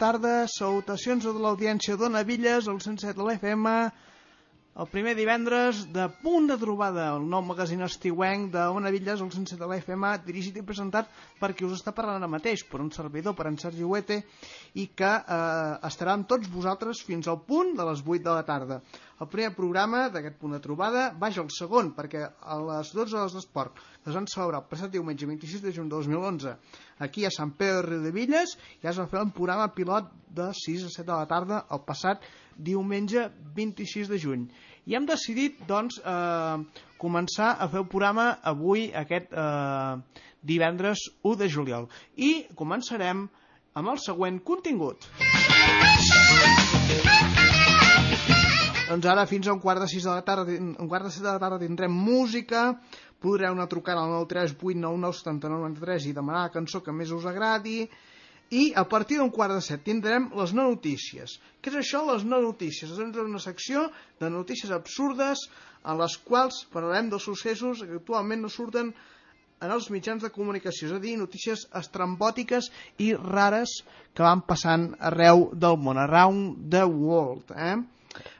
tarda. 0.00 0.34
Salutacions 0.52 1.26
a 1.26 1.32
l'audiència 1.34 1.96
d'Ona 2.00 2.22
Villes, 2.28 2.68
al 2.68 2.80
107 2.84 3.16
de 3.18 3.24
l'FM, 3.26 3.66
el 4.76 4.88
primer 4.92 5.14
divendres 5.16 5.86
de 5.88 6.04
Punt 6.20 6.50
de 6.50 6.56
Trobada, 6.60 7.06
el 7.16 7.22
nou 7.32 7.40
magazín 7.48 7.80
estiuenc 7.86 8.50
d'Ona 8.52 8.90
Villes, 8.92 9.22
al 9.24 9.30
107 9.32 9.56
de 9.62 9.68
l'FM, 9.70 10.10
dirigit 10.26 10.58
i 10.60 10.64
presentat 10.68 11.08
per 11.40 11.54
qui 11.56 11.64
us 11.64 11.78
està 11.78 11.94
parlant 11.96 12.20
ara 12.20 12.28
mateix, 12.28 12.66
per 12.68 12.82
un 12.84 12.90
servidor, 12.92 13.32
per 13.38 13.46
en 13.48 13.56
Sergi 13.56 13.88
Huete, 13.88 14.20
i 14.76 14.90
que 14.92 15.08
eh, 15.08 15.72
estarà 15.88 16.12
amb 16.12 16.28
tots 16.28 16.52
vosaltres 16.52 17.00
fins 17.08 17.24
al 17.24 17.40
punt 17.48 17.72
de 17.78 17.88
les 17.88 18.04
8 18.04 18.20
de 18.28 18.34
la 18.36 18.44
tarda. 18.44 18.82
El 19.16 19.30
primer 19.32 19.54
programa 19.56 20.10
d'aquest 20.12 20.36
punt 20.36 20.52
de 20.52 20.60
trobada 20.60 21.08
vaja 21.16 21.40
el 21.40 21.48
segon, 21.56 21.94
perquè 21.96 22.26
a 22.28 22.60
les 22.68 22.92
12 22.92 23.16
hores 23.16 23.38
d'esport 23.38 23.80
que 24.06 24.12
es 24.12 24.14
van 24.14 24.28
celebrar 24.28 24.60
el 24.60 24.68
passat 24.68 24.92
diumenge 24.92 25.26
26 25.26 25.64
de 25.64 25.72
juny 25.72 25.88
de 25.88 25.96
2011 25.96 26.52
aquí 27.02 27.24
a 27.24 27.30
Sant 27.34 27.56
Pere 27.58 27.98
de 28.04 28.12
Villes 28.14 28.52
ja 28.82 28.92
es 28.92 29.00
va 29.00 29.08
fer 29.10 29.24
un 29.24 29.32
programa 29.34 29.72
pilot 29.74 30.12
de 30.36 30.52
6 30.54 30.84
a 30.86 30.90
7 30.92 31.08
de 31.08 31.16
la 31.16 31.26
tarda 31.32 31.64
el 31.74 31.82
passat 31.88 32.22
diumenge 32.56 33.28
26 33.56 34.08
de 34.12 34.18
juny. 34.18 34.46
I 34.86 34.94
hem 34.94 35.06
decidit, 35.08 35.58
doncs, 35.66 35.98
eh, 35.98 36.84
començar 36.98 37.56
a 37.58 37.68
fer 37.68 37.82
el 37.82 37.88
programa 37.90 38.28
avui, 38.42 38.90
aquest 38.94 39.32
eh, 39.32 40.22
divendres 40.42 41.08
1 41.22 41.36
de 41.42 41.48
juliol. 41.50 41.88
I 42.16 42.46
començarem 42.54 43.26
amb 43.76 43.92
el 43.92 43.98
següent 44.00 44.40
contingut. 44.40 45.08
Doncs 48.86 49.06
ara 49.10 49.26
fins 49.26 49.48
a 49.48 49.52
un 49.56 49.60
quart 49.60 49.82
de 49.82 49.88
sis 49.90 50.04
de 50.06 50.12
la 50.12 50.22
tarda, 50.22 50.52
un 50.62 50.88
quart 50.88 51.08
de 51.08 51.10
set 51.10 51.24
de 51.24 51.32
la 51.32 51.42
tarda 51.42 51.58
tindrem 51.58 51.90
música, 51.90 52.78
podreu 53.18 53.50
anar 53.56 53.66
trucant 53.66 53.98
al 53.98 54.12
938997993 54.22 56.06
i 56.06 56.14
demanar 56.14 56.46
la 56.46 56.54
cançó 56.54 56.84
que 56.86 56.94
més 56.94 57.10
us 57.10 57.26
agradi, 57.26 57.80
i 58.50 58.72
a 58.78 58.84
partir 58.86 59.18
d'un 59.18 59.32
quart 59.34 59.56
de 59.56 59.62
set 59.64 59.82
tindrem 59.86 60.28
les 60.38 60.52
no 60.54 60.68
notícies. 60.70 61.38
Què 61.62 61.72
és 61.72 61.78
això, 61.80 62.04
les 62.06 62.24
no 62.24 62.38
notícies? 62.42 62.92
És 62.92 62.98
una 63.00 63.42
secció 63.42 63.88
de 64.20 64.30
notícies 64.30 64.70
absurdes 64.70 65.48
en 65.84 65.98
les 65.98 66.16
quals 66.22 66.64
parlarem 66.72 67.10
dels 67.10 67.26
successos 67.26 67.82
que 67.82 67.98
actualment 67.98 68.44
no 68.44 68.50
surten 68.52 68.92
en 69.64 69.72
els 69.72 69.88
mitjans 69.90 70.22
de 70.22 70.30
comunicació, 70.30 70.90
és 70.90 70.94
a 70.94 71.00
dir, 71.00 71.16
notícies 71.16 71.64
estrambòtiques 71.80 72.68
i 73.02 73.14
rares 73.16 73.80
que 74.14 74.24
van 74.26 74.42
passant 74.44 74.90
arreu 75.10 75.48
del 75.54 75.78
món, 75.80 75.98
around 75.98 76.68
the 76.70 76.84
world. 76.84 77.54
Eh? 77.56 77.78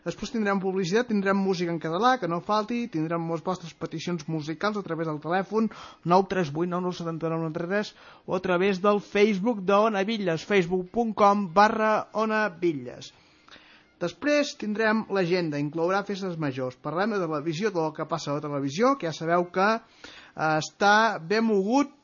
Després 0.07 0.33
tindrem 0.33 0.61
publicitat, 0.63 1.09
tindrem 1.11 1.39
música 1.39 1.73
en 1.73 1.81
català, 1.83 2.15
que 2.21 2.31
no 2.31 2.41
falti, 2.45 2.85
tindrem 2.93 3.27
les 3.33 3.43
vostres 3.47 3.75
peticions 3.75 4.27
musicals 4.31 4.79
a 4.79 4.85
través 4.87 5.11
del 5.11 5.21
telèfon 5.25 5.69
938997993 6.07 7.93
o 8.27 8.37
a 8.37 8.43
través 8.45 8.81
del 8.85 9.03
Facebook 9.05 9.63
d'Ona 9.67 10.05
Villes, 10.09 10.47
facebook.com 10.49 11.49
barra 11.55 11.93
Ona 12.15 12.49
Villes. 12.63 13.13
Després 14.03 14.51
tindrem 14.61 15.07
l'agenda, 15.17 15.57
inclourà 15.63 16.03
festes 16.05 16.37
majors. 16.37 16.77
Parlem 16.85 17.15
de 17.15 17.21
televisió, 17.23 17.71
del 17.73 17.95
que 17.97 18.05
passa 18.09 18.31
a 18.31 18.37
la 18.37 18.45
televisió, 18.45 18.93
que 19.01 19.09
ja 19.09 19.15
sabeu 19.17 19.47
que 19.53 19.69
eh, 19.73 20.59
està 20.61 21.17
ben 21.17 21.47
mogut 21.49 21.95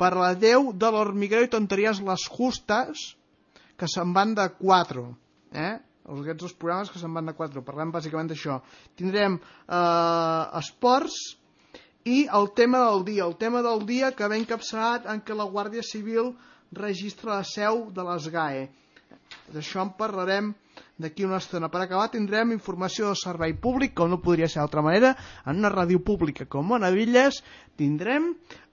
per 0.00 0.14
la 0.16 0.32
Déu 0.34 0.70
de 0.72 0.88
l'hormiguero 0.94 1.44
i 1.44 1.52
tonteries 1.52 2.00
les 2.06 2.24
justes, 2.24 3.02
que 3.76 3.88
se'n 3.90 4.14
van 4.16 4.32
de 4.38 4.48
4. 4.62 5.04
Eh? 5.52 5.74
Aquests 6.06 6.42
dos 6.42 6.56
programes 6.58 6.90
que 6.90 7.00
se'n 7.02 7.14
van 7.14 7.30
de 7.30 7.36
4 7.38 7.62
parlem 7.66 7.92
bàsicament 7.94 8.30
d'això. 8.30 8.58
Tindrem 8.98 9.38
eh, 9.38 10.60
esports 10.60 11.18
i 12.04 12.24
el 12.38 12.50
tema 12.58 12.82
del 12.88 13.04
dia. 13.06 13.26
El 13.28 13.36
tema 13.38 13.62
del 13.62 13.86
dia 13.86 14.12
que 14.16 14.28
ve 14.28 14.40
encapçalat 14.42 15.06
en 15.12 15.22
què 15.22 15.36
la 15.38 15.48
Guàrdia 15.50 15.84
Civil 15.86 16.32
registra 16.72 17.36
la 17.36 17.44
seu 17.46 17.86
de 17.94 18.06
les 18.08 18.30
GAE 18.32 18.68
d'això 19.52 19.82
en 19.84 19.92
parlarem 19.98 20.52
d'aquí 21.02 21.24
una 21.26 21.40
estona. 21.42 21.68
Per 21.72 21.82
acabar 21.82 22.10
tindrem 22.12 22.52
informació 22.54 23.10
de 23.10 23.18
servei 23.18 23.54
públic, 23.54 23.94
com 23.98 24.10
no 24.10 24.20
podria 24.24 24.48
ser 24.48 24.60
d'altra 24.60 24.84
manera, 24.84 25.14
en 25.46 25.62
una 25.62 25.72
ràdio 25.72 26.02
pública 26.04 26.46
com 26.46 26.68
Monavilles 26.70 27.42
tindrem 27.80 28.32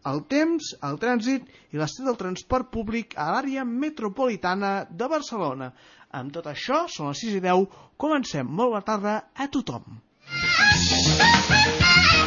el 0.10 0.22
temps, 0.32 0.74
el 0.90 1.00
trànsit 1.02 1.48
i 1.74 1.80
l'estat 1.80 2.08
del 2.08 2.20
transport 2.20 2.70
públic 2.76 3.18
a 3.18 3.32
l'àrea 3.34 3.66
metropolitana 3.68 4.86
de 4.90 5.10
Barcelona. 5.12 5.74
Amb 6.20 6.34
tot 6.34 6.48
això, 6.50 6.86
són 6.90 7.12
les 7.12 7.26
6 7.26 7.40
i 7.42 7.44
10, 7.46 7.68
comencem. 7.98 8.48
Molt 8.48 8.74
bona 8.76 8.86
tarda 8.86 9.18
a 9.36 9.50
tothom. 9.52 10.00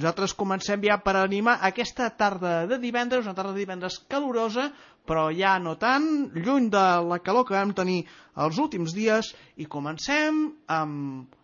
Nosaltres 0.00 0.32
comencem 0.32 0.80
ja 0.86 0.94
per 1.04 1.12
animar 1.20 1.58
aquesta 1.68 2.06
tarda 2.16 2.64
de 2.70 2.78
divendres, 2.80 3.26
una 3.26 3.36
tarda 3.36 3.52
de 3.52 3.60
divendres 3.60 3.98
calorosa, 4.08 4.70
però 5.04 5.26
ja 5.36 5.58
no 5.60 5.74
tant, 5.76 6.06
lluny 6.32 6.70
de 6.72 6.84
la 7.10 7.18
calor 7.20 7.44
que 7.44 7.58
vam 7.58 7.74
tenir 7.76 7.98
els 8.40 8.56
últims 8.64 8.96
dies, 8.96 9.34
i 9.60 9.68
comencem 9.68 10.40
amb 10.72 11.36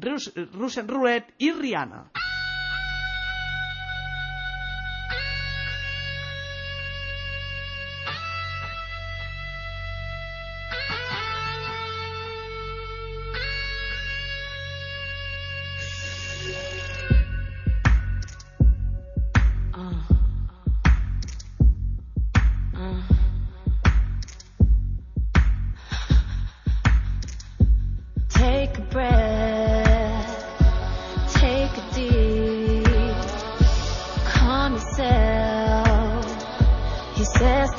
Russian 0.00 0.88
Roulette 0.88 1.36
i 1.44 1.52
Rihanna. 1.60 2.06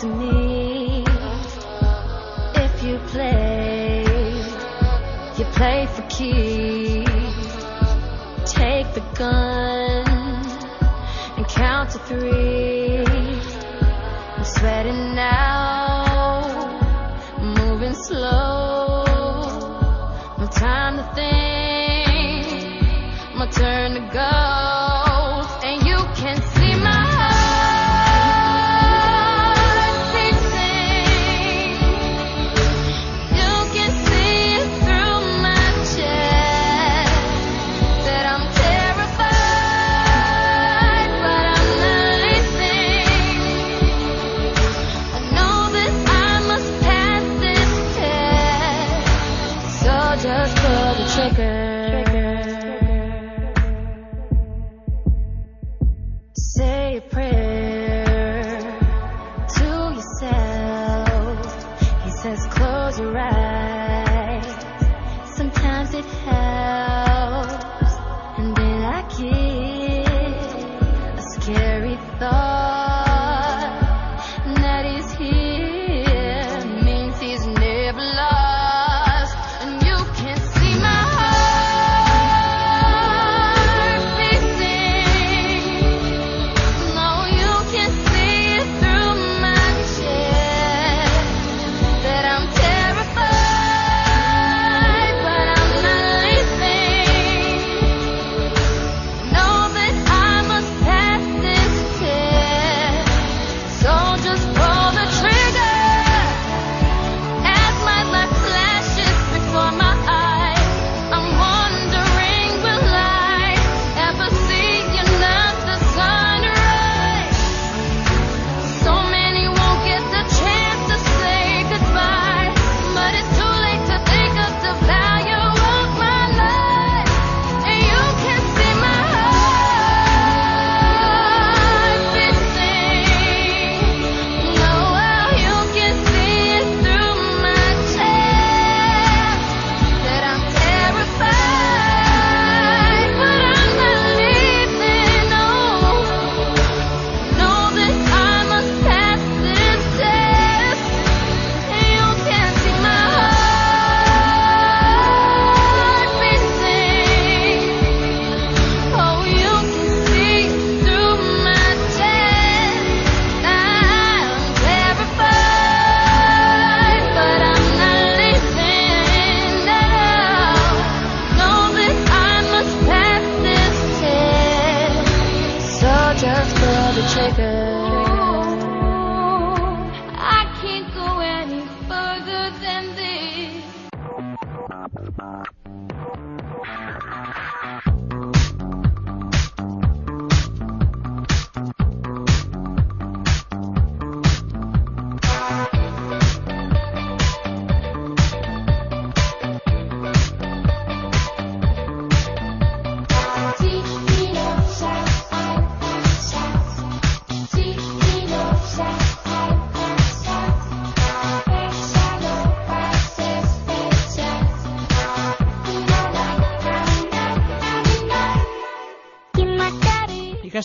Terrified, 0.03 1.06
but 2.53 2.81
I'm 5.62 5.86
not 5.96 6.53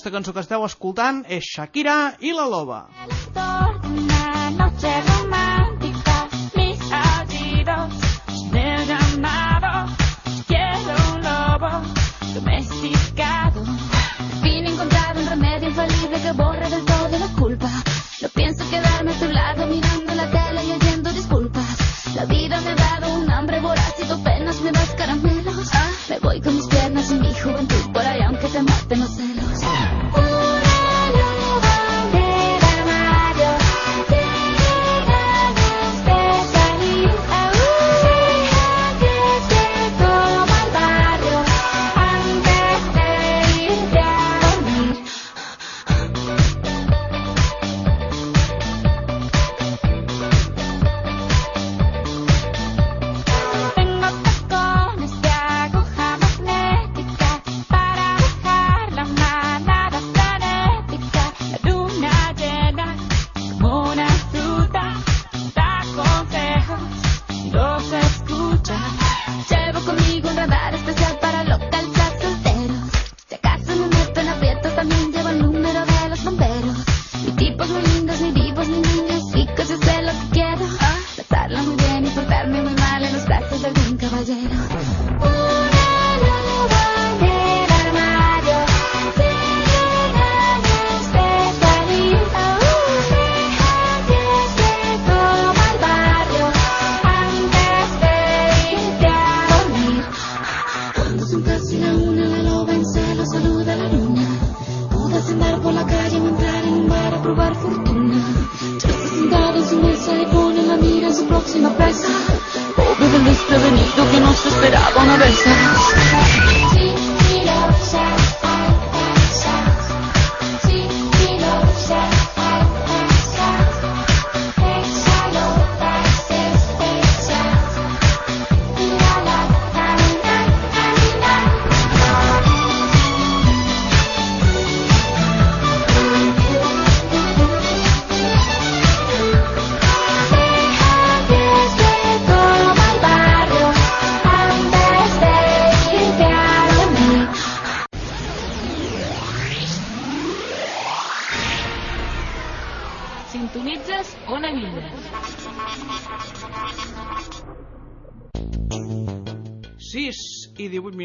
Aquesta 0.08 0.20
cançó 0.20 0.32
que 0.32 0.40
esteu 0.40 0.62
escoltant 0.64 1.18
és 1.36 1.50
Shakira 1.52 1.96
i 2.24 2.32
la 2.38 2.46
Loba. 2.48 2.80
Una 3.92 4.50
noche 4.56 5.17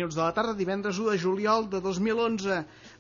minuts 0.04 0.16
de 0.16 0.22
la 0.22 0.34
tarda, 0.36 0.54
divendres 0.54 0.98
1 1.00 1.12
de 1.12 1.20
juliol 1.20 1.70
de 1.72 1.80
2011. 1.80 2.56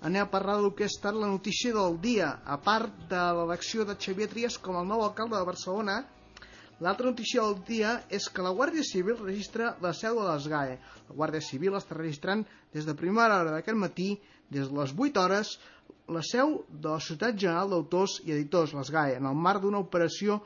Anem 0.07 0.23
a 0.23 0.29
parlar 0.31 0.61
del 0.61 0.71
que 0.71 0.85
ha 0.85 0.91
estat 0.91 1.15
la 1.19 1.27
notícia 1.27 1.73
del 1.75 1.97
dia. 1.99 2.29
A 2.47 2.55
part 2.63 2.93
de 3.11 3.23
l'elecció 3.35 3.83
de 3.83 3.97
Xavier 3.99 4.29
Trias 4.31 4.55
com 4.55 4.77
el 4.79 4.87
nou 4.87 5.03
alcalde 5.03 5.35
de 5.35 5.43
Barcelona, 5.43 5.97
l'altra 6.79 7.09
notícia 7.09 7.43
del 7.43 7.59
dia 7.67 7.97
és 8.07 8.29
que 8.31 8.45
la 8.45 8.53
Guàrdia 8.55 8.87
Civil 8.87 9.19
registra 9.19 9.73
la 9.83 9.91
seu 9.91 10.21
de 10.21 10.29
les 10.29 10.47
GAE. 10.47 10.79
La 11.09 11.17
Guàrdia 11.17 11.43
Civil 11.43 11.75
està 11.75 11.99
registrant 11.99 12.45
des 12.71 12.87
de 12.87 12.95
primera 12.95 13.41
hora 13.41 13.51
d'aquest 13.57 13.79
matí, 13.83 14.13
des 14.47 14.71
de 14.71 14.79
les 14.79 14.95
8 14.95 15.19
hores, 15.19 15.57
la 16.07 16.23
seu 16.23 16.61
de 16.69 16.87
la 16.87 17.01
Societat 17.03 17.35
General 17.35 17.75
d'Autors 17.75 18.21
i 18.23 18.31
Editors, 18.31 18.77
les 18.79 18.91
GAE, 18.95 19.19
en 19.19 19.27
el 19.27 19.35
marc 19.35 19.65
d'una 19.65 19.83
operació 19.83 20.39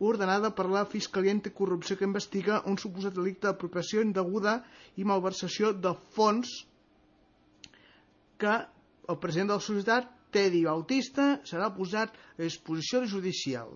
ordenada 0.00 0.50
per 0.54 0.66
la 0.70 0.84
Fiscalia 0.90 1.32
Anticorrupció 1.34 1.96
que 1.96 2.06
investiga 2.08 2.62
un 2.70 2.78
suposat 2.78 3.14
delicte 3.14 3.46
d'apropiació 3.46 4.02
indeguda 4.02 4.58
i 4.96 5.06
malversació 5.06 5.72
de 5.72 5.94
fons 6.16 6.50
que 8.38 8.54
el 9.08 9.18
president 9.22 9.52
de 9.52 9.58
la 9.58 9.66
societat, 9.68 10.10
Teddy 10.34 10.64
Bautista, 10.66 11.26
serà 11.46 11.68
posat 11.76 12.16
a 12.16 12.42
disposició 12.42 13.04
judicial. 13.06 13.70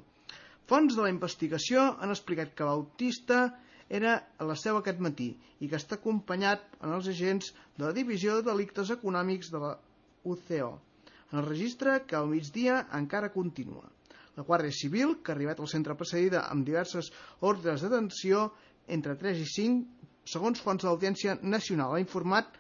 Fons 0.69 0.97
de 0.97 1.05
la 1.05 1.13
investigació 1.13 1.85
han 2.03 2.11
explicat 2.11 2.51
que 2.57 2.67
Bautista 2.67 3.45
era 3.89 4.17
a 4.37 4.49
la 4.49 4.57
seu 4.59 4.77
aquest 4.77 4.99
matí 5.01 5.31
i 5.61 5.69
que 5.69 5.79
està 5.79 5.97
acompanyat 5.97 6.65
en 6.83 6.93
els 6.97 7.09
agents 7.09 7.53
de 7.79 7.87
la 7.87 7.95
Divisió 7.97 8.37
de 8.37 8.49
Delictes 8.51 8.91
Econòmics 8.93 9.53
de 9.55 9.63
la 9.63 9.77
UCO, 10.25 10.73
en 11.31 11.39
el 11.41 11.47
registre 11.47 12.03
que 12.09 12.19
al 12.19 12.29
migdia 12.29 12.83
encara 12.99 13.33
continua. 13.33 13.87
La 14.39 14.45
Guàrdia 14.47 14.71
Civil, 14.71 15.17
que 15.19 15.33
ha 15.33 15.35
arribat 15.35 15.59
al 15.59 15.71
centre 15.71 15.97
precedida 15.99 16.45
amb 16.47 16.67
diverses 16.67 17.11
ordres 17.49 17.83
de 17.83 17.89
detenció 17.91 18.45
entre 18.97 19.17
3 19.19 19.41
i 19.43 19.47
5, 19.53 20.11
segons 20.33 20.61
fonts 20.63 20.85
de 20.85 20.89
l'Audiència 20.89 21.35
Nacional, 21.43 21.97
ha 21.97 22.03
informat 22.03 22.53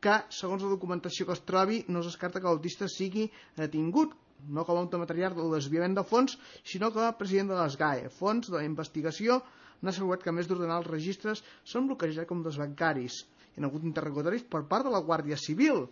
que, 0.00 0.14
segons 0.32 0.64
la 0.64 0.70
documentació 0.70 1.26
que 1.28 1.34
es 1.36 1.42
trobi, 1.50 1.82
no 1.92 2.00
es 2.00 2.08
descarta 2.08 2.40
que 2.40 2.48
l'autista 2.48 2.88
sigui 2.88 3.26
detingut, 3.58 4.14
no 4.48 4.64
com 4.64 4.78
a 4.80 4.84
un 4.86 5.02
material 5.02 5.36
del 5.36 5.52
desviament 5.56 5.96
de 5.98 6.04
fons, 6.08 6.38
sinó 6.72 6.90
com 6.94 7.04
a 7.04 7.14
president 7.20 7.52
de 7.52 7.58
les 7.60 7.76
GAE. 7.80 8.08
Fons 8.16 8.48
de 8.48 8.56
la 8.56 8.64
investigació 8.68 9.40
han 9.82 9.92
assegurat 9.92 10.24
que, 10.24 10.32
a 10.32 10.36
més 10.38 10.48
d'ordenar 10.48 10.80
els 10.80 10.90
registres, 10.92 11.42
són 11.64 11.90
bloquejats 11.90 12.28
com 12.30 12.40
dels 12.44 12.60
bancaris. 12.62 13.24
Hi 13.56 13.60
ha 13.60 13.68
hagut 13.68 13.84
interrogatoris 13.88 14.48
per 14.56 14.64
part 14.70 14.88
de 14.88 14.92
la 14.96 15.02
Guàrdia 15.04 15.36
Civil. 15.40 15.84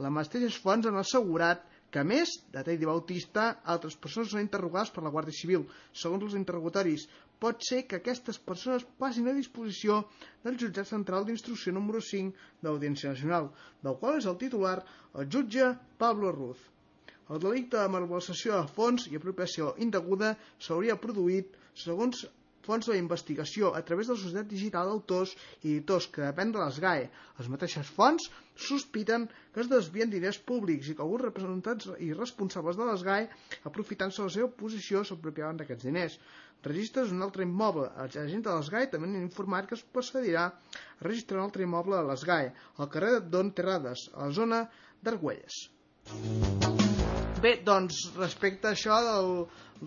Les 0.00 0.16
mateixes 0.16 0.56
fonts 0.64 0.88
han 0.88 1.00
assegurat 1.00 1.68
que 1.90 2.00
a 2.00 2.06
més 2.06 2.36
de 2.54 2.62
Teddy 2.66 2.86
Bautista, 2.88 3.44
altres 3.74 3.96
persones 4.04 4.30
són 4.32 4.42
interrogades 4.44 4.92
per 4.94 5.02
la 5.04 5.12
Guàrdia 5.14 5.36
Civil. 5.36 5.66
Segons 6.02 6.26
els 6.28 6.36
interrogatoris, 6.38 7.06
pot 7.42 7.64
ser 7.66 7.80
que 7.90 7.98
aquestes 7.98 8.38
persones 8.50 8.86
passin 9.02 9.30
a 9.30 9.36
disposició 9.36 9.96
del 10.44 10.58
jutjat 10.62 10.90
central 10.90 11.26
d'instrucció 11.26 11.74
número 11.74 12.02
5 12.08 12.48
de 12.62 12.68
l'Audiència 12.68 13.14
Nacional, 13.14 13.48
del 13.86 13.96
qual 14.02 14.18
és 14.20 14.28
el 14.30 14.38
titular 14.42 14.76
el 15.18 15.30
jutge 15.36 15.72
Pablo 16.02 16.34
Ruz. 16.36 16.60
El 17.30 17.42
delicte 17.42 17.78
de 17.78 17.94
malversació 17.94 18.58
de 18.58 18.74
fons 18.76 19.06
i 19.10 19.18
apropiació 19.18 19.74
indeguda 19.86 20.34
s'hauria 20.66 20.98
produït, 21.02 21.56
segons 21.86 22.26
fonts 22.66 22.86
de 22.88 22.94
la 22.94 23.00
investigació 23.00 23.70
a 23.76 23.82
través 23.86 24.08
de 24.10 24.14
la 24.16 24.20
Societat 24.22 24.48
Digital 24.50 24.90
d'Autors 24.90 25.32
i 25.62 25.72
Editors, 25.74 26.08
que 26.12 26.24
depèn 26.26 26.52
de 26.54 26.60
les 26.62 26.78
GAE. 26.84 27.06
Les 27.38 27.48
mateixes 27.54 27.90
fonts 27.96 28.28
sospiten 28.68 29.26
que 29.54 29.62
es 29.64 29.70
desvien 29.70 30.12
diners 30.12 30.38
públics 30.50 30.90
i 30.92 30.96
que 30.98 31.04
alguns 31.04 31.24
representants 31.26 31.88
i 32.06 32.12
responsables 32.16 32.78
de 32.80 32.88
les 32.90 33.04
GAE, 33.06 33.28
aprofitant-se 33.70 34.22
de 34.22 34.28
la 34.28 34.34
seva 34.36 34.50
posició, 34.62 35.04
s'apropiaven 35.08 35.60
d'aquests 35.62 35.88
diners. 35.88 36.18
Registres 36.66 37.12
un 37.16 37.24
altre 37.24 37.46
immoble. 37.48 37.88
Els 38.04 38.18
agents 38.20 38.44
de 38.48 38.56
les 38.58 38.68
GAE 38.74 38.90
també 38.92 39.08
han 39.08 39.16
informat 39.22 39.70
que 39.70 39.78
es 39.78 39.86
procedirà 39.96 40.44
a 40.50 41.08
registrar 41.08 41.40
un 41.40 41.46
altre 41.48 41.64
immoble 41.68 41.96
de 41.96 42.04
les 42.12 42.26
GAE, 42.32 42.52
al 42.84 42.92
carrer 42.96 43.14
Don 43.36 43.54
Terrades, 43.60 44.08
a 44.14 44.28
la 44.28 44.36
zona 44.42 44.64
d'Argüelles. 45.02 45.64
Bé, 47.40 47.54
doncs, 47.64 48.02
respecte 48.18 48.68
a 48.68 48.74
això 48.76 48.98
del 49.04 49.30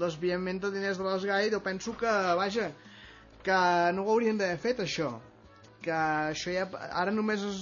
desviament 0.01 0.57
de 0.63 0.71
diners 0.73 0.97
de 0.97 1.05
les 1.05 1.25
GAE, 1.29 1.51
jo 1.53 1.59
penso 1.61 1.93
que, 1.99 2.13
vaja, 2.39 2.71
que 3.45 3.59
no 3.93 4.05
ho 4.07 4.13
haurien 4.15 4.39
d'haver 4.39 4.57
fet, 4.63 4.81
això. 4.81 5.11
que 5.83 5.91
això 5.93 6.51
ja, 6.55 6.63
ara 6.95 7.11
només 7.11 7.41
es, 7.43 7.57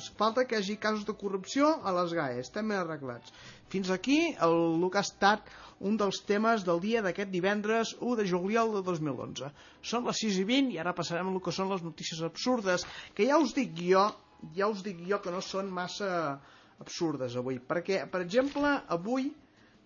es 0.00 0.08
falta 0.18 0.42
que 0.44 0.56
hi 0.56 0.58
hagi 0.58 0.74
casos 0.82 1.04
de 1.06 1.14
corrupció 1.14 1.68
a 1.86 1.92
les 1.94 2.12
GAE, 2.18 2.40
estem 2.42 2.72
ben 2.72 2.80
arreglats. 2.80 3.30
Fins 3.70 3.92
aquí 3.94 4.16
el, 4.46 4.56
el 4.82 4.88
que 4.90 4.98
ha 4.98 5.04
estat 5.06 5.52
un 5.78 5.96
dels 6.00 6.18
temes 6.26 6.66
del 6.66 6.82
dia 6.82 7.02
d'aquest 7.06 7.30
divendres 7.30 7.94
1 8.00 8.16
de 8.20 8.26
juliol 8.32 8.74
de 8.74 8.82
2011. 8.88 9.52
Són 9.92 10.10
les 10.10 10.24
6 10.26 10.40
i 10.42 10.48
20 10.50 10.74
i 10.74 10.80
ara 10.82 10.96
passarem 10.98 11.30
a 11.30 11.36
el 11.36 11.44
que 11.46 11.54
són 11.54 11.70
les 11.70 11.86
notícies 11.86 12.24
absurdes, 12.26 12.84
que 13.14 13.30
ja 13.30 13.38
us 13.38 13.54
dic 13.56 13.72
jo, 13.78 14.08
ja 14.58 14.68
us 14.68 14.82
dic 14.84 15.00
jo 15.06 15.22
que 15.22 15.32
no 15.32 15.40
són 15.40 15.70
massa 15.72 16.10
absurdes 16.82 17.36
avui, 17.40 17.60
perquè, 17.62 18.04
per 18.10 18.22
exemple, 18.24 18.70
avui 18.96 19.30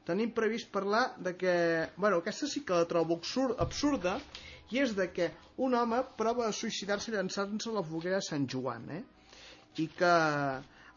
tenim 0.09 0.33
previst 0.33 0.71
parlar 0.73 1.03
de 1.21 1.35
que... 1.37 1.55
Bueno, 1.97 2.23
aquesta 2.23 2.49
sí 2.49 2.65
que 2.65 2.77
la 2.77 2.89
trobo 2.89 3.19
absurd, 3.19 3.59
absurda, 3.61 4.17
i 4.73 4.81
és 4.81 4.95
de 4.97 5.09
que 5.13 5.29
un 5.65 5.77
home 5.77 6.01
prova 6.17 6.49
de 6.49 6.57
suïcidar-se 6.57 7.13
llançant-se 7.13 7.71
a 7.71 7.77
la 7.77 7.85
foguera 7.85 8.21
de 8.21 8.29
Sant 8.29 8.49
Joan, 8.49 8.89
eh? 8.97 9.05
i 9.83 9.87
que 9.99 10.15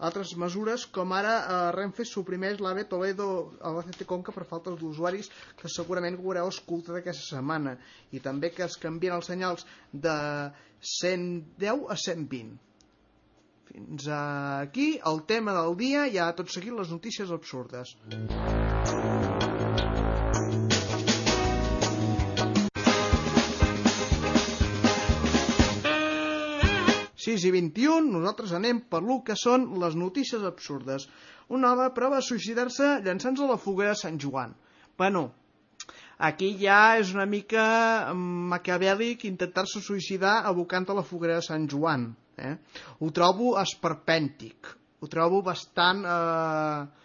altres 0.08 0.32
mesures, 0.44 0.88
com 0.96 1.12
ara 1.14 1.34
eh, 1.40 1.60
Renfe 1.76 2.08
suprimeix 2.10 2.64
l'AVE 2.64 2.88
Toledo 2.90 3.28
a 3.62 3.76
la 3.76 3.84
CT 3.86 4.08
Conca 4.10 4.34
per 4.34 4.48
falta 4.50 4.74
d'usuaris 4.80 5.30
que 5.60 5.70
segurament 5.70 6.18
haureu 6.18 6.50
escoltat 6.50 6.98
aquesta 7.02 7.36
setmana. 7.36 7.76
I 8.16 8.24
també 8.24 8.50
que 8.56 8.66
es 8.66 8.80
canvien 8.82 9.20
els 9.20 9.30
senyals 9.30 9.68
de 10.08 10.18
110 10.96 11.88
a 11.94 12.00
120 12.08 12.71
fins 13.72 14.08
aquí 14.14 14.88
el 15.12 15.22
tema 15.28 15.56
del 15.58 15.78
dia 15.80 16.08
i 16.08 16.18
ja 16.18 16.32
tot 16.36 16.52
seguit 16.52 16.76
les 16.78 16.92
notícies 16.92 17.32
absurdes 17.32 17.96
6 27.22 27.44
i 27.48 27.52
21, 27.54 28.10
nosaltres 28.12 28.52
anem 28.58 28.80
per 28.92 29.00
lo 29.06 29.20
que 29.26 29.36
són 29.38 29.68
les 29.82 29.94
notícies 29.96 30.42
absurdes. 30.48 31.06
Un 31.54 31.68
home 31.70 31.86
prova 31.94 32.22
suïcidar-se 32.26 32.88
llançant-se 33.06 33.46
a 33.46 33.52
la 33.52 33.60
foguera 33.62 33.94
de 33.94 34.00
Sant 34.00 34.18
Joan. 34.24 34.56
Bueno, 34.98 35.22
aquí 36.18 36.50
ja 36.64 36.80
és 36.98 37.14
una 37.14 37.28
mica 37.30 37.64
maquiavèlic 38.56 39.28
intentar-se 39.30 39.84
suïcidar 39.86 40.40
abocant 40.50 40.90
a 40.90 40.98
la 40.98 41.06
foguera 41.06 41.38
de 41.38 41.46
Sant 41.46 41.70
Joan. 41.70 42.10
Eh? 42.38 42.56
Ho 43.00 43.12
trobo 43.12 43.56
esperpèntic. 43.62 44.74
Ho 45.02 45.12
trobo 45.12 45.42
bastant... 45.46 46.06
Eh, 46.06 47.00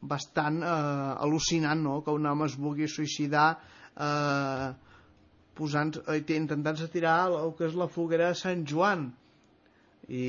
bastant 0.00 0.62
eh, 0.64 1.24
al·lucinant, 1.26 1.82
no?, 1.84 1.98
que 2.04 2.12
un 2.16 2.24
home 2.26 2.46
es 2.48 2.56
vulgui 2.56 2.88
suïcidar 2.88 3.50
eh, 4.00 4.70
posant, 5.58 5.92
eh, 6.06 6.22
intentant-se 6.38 6.88
tirar 6.92 7.18
el 7.28 7.52
que 7.58 7.68
és 7.68 7.76
la 7.76 7.88
foguera 7.92 8.30
de 8.32 8.38
Sant 8.40 8.64
Joan 8.64 9.10
i 10.08 10.24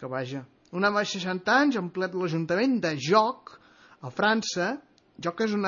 que 0.00 0.08
vaja 0.10 0.40
un 0.74 0.82
home 0.82 1.04
de 1.04 1.06
60 1.06 1.54
anys 1.54 1.78
ple 1.94 2.08
de 2.10 2.18
l'Ajuntament 2.18 2.80
de 2.82 2.94
Joc 2.98 3.52
a 4.02 4.10
França 4.10 4.72
Joc 5.22 5.44
és 5.46 5.52
un 5.54 5.66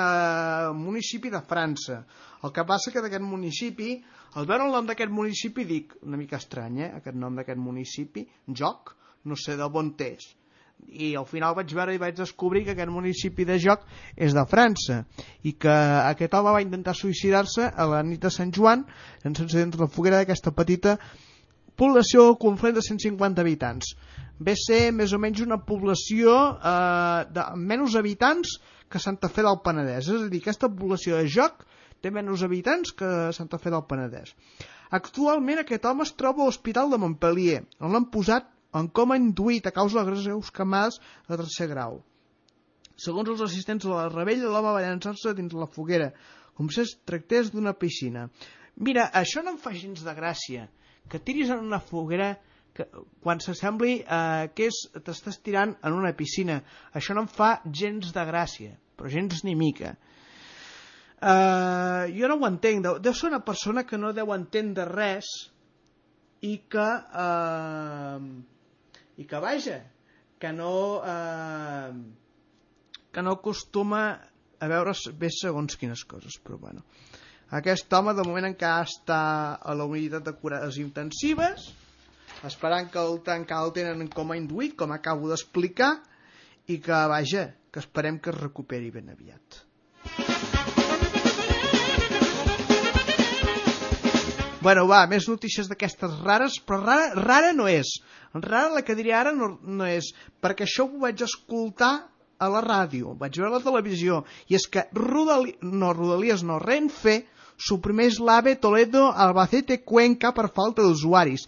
municipi 0.78 1.30
de 1.30 1.40
França. 1.40 2.00
El 2.42 2.52
que 2.54 2.64
passa 2.66 2.92
que 2.92 3.02
d'aquest 3.02 3.22
municipi 3.22 3.92
al 4.36 4.48
veure 4.48 4.66
el 4.66 4.74
nom 4.74 4.88
d'aquest 4.88 5.12
municipi 5.12 5.64
dic 5.64 5.94
una 6.02 6.18
mica 6.20 6.40
estrany 6.40 6.82
eh, 6.82 6.90
aquest 6.98 7.16
nom 7.16 7.38
d'aquest 7.38 7.60
municipi 7.62 8.26
Joc, 8.48 8.96
no 9.24 9.38
sé 9.38 9.56
de 9.56 9.68
on 9.82 9.94
és. 9.98 10.26
I 10.86 11.14
al 11.16 11.24
final 11.24 11.54
vaig 11.56 11.72
veure 11.72 11.94
i 11.94 11.98
vaig 11.98 12.18
descobrir 12.18 12.64
que 12.64 12.74
aquest 12.74 12.90
municipi 12.92 13.46
de 13.48 13.56
joc 13.58 13.86
és 14.14 14.34
de 14.36 14.44
França 14.50 14.98
i 15.42 15.54
que 15.56 15.72
aquest 15.72 16.34
home 16.36 16.52
va 16.52 16.60
intentar 16.60 16.94
suïcidar-se 16.94 17.70
a 17.72 17.86
la 17.88 18.02
nit 18.02 18.20
de 18.20 18.30
Sant 18.30 18.52
Joan 18.52 18.84
llançant-se 19.24 19.62
dintre 19.62 19.80
la 19.80 19.88
foguera 19.88 20.20
d'aquesta 20.20 20.52
petita 20.52 20.98
població 21.80 22.28
confluent 22.42 22.76
de 22.78 22.84
150 22.84 23.44
habitants 23.44 23.94
ve 24.48 24.56
ser 24.60 24.90
més 24.92 25.14
o 25.16 25.20
menys 25.22 25.42
una 25.44 25.60
població 25.70 26.36
eh, 26.56 27.20
de 27.32 27.46
menys 27.56 27.96
habitants 28.00 28.56
que 28.92 29.02
Santa 29.02 29.30
Fe 29.32 29.44
del 29.46 29.60
Penedès 29.64 30.10
és 30.12 30.26
a 30.26 30.30
dir, 30.32 30.42
aquesta 30.42 30.70
població 30.72 31.20
de 31.20 31.30
joc 31.36 31.64
té 32.02 32.12
menys 32.12 32.44
habitants 32.46 32.92
que 32.96 33.12
Santa 33.36 33.60
Fe 33.62 33.72
del 33.74 33.86
Penedès 33.88 34.34
actualment 34.96 35.62
aquest 35.62 35.88
home 35.88 36.04
es 36.06 36.14
troba 36.18 36.44
a 36.44 36.50
l'Hospital 36.50 36.92
de 36.92 37.00
Montpellier 37.02 37.62
on 37.80 37.96
l'han 37.96 38.10
posat 38.12 38.52
en 38.76 38.88
coma 38.98 39.16
induït 39.20 39.66
a 39.66 39.74
causa 39.74 40.02
de 40.02 40.10
greus 40.10 40.50
camades 40.52 40.98
de 41.28 41.36
tercer 41.36 41.68
grau. 41.72 42.02
Segons 42.96 43.28
els 43.32 43.44
assistents 43.44 43.84
de 43.84 43.92
la 43.92 44.08
rebella, 44.12 44.50
l'home 44.52 44.72
va 44.76 44.82
llançar-se 44.84 45.34
dins 45.36 45.54
la 45.56 45.68
foguera, 45.68 46.10
com 46.56 46.68
si 46.72 46.82
es 46.82 46.94
tractés 47.08 47.52
d'una 47.52 47.74
piscina. 47.76 48.26
Mira, 48.88 49.06
això 49.20 49.44
no 49.44 49.54
em 49.54 49.58
fa 49.60 49.72
gens 49.76 50.02
de 50.04 50.14
gràcia, 50.16 50.66
que 51.10 51.20
tiris 51.22 51.52
en 51.54 51.62
una 51.64 51.80
foguera 51.80 52.34
que, 52.76 52.88
quan 53.24 53.40
s'assembli 53.42 54.00
eh, 54.02 54.48
que 54.56 54.70
t'estàs 55.04 55.40
tirant 55.44 55.76
en 55.82 55.96
una 55.96 56.12
piscina. 56.16 56.60
Això 56.92 57.16
no 57.16 57.24
em 57.26 57.30
fa 57.30 57.56
gens 57.82 58.12
de 58.12 58.26
gràcia, 58.28 58.76
però 58.96 59.12
gens 59.12 59.44
ni 59.46 59.56
mica. 59.58 59.96
Uh, 61.16 62.12
jo 62.12 62.28
no 62.28 62.36
ho 62.36 62.44
entenc, 62.44 62.82
deu, 62.84 62.98
deu 63.00 63.14
ser 63.16 63.30
una 63.30 63.40
persona 63.40 63.86
que 63.88 63.96
no 63.96 64.12
deu 64.12 64.34
entendre 64.34 64.84
res 64.90 65.30
i 66.44 66.58
que... 66.68 66.90
Uh, 67.16 68.44
i 69.16 69.24
que 69.24 69.40
vaja, 69.40 69.78
que 70.38 70.52
no 70.52 71.00
eh, 71.04 71.92
que 73.12 73.22
no 73.22 73.36
acostuma 73.38 74.02
a 74.60 74.68
veure 74.68 74.92
bé 75.16 75.30
segons 75.32 75.78
quines 75.80 76.04
coses, 76.04 76.36
però 76.44 76.58
bueno. 76.60 76.84
Aquest 77.54 77.92
home 77.94 78.10
de 78.18 78.24
moment 78.26 78.48
encara 78.48 78.82
està 78.82 79.16
a 79.62 79.74
la 79.78 79.84
unitat 79.86 80.24
de 80.26 80.32
cures 80.34 80.78
intensives, 80.82 81.68
esperant 82.42 82.88
que 82.90 82.98
el 82.98 83.20
encara 83.36 83.62
el 83.62 83.70
tenen 83.76 84.08
com 84.10 84.32
a 84.32 84.36
induït, 84.36 84.74
com 84.74 84.90
acabo 84.90 85.28
d'explicar, 85.30 85.92
i 86.66 86.80
que, 86.82 86.98
vaja, 87.06 87.52
que 87.70 87.78
esperem 87.78 88.18
que 88.18 88.32
es 88.34 88.40
recuperi 88.40 88.90
ben 88.90 89.12
aviat. 89.14 89.62
Bueno, 94.60 94.88
va, 94.90 95.04
més 95.06 95.28
notícies 95.30 95.70
d'aquestes 95.70 96.18
rares, 96.26 96.58
però 96.58 96.80
rara, 96.82 97.14
rara 97.14 97.52
no 97.54 97.68
és. 97.70 98.00
Rara 98.34 98.74
la 98.74 98.82
que 98.82 98.98
diré 98.98 99.14
ara 99.14 99.30
no, 99.30 99.52
no 99.62 99.86
és, 99.86 100.10
perquè 100.42 100.66
això 100.66 100.88
ho 100.90 100.98
vaig 101.06 101.22
escoltar 101.22 102.08
a 102.42 102.50
la 102.50 102.58
ràdio, 102.60 103.14
vaig 103.14 103.38
veure 103.38 103.54
a 103.54 103.58
la 103.60 103.64
televisió, 103.64 104.24
i 104.50 104.58
és 104.58 104.66
que 104.66 104.88
Rodali... 104.98 105.54
no, 105.62 105.94
Rodalies 105.94 106.42
no, 106.42 106.58
Renfe 106.58 107.20
suprimeix 107.56 108.20
l'AVE 108.20 108.56
Toledo 108.60 109.06
Albacete 109.10 109.80
Cuenca 109.84 110.32
per 110.36 110.48
falta 110.52 110.84
d'usuaris. 110.84 111.46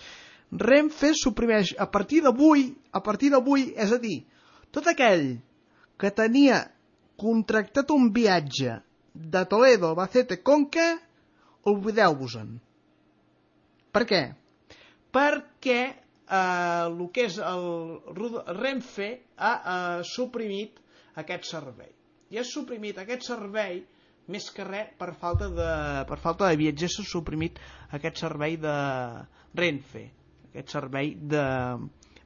Renfe 0.51 1.13
suprimeix 1.15 1.75
a 1.79 1.87
partir 1.93 2.23
d'avui, 2.25 2.71
a 2.93 3.03
partir 3.05 3.31
d'avui, 3.35 3.69
és 3.77 3.93
a 3.93 3.99
dir, 4.01 4.23
tot 4.73 4.89
aquell 4.89 5.37
que 6.01 6.11
tenia 6.15 6.63
contractat 7.21 7.91
un 7.93 8.09
viatge 8.15 8.79
de 9.13 9.45
Toledo 9.51 9.91
Albacete 9.91 10.41
Conca, 10.43 10.95
oblideu-vos-en. 11.69 12.57
Per 13.93 14.05
què? 14.09 14.23
Perquè 15.13 15.81
eh, 15.85 16.87
el 16.87 16.99
que 17.13 17.27
és 17.29 17.39
el 17.43 17.69
Renfe 18.61 19.11
ha 19.37 19.53
eh, 19.59 20.03
suprimit 20.07 20.79
aquest 21.21 21.49
servei. 21.51 21.91
I 22.31 22.41
ha 22.41 22.45
suprimit 22.47 23.01
aquest 23.01 23.27
servei 23.27 23.81
més 24.29 24.51
que 24.55 24.67
res 24.67 24.93
per 25.01 25.13
falta 25.17 25.49
de, 25.53 25.71
per 26.09 26.19
falta 26.21 26.49
de 26.49 26.61
viatgers 26.61 26.99
s'ha 26.99 27.07
suprimit 27.09 27.59
aquest 27.97 28.21
servei 28.21 28.59
de 28.61 28.75
Renfe, 29.57 30.05
aquest 30.51 30.77
servei 30.77 31.15
de 31.17 31.45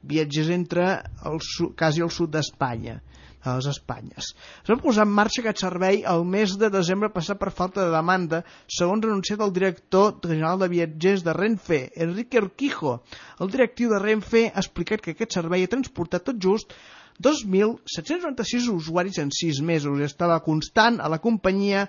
viatgers 0.02 0.50
entre 0.50 0.86
el, 1.30 1.38
quasi 1.78 2.02
el 2.02 2.10
sud 2.10 2.32
d'Espanya 2.34 2.98
a 3.42 3.56
les 3.56 3.66
Espanyes. 3.70 4.30
Es 4.62 4.70
va 4.70 4.78
posar 4.82 5.06
en 5.06 5.14
marxa 5.14 5.42
aquest 5.42 5.62
servei 5.64 6.02
el 6.08 6.24
mes 6.34 6.54
de 6.58 6.70
desembre 6.70 7.10
passat 7.14 7.40
per 7.40 7.50
falta 7.54 7.82
de 7.82 7.94
demanda, 7.94 8.42
segons 8.70 9.06
anunciat 9.06 9.42
el 9.42 9.54
director 9.54 10.14
general 10.26 10.62
de 10.62 10.70
viatgers 10.72 11.24
de 11.26 11.34
Renfe, 11.38 11.80
Enrique 12.06 12.42
Urquijo. 12.42 13.00
El 13.42 13.50
directiu 13.54 13.90
de 13.90 14.02
Renfe 14.02 14.48
ha 14.48 14.62
explicat 14.62 15.02
que 15.02 15.16
aquest 15.16 15.38
servei 15.38 15.66
ha 15.66 15.72
transportat 15.74 16.28
tot 16.30 16.38
just 16.42 16.76
2.796 17.20 18.70
usuaris 18.72 19.18
en 19.18 19.30
6 19.30 19.60
mesos 19.60 20.00
estava 20.00 20.40
constant 20.42 21.00
a 21.00 21.08
la 21.12 21.20
companyia 21.20 21.88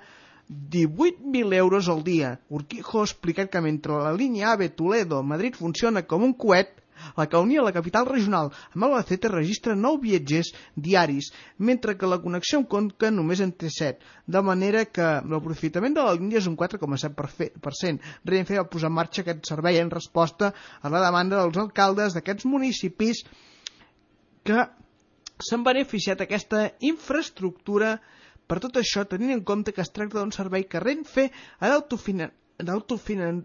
18.000 0.49 1.53
euros 1.55 1.87
al 1.87 2.03
dia. 2.03 2.39
Urquijo 2.49 3.01
ha 3.01 3.07
explicat 3.07 3.49
que 3.49 3.61
mentre 3.61 3.93
la 3.93 4.13
línia 4.13 4.51
AVE 4.51 4.69
Toledo-Madrid 4.69 5.55
funciona 5.55 6.03
com 6.03 6.23
un 6.23 6.33
coet, 6.33 6.83
la 7.17 7.27
que 7.27 7.37
unia 7.37 7.63
la 7.63 7.73
capital 7.75 8.05
regional 8.05 8.51
amb 8.75 8.85
Albacete 8.87 9.31
registra 9.31 9.75
9 9.75 10.01
viatgers 10.03 10.53
diaris, 10.75 11.31
mentre 11.57 11.97
que 11.97 12.09
la 12.09 12.19
connexió 12.21 12.59
amb 12.59 12.69
Conca 12.69 13.11
només 13.11 13.41
en 13.43 13.51
té 13.51 13.71
7, 13.73 13.99
de 14.27 14.43
manera 14.45 14.85
que 14.85 15.07
l'aprofitament 15.31 15.97
de 15.97 16.05
la 16.05 16.13
línia 16.19 16.39
és 16.39 16.47
un 16.51 16.57
4,7%. 16.59 18.13
Renfe 18.29 18.59
va 18.59 18.69
posar 18.69 18.91
en 18.91 18.97
marxa 18.99 19.23
aquest 19.23 19.49
servei 19.49 19.81
en 19.81 19.91
resposta 19.91 20.53
a 20.81 20.93
la 20.93 21.03
demanda 21.03 21.41
dels 21.41 21.59
alcaldes 21.65 22.15
d'aquests 22.15 22.47
municipis 22.49 23.25
que 24.43 24.63
s'han 25.43 25.63
beneficiat 25.65 26.23
aquesta 26.23 26.65
infraestructura 26.79 27.97
per 28.47 28.59
tot 28.63 28.77
això, 28.79 29.05
tenint 29.07 29.31
en 29.35 29.43
compte 29.47 29.73
que 29.73 29.81
es 29.83 29.91
tracta 29.91 30.19
d'un 30.19 30.33
servei 30.35 30.63
que 30.67 30.81
Renfe 30.83 31.29
ha 31.59 31.69
d'autofinan... 31.71 32.31
d'autofinan... 32.59 33.43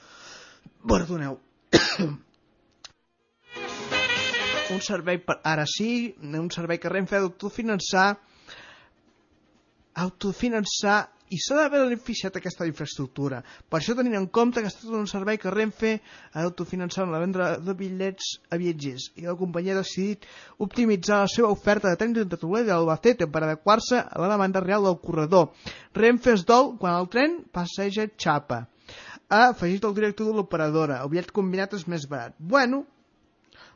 Perdoneu. 0.90 1.38
un 4.74 4.80
servei 4.82 5.18
per, 5.22 5.38
ara 5.46 5.64
sí, 5.70 6.14
un 6.22 6.50
servei 6.50 6.78
que 6.82 6.90
Renfe 6.90 7.16
ha 7.16 7.22
d'autofinançar 7.24 8.08
autofinançar 9.96 10.98
i 11.30 11.38
s'ha 11.42 11.56
d'haver 11.58 11.82
beneficiat 11.84 12.36
aquesta 12.38 12.66
infraestructura. 12.68 13.40
Per 13.68 13.78
això 13.80 13.96
tenint 13.98 14.16
en 14.18 14.28
compte 14.38 14.60
que 14.60 14.68
ha 14.68 14.72
estat 14.72 14.92
un 14.94 15.08
servei 15.10 15.38
que 15.42 15.50
Renfe 15.50 15.96
ha 16.32 16.44
d'autofinançar 16.44 17.06
en 17.06 17.14
la 17.14 17.22
venda 17.22 17.48
de 17.58 17.74
bitllets 17.74 18.36
a 18.50 18.58
viatgers 18.60 19.10
i 19.16 19.26
la 19.26 19.36
companyia 19.38 19.74
ha 19.74 19.82
decidit 19.82 20.26
optimitzar 20.62 21.22
la 21.24 21.32
seva 21.32 21.50
oferta 21.54 21.90
de 21.90 22.00
trens 22.00 22.22
entre 22.22 22.38
Toledo 22.38 22.70
i 22.70 22.76
Albacete 22.76 23.26
per 23.26 23.42
adequar-se 23.42 24.00
a 24.02 24.22
la 24.22 24.30
demanda 24.32 24.62
real 24.62 24.86
del 24.86 25.00
corredor. 25.02 25.50
Renfe 25.94 26.36
es 26.36 26.46
dol 26.46 26.76
quan 26.78 27.00
el 27.00 27.10
tren 27.10 27.40
passeja 27.52 28.06
xapa. 28.16 28.66
Ha 29.28 29.48
afegit 29.50 29.84
el 29.84 29.94
director 29.94 30.28
de 30.28 30.36
l'operadora. 30.36 31.00
El 31.02 31.10
bitllet 31.10 31.32
combinat 31.34 31.74
és 31.74 31.88
més 31.90 32.06
barat. 32.06 32.36
Bueno, 32.38 32.84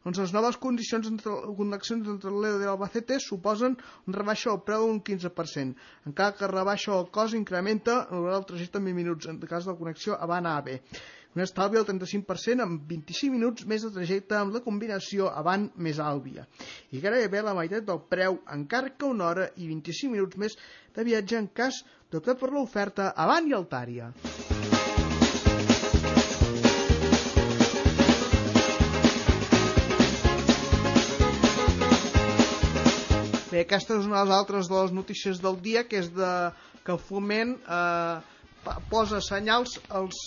doncs 0.05 0.19
les 0.23 0.33
noves 0.33 0.57
condicions 0.57 1.09
entre 1.11 1.35
connexions 1.59 2.09
entre 2.09 2.31
Toledo 2.31 2.63
i 2.65 2.69
Albacete 2.73 3.19
suposen 3.21 3.77
un 4.09 4.17
rebaixa 4.17 4.51
del 4.51 4.63
preu 4.65 4.87
d'un 4.89 5.01
15%, 5.05 5.75
encara 6.09 6.37
que 6.39 6.49
rebaixa 6.49 6.95
el 6.97 7.09
cost 7.13 7.37
incrementa 7.37 8.03
del 8.11 8.47
trajecte 8.49 8.81
en 8.81 8.89
20 8.89 9.01
minuts, 9.03 9.29
en 9.29 9.41
cas 9.51 9.69
de 9.69 9.77
connexió 9.77 10.17
Habana 10.17 10.57
AB. 10.57 10.79
Un 11.37 11.45
estalvi 11.45 11.79
del 11.79 11.87
35% 11.87 12.65
amb 12.65 12.89
25 12.91 13.37
minuts 13.37 13.67
més 13.73 13.85
de 13.87 13.93
trajecte 13.95 14.35
amb 14.39 14.57
la 14.57 14.65
combinació 14.65 15.29
avant 15.43 15.69
més 15.77 16.01
àlvia. 16.03 16.49
I 16.91 17.05
gairebé 17.05 17.45
la 17.47 17.55
meitat 17.55 17.87
del 17.87 18.03
preu, 18.11 18.41
encara 18.57 18.91
que 18.97 19.07
una 19.13 19.29
hora 19.29 19.47
i 19.55 19.71
25 19.71 20.17
minuts 20.17 20.43
més 20.43 20.59
de 20.97 21.07
viatge 21.13 21.39
en 21.39 21.53
cas 21.63 21.85
d'optar 22.11 22.41
per 22.41 22.51
l'oferta 22.57 23.13
avant 23.29 23.47
i 23.47 23.59
altària. 23.63 24.11
Bé, 33.51 33.65
aquesta 33.65 33.97
és 33.99 34.07
una 34.07 34.21
de 34.21 34.29
les 34.29 34.37
altres 34.37 34.69
de 34.71 34.77
les 34.77 34.93
notícies 34.95 35.41
del 35.43 35.57
dia, 35.63 35.83
que 35.89 35.99
és 35.99 36.11
de, 36.15 36.29
que 36.87 36.95
foment 37.03 37.57
eh, 37.67 38.77
posa 38.93 39.19
senyals 39.27 39.75
als 39.89 40.21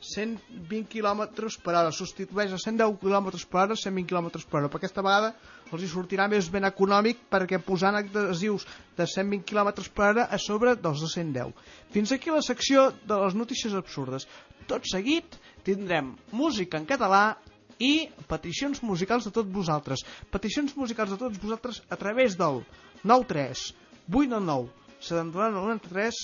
120 0.00 0.86
km 0.92 1.24
per 1.64 1.74
hora, 1.74 1.90
substitueix 1.90 2.52
a 2.54 2.60
110 2.62 3.00
km 3.02 3.32
per 3.50 3.64
hora 3.64 3.76
120 3.76 4.06
km 4.06 4.28
per 4.44 4.60
hora. 4.60 4.70
Per 4.70 4.78
aquesta 4.78 5.02
vegada 5.02 5.32
els 5.72 5.82
hi 5.82 5.90
sortirà 5.90 6.28
més 6.30 6.52
ben 6.54 6.68
econòmic 6.68 7.26
perquè 7.32 7.58
posant 7.58 7.98
adhesius 7.98 8.66
de 8.96 9.08
120 9.10 9.42
km 9.48 9.74
per 9.90 10.06
hora 10.12 10.28
a 10.30 10.38
sobre 10.38 10.76
dels 10.78 11.02
de 11.02 11.10
110. 11.16 11.50
Fins 11.90 12.14
aquí 12.14 12.30
la 12.30 12.44
secció 12.46 12.92
de 13.02 13.18
les 13.24 13.34
notícies 13.34 13.74
absurdes. 13.74 14.28
Tot 14.70 14.86
seguit 14.86 15.40
tindrem 15.66 16.14
música 16.30 16.78
en 16.78 16.86
català 16.86 17.24
i 17.78 18.08
peticions 18.30 18.82
musicals 18.82 19.28
de 19.28 19.32
tots 19.34 19.52
vosaltres. 19.52 20.04
Peticions 20.32 20.74
musicals 20.76 21.14
de 21.14 21.20
tots 21.20 21.40
vosaltres 21.42 21.82
a 21.88 21.96
través 22.00 22.36
del 22.38 22.62
93 23.04 23.72
899 24.08 24.68
7993 25.00 26.20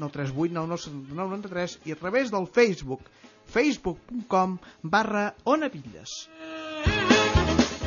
93899 0.00 0.82
7993 0.84 1.78
i 1.86 1.92
a 1.92 2.00
través 2.00 2.30
del 2.32 2.46
Facebook 2.46 3.08
facebook.com 3.50 4.58
barra 4.82 5.34
onavilles. 5.44 6.28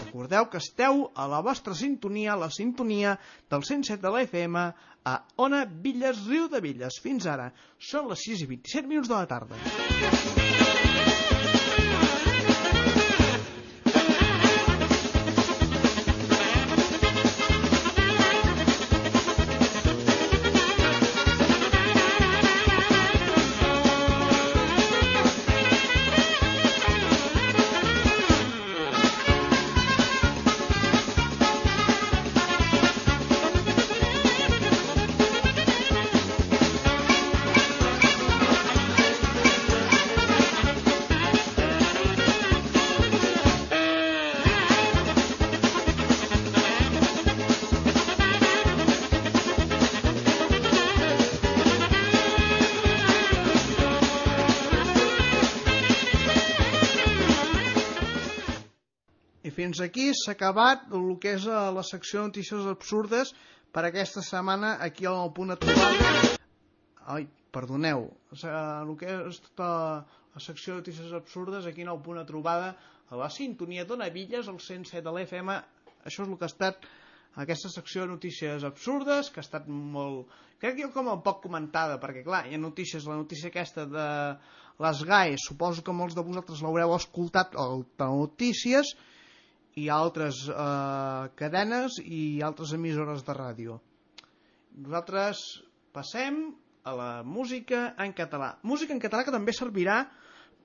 Recordeu 0.04 0.46
que 0.52 0.60
esteu 0.62 1.08
a 1.16 1.26
la 1.28 1.40
vostra 1.42 1.74
sintonia, 1.74 2.36
la 2.38 2.52
sintonia 2.54 3.16
del 3.50 3.64
107 3.66 4.02
de 4.04 4.12
la 4.14 4.22
FM 4.28 4.66
a 5.06 5.16
Ona 5.38 5.66
Villes, 5.66 6.28
Riu 6.28 6.48
de 6.52 6.62
Villes. 6.62 7.00
Fins 7.02 7.26
ara. 7.26 7.50
Són 7.80 8.12
les 8.12 8.28
6 8.30 8.46
i 8.46 8.52
27 8.54 8.92
minuts 8.92 9.10
de 9.10 9.18
la 9.18 9.26
tarda. 9.26 10.63
Fins 59.74 59.90
aquí 59.90 60.12
s'ha 60.14 60.36
acabat 60.36 60.92
el 60.94 61.16
que 61.18 61.32
és 61.34 61.46
eh, 61.50 61.60
la 61.74 61.82
secció 61.82 62.20
de 62.22 62.30
notícies 62.30 62.66
absurdes 62.70 63.32
per 63.74 63.82
aquesta 63.88 64.22
setmana 64.22 64.76
aquí 64.86 65.08
al 65.10 65.32
punt 65.34 65.50
de 65.50 65.56
trobada. 65.58 66.34
Ai, 67.10 67.24
perdoneu, 67.50 68.04
o 68.06 68.36
el 68.54 68.92
que 69.00 69.08
és 69.10 69.40
tota 69.48 69.70
la 70.06 70.42
secció 70.46 70.76
de 70.76 70.84
notícies 70.84 71.16
absurdes 71.18 71.66
aquí 71.66 71.82
al 71.90 71.98
punt 72.06 72.20
de 72.22 72.26
trobada 72.30 72.76
a 73.10 73.18
la 73.18 73.32
sintonia 73.34 73.86
d'Ona 73.90 74.12
Villes, 74.14 74.46
al 74.48 74.60
107 74.62 75.02
de 75.08 75.14
l'FM. 75.14 75.56
Això 76.06 76.22
és 76.22 76.30
el 76.30 76.38
que 76.38 76.46
ha 76.46 76.52
estat 76.52 76.86
aquesta 77.46 77.72
secció 77.74 78.04
de 78.04 78.12
notícies 78.12 78.64
absurdes, 78.68 79.32
que 79.34 79.42
ha 79.42 79.48
estat 79.48 79.66
molt... 79.66 80.30
Crec 80.62 80.78
que 80.78 80.86
jo 80.86 80.92
com 80.94 81.10
a 81.10 81.18
poc 81.26 81.42
comentada, 81.48 81.98
perquè 81.98 82.22
clar, 82.22 82.44
hi 82.46 82.54
ha 82.54 82.62
notícies, 82.62 83.10
la 83.10 83.18
notícia 83.18 83.50
aquesta 83.50 83.88
de 83.90 84.06
les 84.86 85.02
GAE, 85.10 85.34
suposo 85.42 85.82
que 85.82 85.98
molts 85.98 86.14
de 86.14 86.28
vosaltres 86.30 86.62
l'haureu 86.62 86.94
escoltat 86.94 87.58
al 87.58 87.88
notícies, 87.98 88.94
i 89.80 89.90
altres 89.90 90.44
eh, 90.50 91.30
cadenes 91.40 92.00
i 92.04 92.42
altres 92.46 92.74
emissores 92.78 93.24
de 93.26 93.34
ràdio. 93.38 93.80
Nosaltres 94.74 95.64
passem 95.94 96.54
a 96.84 96.94
la 96.98 97.24
música 97.24 97.96
en 98.04 98.14
català. 98.14 98.58
Música 98.64 98.94
en 98.94 99.02
català 99.02 99.24
que 99.26 99.36
també 99.36 99.54
servirà 99.56 100.04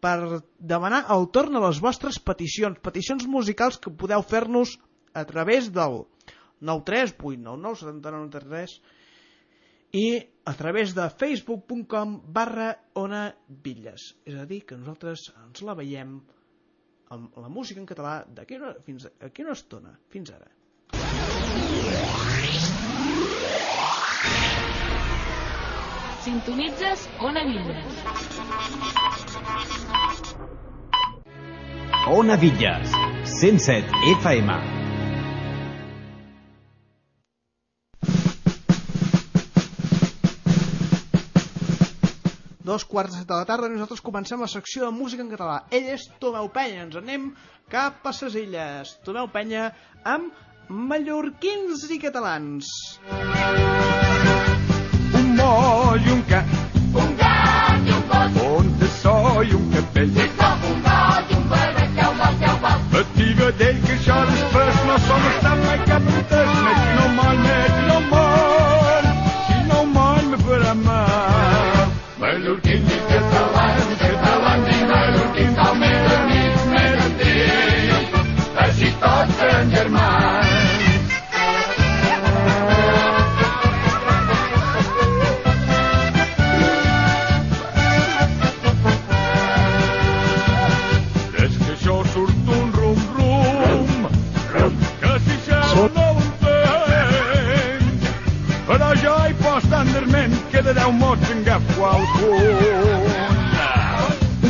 per 0.03 0.43
demanar 0.59 1.05
el 1.15 1.29
torn 1.35 1.57
a 1.59 1.65
les 1.67 1.81
vostres 1.83 2.19
peticions, 2.23 2.79
peticions 2.83 3.27
musicals 3.27 3.79
que 3.83 3.91
podeu 3.91 4.23
fer-nos 4.23 4.79
a 5.15 5.25
través 5.27 5.73
del 5.75 6.07
938997993 6.63 8.81
i 9.99 10.23
a 10.45 10.55
través 10.55 10.95
de 10.95 11.11
facebook.com 11.11 12.33
barra 12.33 12.77
ona 12.95 13.35
bitlles. 13.49 14.15
És 14.29 14.37
a 14.37 14.45
dir, 14.49 14.65
que 14.67 14.77
nosaltres 14.77 15.33
ens 15.47 15.63
la 15.65 15.75
veiem 15.79 16.21
amb 17.15 17.37
la 17.41 17.49
música 17.49 17.81
en 17.81 17.89
català 17.89 18.23
d'aquí 18.29 18.59
una, 18.61 18.75
fins 18.87 19.09
a, 19.09 19.13
aquí 19.29 19.45
una 19.47 19.57
estona, 19.57 19.95
fins 20.13 20.33
ara. 20.35 20.51
Sintonitzes 26.25 27.07
Ona 27.25 27.45
Villes. 27.49 28.03
Ona 32.09 32.37
Villes, 32.37 32.99
107 33.39 34.05
FM. 34.19 34.78
Dos 42.69 42.85
quarts 42.85 43.15
de 43.15 43.23
set 43.23 43.29
de 43.31 43.33
la 43.33 43.47
tarda 43.49 43.69
i 43.71 43.73
nosaltres 43.73 44.03
comencem 44.05 44.43
la 44.45 44.47
secció 44.53 44.85
de 44.85 44.93
música 44.93 45.23
en 45.25 45.31
català. 45.33 45.55
Ell 45.73 45.87
és 45.95 46.03
Tomeu 46.21 46.51
Penya, 46.53 46.83
ens 46.85 46.99
anem 47.01 47.23
cap 47.73 48.05
a 48.05 48.13
ses 48.13 48.37
illes. 48.37 48.91
Tomeu 49.07 49.31
Penya 49.33 49.71
amb 50.15 50.77
mallorquins 50.91 51.87
i 51.89 51.99
catalans. 52.03 52.69
Un 55.23 55.33
moll 55.41 56.11
i 56.11 56.13
un 56.19 56.23
gat. 56.29 56.53
Un 57.07 57.17
gat 57.23 57.89
i 57.89 57.97
un 57.97 58.05
gos. 58.13 58.39
Un 58.51 58.71
tassó 58.85 59.17
i 59.49 59.57
un 59.63 59.67
capell. 59.79 60.15
I 60.27 60.31
com 60.43 60.71
un 60.75 60.87
gat 60.91 61.33
i 61.33 61.41
un 61.41 61.51
barret, 61.55 61.99
teu 62.03 62.15
mal, 62.21 62.41
teu 62.45 62.63
mal. 62.67 62.87
Batiga 62.93 63.53
d'ell 63.63 63.85
que 63.89 63.97
això 63.97 64.21
després 64.35 64.87
no 64.93 65.03
som 65.09 65.29
estat 65.33 65.67
mai 65.67 65.85
cap 65.89 66.15
entes. 66.19 66.57
Més 66.69 66.81
que 66.85 66.97
no 67.01 67.13
moll, 67.17 67.78
igual 101.79 102.03
con 102.13 102.23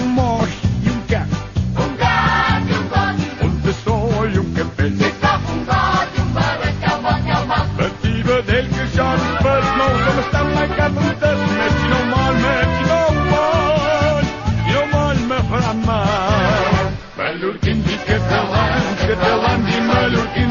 un 0.00 0.08
mor 0.14 0.48
y 0.82 0.88
un 0.88 1.00
cat. 1.08 1.28
Un 1.76 1.96
gat 1.98 2.62
y 2.66 2.72
un 2.72 2.88
got. 2.88 3.16
Un 3.42 3.60
tesó 3.62 4.26
y 4.32 4.34
un 4.38 4.54
kepel. 4.54 4.96
Se 4.98 5.10
staf 5.10 5.40
un 5.52 5.66
got 5.66 6.08
y 6.16 6.20
un 6.20 6.32
barret 6.34 6.74
cabat 6.80 7.20
cabat. 7.26 7.66
Het 7.76 7.92
nieuwe 8.02 8.42
deelgeschat 8.46 9.20
was 9.42 9.64
nog 9.78 9.94
zo 10.04 10.10
bestaan 10.16 10.52
mijn 10.54 10.74
kat 10.76 10.90
en 10.96 11.18
tes. 11.18 11.38
Met 11.58 11.72
je 11.82 11.88
normaal, 11.88 12.32
met 12.32 12.68
je 12.78 12.84
normaal. 12.94 14.18
Je 14.66 14.72
normaal 14.72 15.14
me 15.28 15.38
veranderd. 15.50 16.92
Meloer 17.16 17.56
kind 17.60 17.86
die 17.86 17.98
kepel 18.06 18.54
aan, 18.54 18.82
kepel 19.06 19.40
aan 19.46 19.64
die 19.64 19.80
meloer 19.80 20.28
kind. 20.34 20.47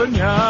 Soñar. 0.00 0.49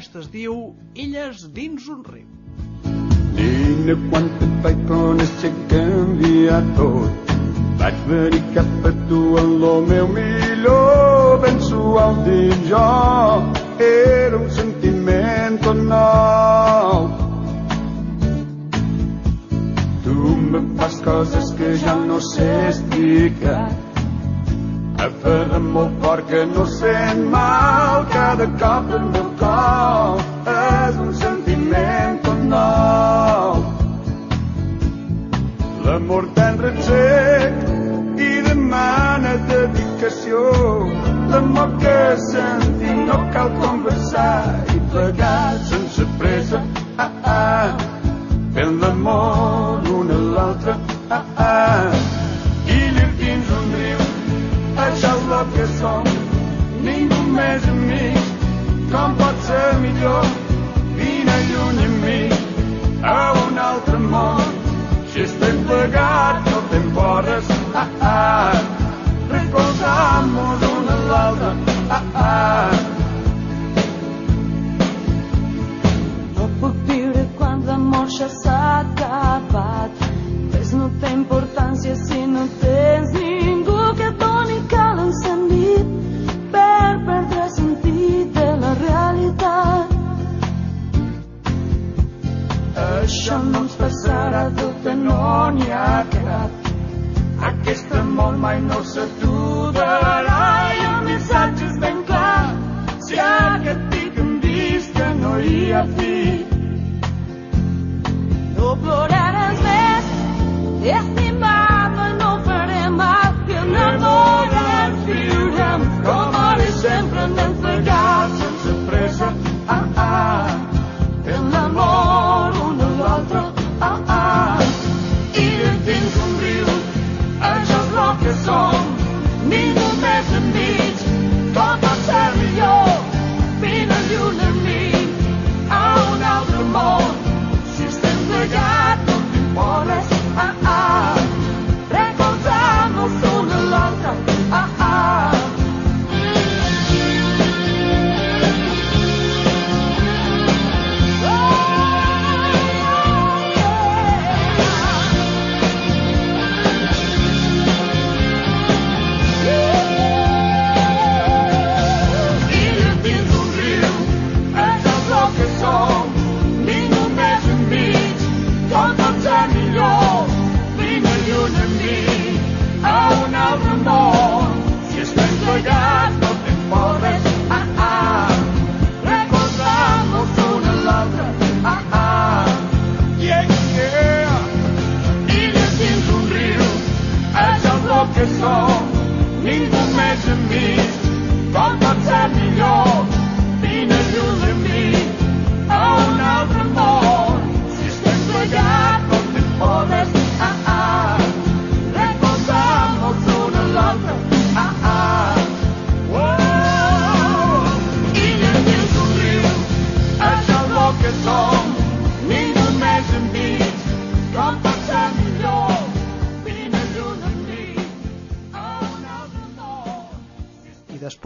Aquesta 0.00 0.20
es 0.24 0.28
diu 0.32 0.54
Illes 1.02 1.42
dins 1.56 1.86
un 1.92 1.98
riu. 2.06 2.28
Digue'm 3.36 4.06
quanta 4.08 4.69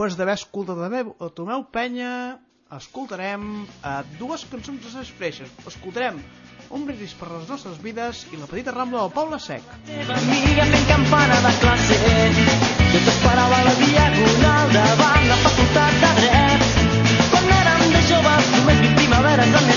després 0.04 0.18
d'haver 0.18 0.34
escoltat 0.36 0.76
la 0.76 0.88
a 1.24 1.28
Tomeu 1.32 1.62
Penya, 1.72 2.36
escoltarem 2.76 3.44
a 3.80 4.02
dues 4.18 4.42
cançons 4.50 4.82
de 4.84 4.90
les 4.98 5.12
freixes. 5.16 5.48
Escoltarem 5.70 6.18
un 6.76 6.84
brindis 6.84 7.14
per 7.16 7.30
les 7.30 7.48
nostres 7.48 7.78
vides 7.80 8.24
i 8.32 8.40
la 8.40 8.48
petita 8.50 8.74
rambla 8.74 9.00
del 9.00 9.14
Poble 9.16 9.38
Sec. 9.40 9.64
teva 9.88 10.18
amiga 10.18 10.66
fent 10.74 10.86
campana 10.90 11.38
de 11.46 11.54
classe. 11.62 12.00
Jo 12.92 13.00
t'esperava 13.06 13.62
la 13.68 13.74
diagonal 13.80 14.74
davant 14.76 15.28
la 15.30 15.38
facultat 15.46 15.96
de 16.04 16.12
dret. 16.20 16.68
Quan 17.32 17.48
érem 17.62 17.86
de 17.96 18.04
joves, 18.10 18.52
només 18.58 18.84
vint 18.84 19.00
primaveres 19.00 19.56
amb 19.62 19.73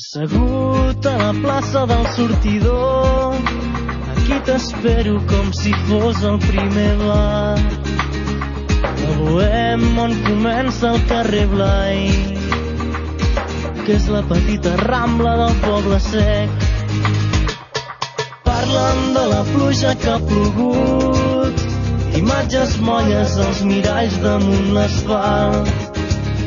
Assegut 0.00 1.06
a 1.06 1.16
la 1.16 1.32
plaça 1.42 1.86
del 1.86 2.06
sortidor 2.16 3.89
Aquí 4.30 4.44
t'espero 4.46 5.16
com 5.26 5.48
si 5.50 5.72
fos 5.88 6.20
el 6.22 6.36
primer 6.38 6.90
bar 7.00 7.58
A 8.78 9.14
Bohem 9.16 9.82
on 9.98 10.12
comença 10.22 10.92
el 10.92 11.00
carrer 11.10 11.48
Blai 11.50 12.04
Que 13.82 13.96
és 13.96 14.06
la 14.06 14.20
petita 14.28 14.76
rambla 14.84 15.32
del 15.40 15.56
poble 15.64 15.98
sec. 16.04 16.66
Parlen 18.46 19.00
de 19.16 19.24
la 19.32 19.40
pluja 19.48 19.96
que 20.04 20.12
ha 20.12 20.20
plogut 20.28 21.64
Imatges 22.20 22.76
molles 22.86 23.34
als 23.48 23.64
miralls 23.66 24.20
damunt 24.22 24.70
l'asfalt. 24.76 25.74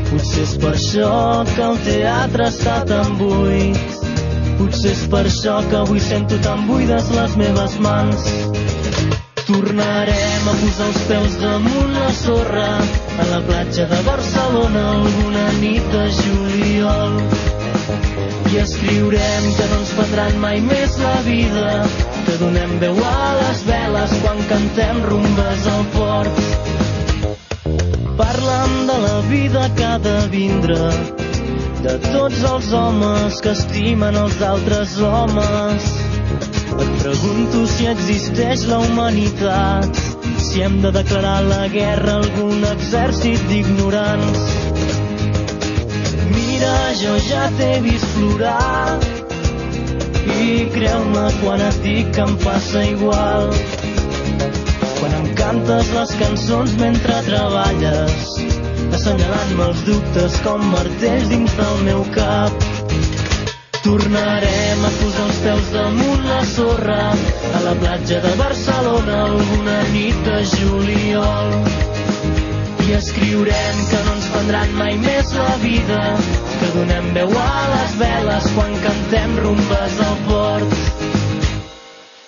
Potser 0.07 0.47
és 0.47 0.55
per 0.63 0.71
això 0.71 1.11
que 1.51 1.67
el 1.67 1.83
teatre 1.89 2.47
està 2.47 2.79
tan 2.87 3.19
buit. 3.19 4.02
Potser 4.57 4.91
és 4.93 5.03
per 5.11 5.23
això 5.27 5.59
que 5.69 5.77
avui 5.79 6.01
sento 6.03 6.37
tan 6.45 6.67
buides 6.67 7.09
les 7.15 7.35
meves 7.39 7.77
mans. 7.83 8.27
Tornarem 9.43 10.45
a 10.47 10.53
posar 10.59 10.85
els 10.89 10.99
peus 11.09 11.33
damunt 11.41 11.95
la 11.97 12.11
sorra 12.15 12.67
a 13.19 13.25
la 13.31 13.39
platja 13.47 13.87
de 13.91 13.99
Barcelona 14.05 14.83
alguna 14.91 15.47
nit 15.59 15.89
de 15.95 16.03
juliol. 16.19 17.17
I 18.53 18.61
escriurem 18.61 19.49
que 19.57 19.67
no 19.71 19.79
ens 19.81 19.91
prendran 19.97 20.39
mai 20.43 20.61
més 20.63 20.95
la 21.01 21.15
vida, 21.27 21.73
que 22.27 22.37
donem 22.43 22.77
veu 22.83 23.01
a 23.09 23.33
les 23.41 23.65
veles 23.67 24.15
quan 24.23 24.39
cantem 24.51 25.01
rumbes 25.09 25.67
al 25.73 25.83
port. 25.97 26.45
Parlen 28.21 28.79
de 28.87 28.97
la 29.07 29.19
vida 29.33 29.67
que 29.75 29.85
ha 29.89 29.97
de 30.07 30.17
vindre, 30.37 30.79
de 31.83 31.93
tots 31.99 32.43
els 32.47 32.67
homes 32.79 33.39
que 33.43 33.51
estimen 33.51 34.15
els 34.15 34.37
altres 34.47 34.93
homes. 35.03 35.87
Et 36.79 36.91
pregunto 37.01 37.63
si 37.67 37.89
existeix 37.91 38.63
la 38.69 38.79
humanitat, 38.85 39.99
si 40.45 40.63
hem 40.63 40.79
de 40.85 40.93
declarar 40.95 41.41
la 41.49 41.67
guerra 41.73 42.15
a 42.15 42.21
algun 42.21 42.63
exèrcit 42.71 43.43
d'ignorants. 43.51 44.45
Mira, 46.31 46.75
jo 47.01 47.17
ja 47.27 47.49
t'he 47.59 47.71
vist 47.83 48.07
plorar, 48.15 48.99
i 50.39 50.63
creu-me 50.77 51.27
quan 51.41 51.67
et 51.67 51.81
dic 51.83 52.15
que 52.15 52.27
em 52.29 52.37
passa 52.47 52.87
igual. 52.93 53.51
Quan 55.03 55.15
em 55.17 55.25
cantes 55.35 55.87
les 55.91 56.11
cançons 56.15 56.73
mentre 56.79 57.15
treballes, 57.25 58.27
assenyalant-me 58.95 59.65
els 59.65 59.81
dubtes 59.83 60.37
com 60.45 60.61
martells 60.71 61.25
dins 61.27 61.55
del 61.57 61.81
meu 61.87 62.05
cap. 62.15 62.63
Tornarem 63.83 64.85
a 64.87 64.91
posar 65.01 65.25
els 65.25 65.41
peus 65.43 65.67
damunt 65.73 66.23
la 66.29 66.37
sorra 66.53 67.01
a 67.11 67.63
la 67.65 67.73
platja 67.81 68.21
de 68.23 68.31
Barcelona 68.39 69.17
alguna 69.25 69.75
nit 69.91 70.23
de 70.29 70.39
juliol. 70.53 71.51
I 72.87 72.95
escriurem 73.01 73.81
que 73.91 73.99
no 74.05 74.15
ens 74.21 74.29
prendran 74.37 74.77
mai 74.79 74.95
més 75.03 75.35
la 75.35 75.57
vida, 75.65 75.99
que 76.61 76.71
donem 76.77 77.11
veu 77.19 77.35
a 77.43 77.51
les 77.75 77.99
veles 78.05 78.49
quan 78.55 78.79
cantem 78.87 79.35
rumbes 79.43 79.99
al 80.07 80.17
port. 80.31 81.22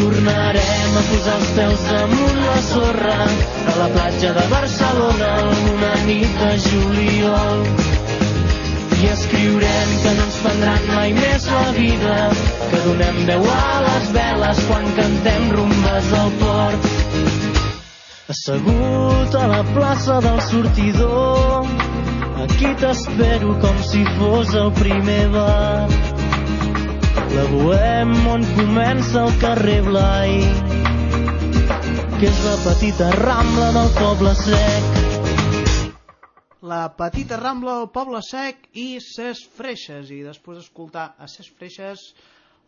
Tornarem 0.00 0.94
a 0.96 1.00
posar 1.10 1.32
els 1.36 1.48
peus 1.56 1.80
damunt 1.84 2.38
la 2.40 2.60
sorra 2.64 3.16
a 3.20 3.72
la 3.76 3.88
platja 3.92 4.30
de 4.32 4.44
Barcelona 4.48 5.32
una 5.72 5.90
nit 6.06 6.38
de 6.40 6.52
juliol. 6.66 7.66
I 8.96 9.10
escriurem 9.12 9.92
que 10.04 10.14
no 10.16 10.24
ens 10.24 10.38
prendran 10.44 10.86
mai 10.94 11.12
més 11.18 11.44
la 11.52 11.66
vida, 11.76 12.14
que 12.70 12.80
donem 12.86 13.20
veu 13.28 13.44
a 13.52 13.66
les 13.88 14.08
veles 14.16 14.62
quan 14.70 14.88
cantem 15.00 15.50
rumbes 15.58 16.08
al 16.22 16.32
port. 16.40 16.88
Assegut 18.36 19.36
a 19.36 19.44
la 19.52 19.60
plaça 19.74 20.16
del 20.24 20.40
sortidor, 20.48 21.68
aquí 22.46 22.72
t'espero 22.80 23.52
com 23.66 23.84
si 23.92 24.06
fos 24.16 24.56
el 24.64 24.72
primer 24.80 25.26
bar. 25.36 26.19
La 27.30 27.44
Bohem 27.46 28.10
on 28.26 28.42
comença 28.56 29.20
el 29.22 29.36
carrer 29.38 29.76
Blai, 29.86 30.32
que 32.18 32.26
és 32.26 32.40
la 32.42 32.56
petita 32.64 33.10
rambla 33.20 33.68
del 33.76 33.92
poble 33.98 34.32
sec. 34.40 35.00
La 36.60 36.80
petita 36.92 37.38
Rambla 37.40 37.78
del 37.78 37.88
Poble 37.94 38.18
Sec 38.20 38.66
i 38.76 38.98
Ses 39.00 39.46
Freixes. 39.56 40.10
I 40.12 40.18
després 40.26 40.58
d'escoltar 40.58 41.06
a 41.16 41.28
Ses 41.30 41.48
Freixes, 41.56 42.02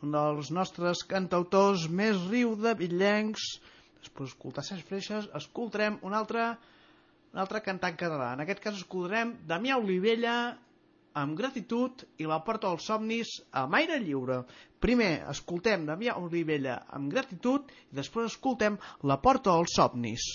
un 0.01 0.15
dels 0.15 0.49
nostres 0.55 1.03
cantautors 1.11 1.85
més 1.93 2.17
riu 2.31 2.55
de 2.57 2.73
bitllencs, 2.79 3.51
després 4.01 4.31
d'escoltar 4.31 4.65
Ses 4.65 4.81
Freixes, 4.89 5.29
escoltarem 5.43 5.99
un 6.09 6.17
altre, 6.17 6.47
un 7.35 7.43
altre 7.45 7.61
cantant 7.67 7.99
català. 8.01 8.33
En 8.33 8.47
aquest 8.47 8.65
cas 8.65 8.81
escoltarem 8.81 9.37
Damià 9.51 9.77
Olivella 9.83 10.37
amb 11.21 11.37
gratitud 11.39 12.05
i 12.23 12.29
la 12.29 12.39
porta 12.47 12.71
dels 12.71 12.87
somnis 12.89 13.33
a 13.61 13.67
Maire 13.75 13.99
Lliure. 14.03 14.39
Primer 14.83 15.11
escoltem 15.33 15.85
Damià 15.89 16.17
Olivella 16.21 16.79
amb 16.99 17.13
gratitud 17.13 17.71
i 17.91 17.99
després 18.01 18.33
escoltem 18.33 18.79
la 19.13 19.19
porta 19.27 19.53
dels 19.53 19.77
somnis. 19.79 20.27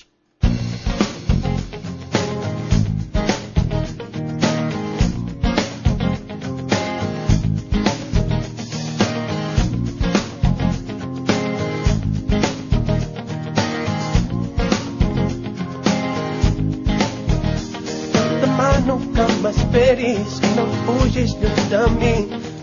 M'esperis, 19.78 20.40
que 20.40 20.48
no 20.56 20.66
fugis 20.86 21.34
lluny 21.42 21.70
de 21.70 21.82
mi. 22.00 22.16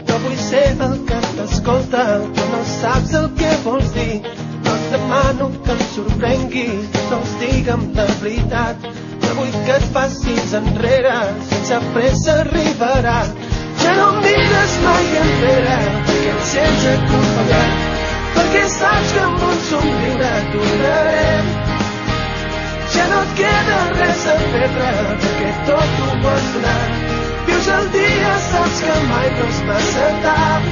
No 0.08 0.18
vull 0.22 0.36
ser 0.38 0.76
el 0.86 0.94
que 1.08 1.18
t'escolta, 1.36 2.04
que 2.34 2.46
no 2.52 2.60
saps 2.70 3.14
el 3.20 3.28
que 3.38 3.50
vols 3.64 3.92
dir. 3.94 4.20
No 4.64 4.74
et 4.74 4.86
demano 4.92 5.50
que 5.64 5.72
em 5.72 5.82
sorprenguis, 5.94 6.88
que 6.92 7.04
no 7.10 7.20
els 7.20 7.34
digue'm 7.42 7.84
la 7.98 8.06
veritat. 8.22 8.88
No 9.24 9.34
vull 9.38 9.52
que 9.66 9.76
et 9.76 9.86
passis 9.96 10.54
enrere, 10.60 11.18
sense 11.50 11.80
pressa 11.94 12.38
arribarà. 12.44 13.18
Ja 13.82 13.94
no 14.00 14.08
mires 14.24 14.78
mai 14.86 15.20
enrere, 15.24 15.78
perquè 16.08 16.34
et 16.34 16.48
sents 16.54 16.88
acompanyat. 16.94 17.92
Perquè 18.34 18.66
saps 18.78 19.14
que 19.14 19.28
amb 19.28 19.46
un 19.50 19.62
somriure 19.70 20.34
tornarem 20.56 21.73
ja 22.94 23.06
no 23.10 23.20
et 23.26 23.32
queda 23.38 23.78
res 23.98 24.22
a 24.30 24.34
perdre 24.52 24.90
perquè 25.22 25.50
tot 25.68 25.94
ho 26.04 26.10
pots 26.24 26.48
donar. 26.54 26.82
Vius 27.46 27.68
el 27.76 27.88
dia 27.94 28.34
saps 28.48 28.82
que 28.86 28.96
mai 29.10 29.28
no 29.38 29.46
és 29.52 29.60
massa 29.70 30.06
tard 30.24 30.64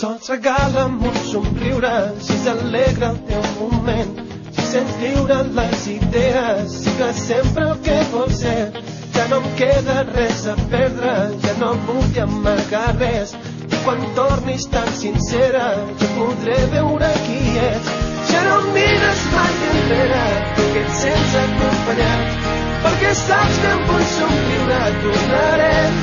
Sols 0.00 0.30
regala'm 0.34 0.96
un 1.10 1.20
somriure 1.30 1.94
si 2.26 2.36
s'alegra 2.44 3.12
el 3.14 3.20
teu 3.28 3.44
moment. 3.60 4.16
Si 4.56 4.64
sents 4.72 4.96
lliure 5.04 5.38
les 5.60 5.86
idees 5.94 6.80
sigues 6.84 7.22
sempre 7.28 7.70
el 7.70 7.78
que 7.86 8.00
vols 8.16 8.42
ser 8.42 8.72
ja 9.14 9.26
no 9.28 9.38
em 9.42 9.48
queda 9.56 10.02
res 10.14 10.46
a 10.46 10.54
perdre, 10.70 11.12
ja 11.44 11.52
no 11.60 11.72
vull 11.86 12.18
amagar 12.22 12.94
res. 12.98 13.34
I 13.72 13.80
quan 13.84 14.00
tornis 14.16 14.66
tan 14.72 14.88
sincera, 14.96 15.66
jo 16.00 16.08
podré 16.16 16.56
veure 16.72 17.10
qui 17.26 17.56
ets. 17.66 17.92
Ja 18.30 18.42
no 18.46 18.58
em 18.62 18.72
mires 18.76 19.22
mai 19.34 19.54
enrere, 19.72 20.24
perquè 20.56 20.84
et 20.84 20.92
sents 21.00 21.36
acompanyat. 21.42 22.50
Perquè 22.86 23.14
saps 23.20 23.62
que 23.62 23.72
amb 23.76 23.94
un 23.96 24.04
somriure 24.16 24.82
tornarem. 25.04 26.02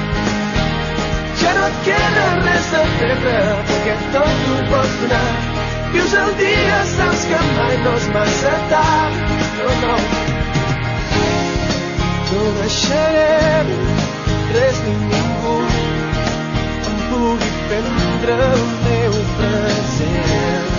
Ja 1.41 1.53
no 1.57 1.67
et 1.67 1.83
queda 1.89 2.25
res 2.45 2.73
a 2.79 2.87
perdre, 3.01 3.37
perquè 3.71 3.99
tot 4.15 4.49
ho 4.49 4.57
pots 4.73 4.97
donar. 5.03 5.29
Vius 5.93 6.17
el 6.23 6.33
dia, 6.41 6.81
saps 6.95 7.29
que 7.29 7.45
mai 7.53 7.77
no 7.85 7.95
és 8.01 8.09
massa 8.17 8.57
tard. 8.73 9.23
No, 9.59 9.71
no, 9.85 10.28
no 12.39 12.51
deixarem 12.61 13.67
res 14.55 14.77
ni 14.85 14.93
ningú 15.11 15.55
em 16.89 16.99
pugui 17.09 17.49
prendre 17.67 18.35
el 18.45 18.63
meu 18.83 19.17
present. 19.39 20.69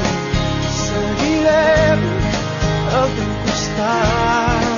Seguirem 0.76 2.06
al 3.00 3.12
teu 3.18 3.34
costat. 3.42 4.70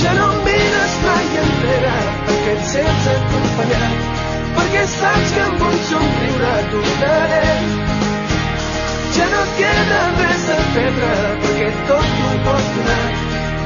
Ja 0.00 0.14
no 0.20 0.30
em 0.30 0.40
mires 0.48 0.96
mai 1.04 1.28
enrere 1.42 1.98
perquè 2.30 2.56
et 2.56 2.64
sents 2.72 3.12
acompanyat 3.16 4.08
perquè 4.56 4.88
saps 4.96 5.36
que 5.36 5.46
amb 5.50 5.68
un 5.68 5.78
somriure 5.92 6.56
tornarem 6.72 7.87
ja 9.18 9.28
no 9.34 9.42
et 9.44 9.52
queda 9.58 10.00
res 10.18 10.46
a 10.54 10.58
perdre 10.76 11.10
perquè 11.44 11.68
tot 11.90 12.18
ho 12.24 12.32
pots 12.48 12.70
donar. 12.76 13.08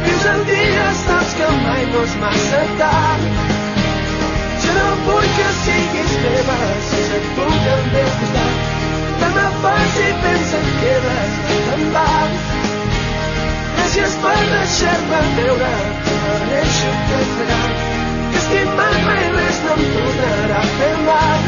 Vius 0.06 0.26
el 0.32 0.44
dia 0.50 0.88
saps 1.04 1.36
que 1.40 1.52
mai 1.66 1.86
no 1.92 2.04
és 2.08 2.16
massa 2.24 2.64
tard. 2.82 3.54
Jo 4.64 4.76
no 4.80 4.88
vull 5.06 5.30
que 5.38 5.48
siguis 5.60 6.18
meva 6.26 6.58
si 6.90 7.06
et 7.20 7.30
puc 7.38 7.70
al 7.76 7.86
meu 7.94 8.12
costat 8.18 8.68
demà 9.22 9.46
fas 9.62 10.02
i 10.02 10.10
pensa 10.26 10.60
et 10.64 10.74
quedes 10.82 11.40
te'n 11.48 11.88
vas 11.96 12.52
gràcies 13.92 14.14
per 14.22 14.36
deixar-me 14.50 15.18
veure 15.36 15.70
mereixo 16.22 16.92
que 17.08 17.18
farà 17.32 17.58
que 18.30 18.38
estimar 18.38 18.94
mai 19.06 19.26
res 19.34 19.58
no 19.64 19.74
em 19.74 19.82
tornarà 19.96 20.60
a 20.60 20.70
fer 20.78 20.94
mal. 21.08 21.44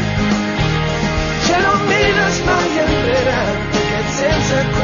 Ja 1.47 1.63
no 1.63 1.73
mires 1.87 2.43
mai 2.49 2.77
enrere 2.83 3.74
perquè 4.17 4.59
et 4.61 4.74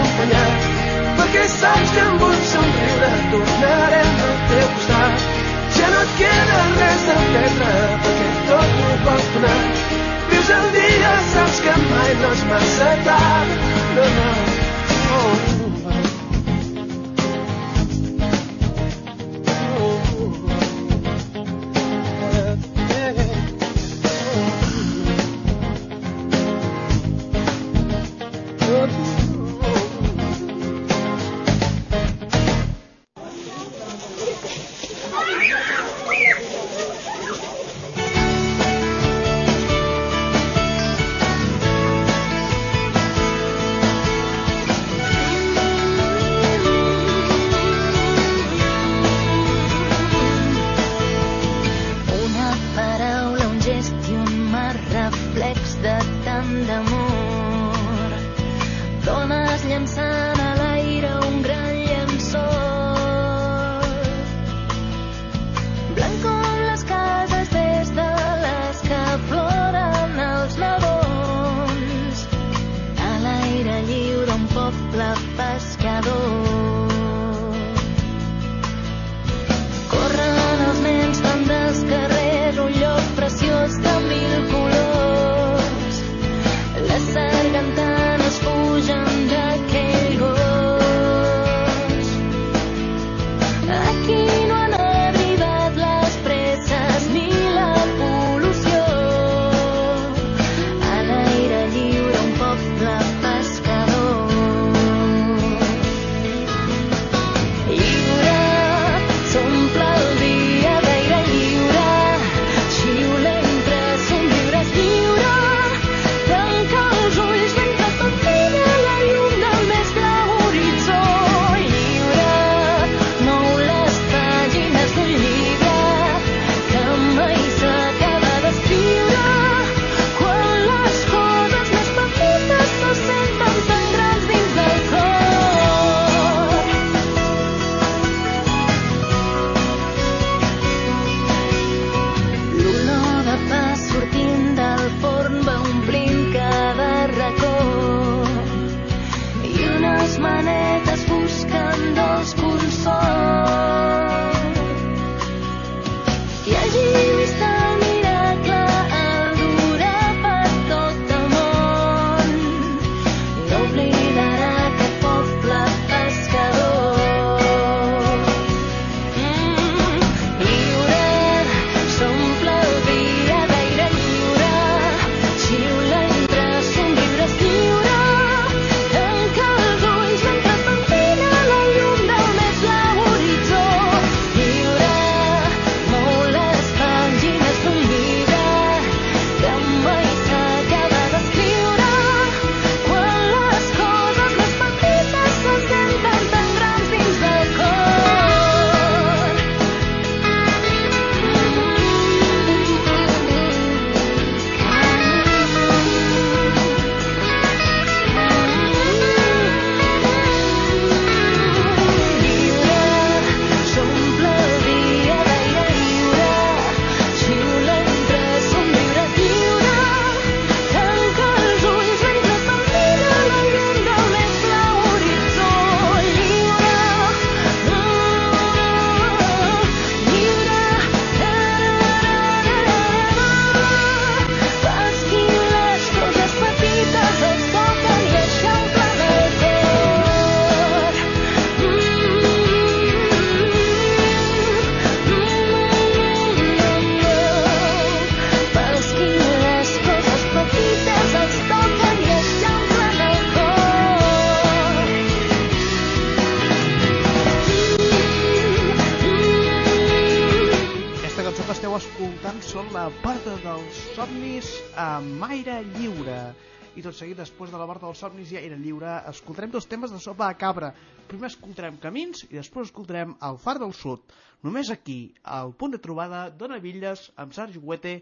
escoltarem 269.31 269.51
dos 269.51 269.65
temes 269.65 269.91
de 269.91 269.99
sopa 269.99 270.27
de 270.27 270.35
cabra. 270.35 270.73
Primer 271.07 271.29
escoltarem 271.31 271.77
Camins 271.79 272.25
i 272.27 272.35
després 272.35 272.67
escoltarem 272.67 273.13
El 273.23 273.37
Far 273.39 273.57
del 273.59 273.71
Sud. 273.71 274.03
Només 274.43 274.69
aquí, 274.73 275.13
al 275.23 275.53
punt 275.55 275.71
de 275.71 275.79
trobada 275.79 276.29
d'Ona 276.29 276.59
Villas 276.59 277.11
amb 277.15 277.31
Sergi 277.31 277.59
Huete, 277.59 278.01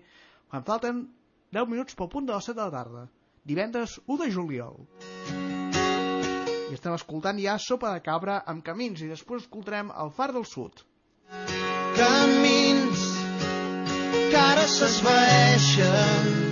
quan 0.50 0.66
falten 0.66 1.06
10 1.54 1.70
minuts 1.70 1.94
pel 1.94 2.10
punt 2.10 2.26
de 2.26 2.34
les 2.34 2.50
7 2.50 2.58
de 2.58 2.66
la 2.66 2.74
tarda. 2.74 3.06
Divendres 3.46 4.00
1 4.08 4.18
de 4.24 4.32
juliol. 4.34 4.82
I 6.70 6.74
estem 6.74 6.98
escoltant 6.98 7.38
ja 7.42 7.60
Sopa 7.62 7.94
de 7.94 8.02
Cabra 8.02 8.42
amb 8.50 8.66
Camins 8.66 9.06
i 9.06 9.10
després 9.14 9.46
escoltarem 9.46 9.94
El 9.94 10.10
Far 10.10 10.32
del 10.34 10.50
Sud. 10.50 10.82
Camins 12.00 13.06
que 14.34 14.38
ara 14.38 14.66
s'esvaeixen 14.66 16.50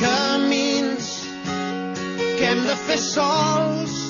camins 0.00 1.29
and 2.42 2.66
the 2.66 2.76
thistles. 2.76 4.09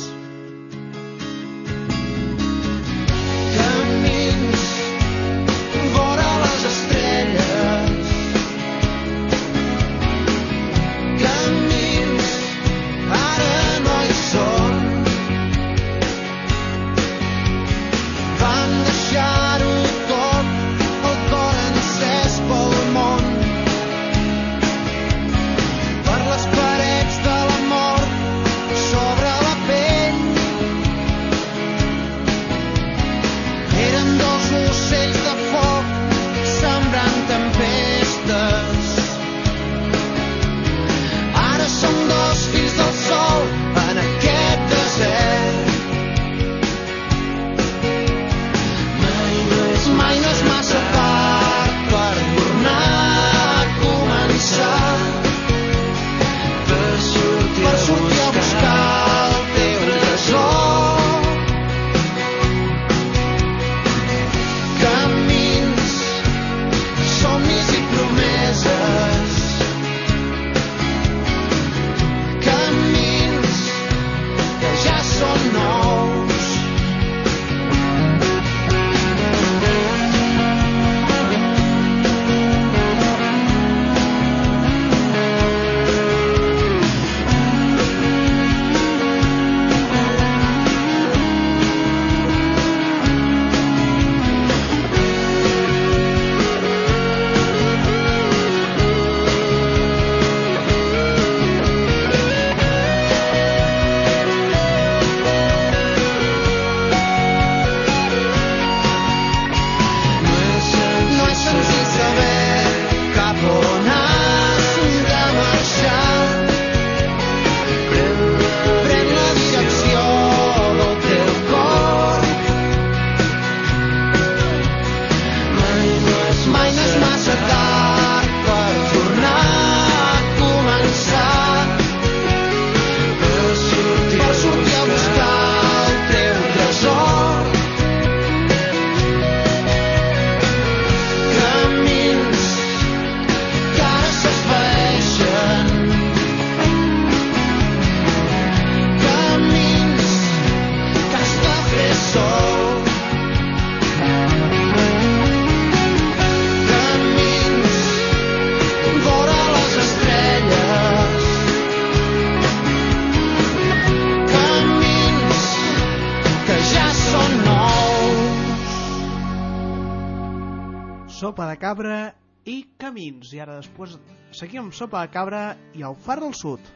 Cabra 171.60 172.14
i 172.48 172.62
camins. 172.80 173.34
I 173.36 173.42
ara 173.44 173.58
després 173.60 173.96
seguim 174.36 174.66
amb 174.66 174.76
sopa 174.76 175.04
de 175.04 175.12
cabra 175.12 175.42
i 175.76 175.84
el 175.86 175.96
far 176.06 176.18
del 176.22 176.32
sud. 176.38 176.68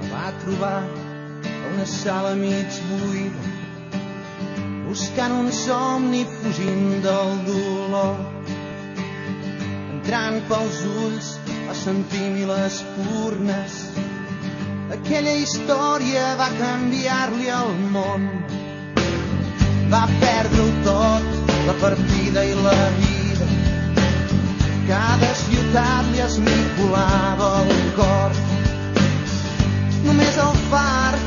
La 0.00 0.10
va 0.10 0.26
trobar 0.42 0.76
a 0.82 1.72
una 1.72 1.86
sala 1.94 2.34
mig 2.40 2.80
buida, 2.90 3.52
buscant 4.88 5.36
un 5.38 5.52
somni 5.54 6.24
fugint 6.40 6.88
del 7.06 7.36
dolor. 7.50 8.18
Entrant 9.94 10.42
pels 10.50 10.82
ulls 11.04 11.30
va 11.68 11.78
sentir 11.86 12.26
mil 12.34 12.50
espurnes. 12.58 13.78
Aquella 14.94 15.32
història 15.42 16.22
va 16.38 16.46
canviar-li 16.54 17.48
el 17.50 17.70
món. 17.94 18.26
Va 19.90 20.02
perdre-ho 20.20 20.66
tot, 20.86 21.48
la 21.68 21.74
partida 21.80 22.44
i 22.46 22.52
la 22.66 22.74
vida. 22.98 23.48
Cada 24.86 25.32
ciutat 25.40 26.12
li 26.12 26.22
esmicolava 26.26 27.50
el 27.64 27.82
cor. 27.98 28.38
Només 30.06 30.38
el 30.44 30.62
far 30.70 31.18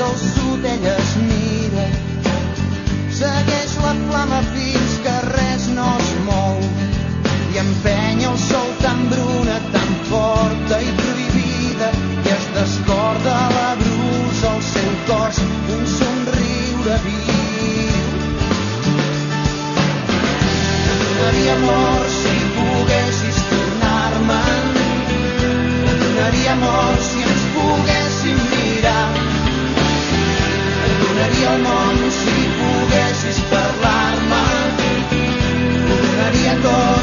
del 0.00 0.16
sud 0.24 0.64
ella 0.72 0.96
es 1.04 1.12
mira. 1.26 1.86
Segueix 3.20 3.76
la 3.84 3.94
flama 4.06 4.40
fins 4.56 4.96
que 5.04 5.18
res 5.28 5.68
no 5.76 5.92
es 5.98 6.10
mou. 6.30 6.64
I 7.52 7.64
empenya 7.66 8.32
el 8.32 8.42
sol 8.48 8.76
tan 8.80 9.08
bruna, 9.12 9.60
tan 9.76 9.96
forta 10.08 10.80
i 10.80 10.94
es 10.96 11.09
descorda 13.20 13.48
la 13.50 13.74
brusa 13.74 14.50
al 14.50 14.62
seu 14.62 14.90
cos, 15.06 15.38
un 15.74 15.86
somriure 15.86 16.96
viu. 17.04 18.04
Donaria 21.00 21.54
amor 21.54 22.04
si 22.08 22.36
poguessis 22.56 23.38
tornar-me'n. 23.50 24.66
Donaria 26.00 26.52
amor 26.52 26.96
si 27.08 27.22
ens 27.22 27.44
poguéssim 27.54 28.38
mirar. 28.52 29.08
Donaria 31.02 31.52
el 31.54 31.62
món 31.62 32.10
si 32.10 32.48
poguessis 32.60 33.38
parlar-me. 33.52 34.44
Donaria 35.88 36.54
tot 36.62 36.99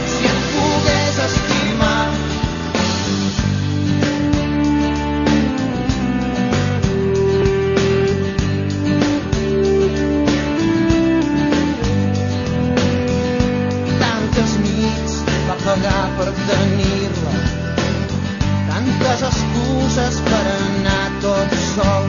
per 16.18 16.32
tenir-la 16.50 17.34
tantes 18.70 19.22
excuses 19.30 20.18
per 20.28 20.44
anar 20.54 21.06
tot 21.24 21.54
sol. 21.76 22.08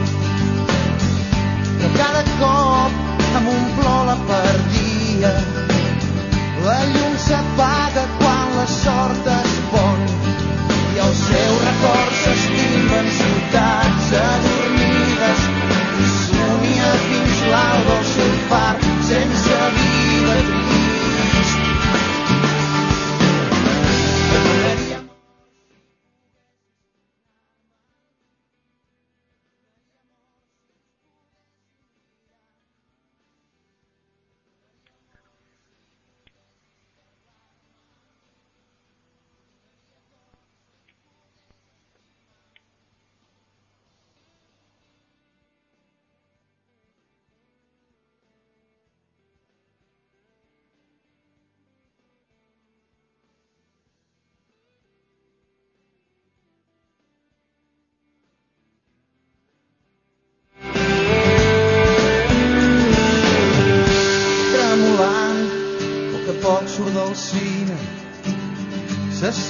Però 1.79 1.89
cada 1.97 2.23
cop 2.39 3.35
amb 3.39 3.51
un 3.53 3.67
plor 3.77 4.01
la 4.09 4.17
perdia. 4.31 5.33
La 6.65 6.79
llum 6.93 7.15
s'apaga 7.25 8.05
quan 8.17 8.57
la 8.57 8.65
sort 8.73 9.29
es 9.35 9.55
pon 9.71 10.01
i 10.95 11.01
el 11.05 11.13
seu 11.21 11.59
record 11.65 12.15
s'estima 12.23 12.99
en 13.03 13.11
ciutats 13.19 14.11
adormides 14.23 15.47
i 16.03 16.09
somia 16.17 16.91
fins 17.07 17.45
l'alba 17.53 17.99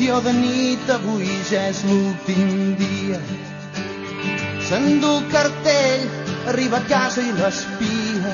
Sessió 0.10 0.24
de 0.26 0.32
nit, 0.34 0.88
avui 0.90 1.28
ja 1.46 1.60
és 1.70 1.84
l'últim 1.86 2.72
dia. 2.80 3.20
S'endú 4.66 5.12
el 5.20 5.28
cartell, 5.30 6.08
arriba 6.50 6.80
a 6.80 6.88
casa 6.90 7.22
i 7.22 7.30
l'espia. 7.38 8.32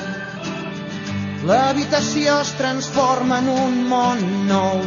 L'habitació 1.50 2.38
es 2.46 2.54
transforma 2.56 3.42
en 3.44 3.50
un 3.52 3.76
món 3.90 4.24
nou 4.48 4.80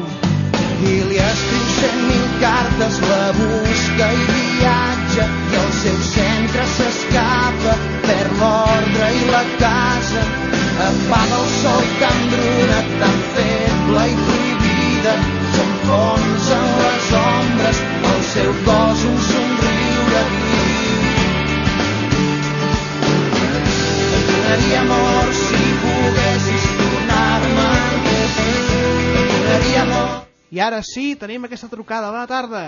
i 0.90 0.96
li 1.12 1.22
escriu 1.28 1.68
cent 1.76 2.02
mil 2.08 2.26
cartes, 2.42 2.98
la 3.06 3.22
busca 3.38 4.08
i 4.10 4.26
viatja 4.34 5.28
i 5.30 5.60
el 5.62 5.72
seu 5.84 6.00
centre 6.10 6.66
s'escapa, 6.74 7.76
perd 8.08 8.40
l'ordre 8.42 9.12
i 9.20 9.28
la 9.30 9.44
casa 9.62 10.26
apaga 10.90 11.44
el 11.44 11.52
sol 11.60 11.86
tan 12.02 12.26
bruna, 12.34 12.82
tan 13.04 13.22
feble 13.38 14.08
i 14.10 14.18
prohibida, 14.24 15.20
s'enfonsa 15.90 16.58
en 16.60 16.70
les 16.80 17.08
ombres, 17.20 17.78
el 18.14 18.22
seu 18.30 18.52
cos 18.66 19.00
un 19.10 19.18
somriure 19.30 20.22
viu. 20.34 21.00
Et 24.18 24.26
donaria 24.30 24.82
amor 24.84 25.34
si 25.40 25.64
poguessis 25.84 26.68
tornar-me. 26.82 27.70
Et 29.20 29.34
donaria 29.34 29.82
amor 29.88 30.16
I 30.52 30.60
ara 30.66 30.82
sí, 30.82 31.16
tenim 31.16 31.44
aquesta 31.46 31.70
trucada. 31.70 32.10
Bona 32.10 32.26
tarda. 32.28 32.64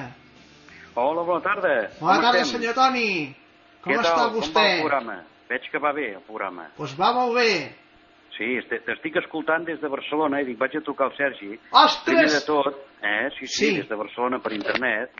Hola, 0.94 1.24
bona 1.26 1.42
tarda. 1.42 1.72
Bona 2.00 2.16
Com 2.18 2.22
tarda, 2.26 2.42
estem? 2.44 2.60
senyor 2.60 2.76
Toni. 2.78 3.36
Com 3.82 3.94
Què 3.94 3.98
està 4.02 4.12
tal? 4.16 4.28
Com 4.30 4.36
va 4.36 4.40
vostè? 4.42 4.66
el 4.76 4.82
programa? 4.84 5.16
Veig 5.50 5.66
que 5.72 5.80
va 5.82 5.92
bé, 5.98 6.12
el 6.14 6.22
programa. 6.28 6.68
Doncs 6.78 6.94
va 7.00 7.10
molt 7.16 7.34
bé. 7.36 7.50
Sí, 8.38 8.48
t'estic 8.86 9.18
escoltant 9.20 9.66
des 9.68 9.80
de 9.82 9.90
Barcelona 9.92 10.40
i 10.42 10.46
dic, 10.48 10.58
vaig 10.58 10.76
a 10.78 10.82
trucar 10.82 11.10
al 11.10 11.16
Sergi. 11.18 11.52
Ostres! 11.72 12.06
Primer 12.06 12.30
de 12.32 12.42
tot, 12.48 12.78
eh? 13.04 13.30
Sí, 13.38 13.48
sí, 13.48 13.66
Sí. 13.68 13.76
des 13.78 13.90
de 13.90 13.96
Barcelona 13.96 14.40
per 14.40 14.54
internet. 14.54 15.12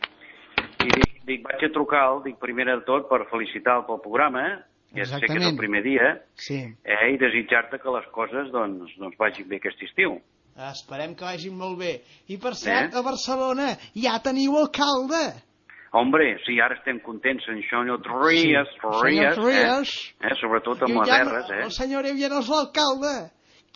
I 0.82 0.88
dic, 0.90 1.12
dic 1.28 1.44
vaig 1.46 1.64
a 1.64 1.72
trucar, 1.72 2.22
dic, 2.24 2.38
primer 2.40 2.64
de 2.66 2.80
tot 2.86 3.08
per 3.08 3.26
felicitar 3.30 3.84
pel 3.86 4.00
programa, 4.02 4.64
que 4.94 5.04
sé 5.04 5.20
que 5.20 5.24
és 5.26 5.30
el 5.30 5.36
Exactament. 5.36 5.58
primer 5.58 5.82
dia, 5.82 6.22
Sí. 6.34 6.58
eh? 6.84 7.12
i 7.12 7.18
desitjar-te 7.18 7.78
que 7.78 7.90
les 7.90 8.06
coses 8.12 8.50
doncs, 8.50 8.90
doncs 8.98 9.16
vagin 9.18 9.48
bé 9.48 9.56
aquest 9.56 9.82
estiu. 9.82 10.18
Esperem 10.56 11.14
que 11.14 11.24
vagin 11.24 11.56
molt 11.56 11.78
bé. 11.78 12.02
I 12.28 12.36
per 12.38 12.54
cert, 12.54 12.92
Eh? 12.92 12.98
a 12.98 13.02
Barcelona 13.02 13.76
ja 13.94 14.18
teniu 14.22 14.56
alcalde. 14.58 15.42
Hombre, 15.92 16.38
sí, 16.46 16.56
ara 16.60 16.74
estem 16.78 17.00
contents, 17.04 17.44
en 17.52 17.60
senyor 17.68 18.00
Trias, 18.00 18.68
Sí, 18.72 18.78
Trias, 18.80 19.34
senyor 19.34 19.34
Trias. 19.44 19.90
eh? 20.22 20.28
eh? 20.30 20.34
sobretot 20.40 20.82
amb 20.86 20.94
I 20.94 20.98
les 21.02 21.08
ja 21.10 21.18
R's, 21.26 21.50
eh? 21.52 21.62
El 21.66 21.70
senyor 21.76 22.06
Ev 22.08 22.16
ja 22.22 22.30
no 22.32 22.38
és 22.40 22.48
l'alcalde. 22.48 23.14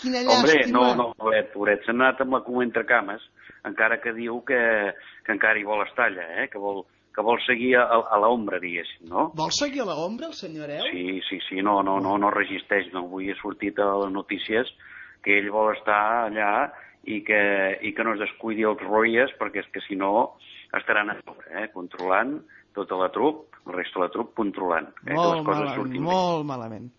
Quina 0.01 0.23
Hombre, 0.25 0.55
llàstima. 0.63 0.73
no, 0.73 0.95
no, 0.97 1.07
pobret, 1.17 1.53
pobret, 1.53 1.85
s'ha 1.85 1.93
anat 1.93 2.21
amb 2.25 2.33
la 2.37 2.41
cua 2.45 2.65
entre 2.65 2.85
cames, 2.89 3.21
encara 3.69 4.01
que 4.01 4.13
diu 4.17 4.41
que, 4.49 4.61
que 5.27 5.33
encara 5.33 5.59
hi 5.61 5.65
vol 5.69 5.85
estar 5.85 6.07
allà, 6.09 6.27
eh? 6.43 6.49
que, 6.53 6.59
vol, 6.61 6.83
que 7.15 7.23
vol 7.25 7.39
seguir 7.47 7.75
a, 7.81 7.85
a 8.01 8.19
l'ombra, 8.21 8.61
diguéssim, 8.61 9.09
no? 9.13 9.31
Vol 9.37 9.53
seguir 9.53 9.85
a 9.85 9.89
l'ombra, 9.89 10.29
el 10.33 10.37
senyor 10.37 10.73
Ev? 10.73 10.89
Sí, 10.91 11.21
sí, 11.29 11.39
sí, 11.49 11.61
no, 11.65 11.83
no, 11.83 11.99
no, 12.01 12.17
no 12.21 12.31
resisteix, 12.33 12.89
no. 12.93 13.05
Avui 13.11 13.31
ha 13.33 13.37
sortit 13.43 13.79
a 13.81 13.89
les 14.05 14.13
notícies 14.13 14.73
que 15.25 15.37
ell 15.41 15.49
vol 15.53 15.73
estar 15.77 16.01
allà 16.31 16.71
i 17.05 17.21
que, 17.25 17.41
i 17.83 17.93
que 17.97 18.05
no 18.05 18.13
es 18.17 18.21
descuidi 18.25 18.65
els 18.69 18.81
roies, 18.85 19.33
perquè 19.41 19.65
és 19.65 19.69
que 19.73 19.81
si 19.89 19.97
no 19.97 20.37
estaran 20.75 21.11
a 21.11 21.19
sobre, 21.23 21.47
eh? 21.63 21.71
controlant 21.73 22.39
tota 22.75 22.97
la 23.01 23.09
trup, 23.13 23.47
la 23.67 23.73
resta 23.73 24.01
de 24.01 24.05
la 24.07 24.11
trup, 24.13 24.35
controlant 24.37 24.89
eh, 24.89 24.93
que 25.05 25.11
les 25.13 25.17
Molt 25.17 25.45
coses 25.47 25.61
malament, 25.63 25.77
surtin 25.81 26.01
bé. 26.03 26.07
molt 26.11 26.47
malament. 26.47 26.91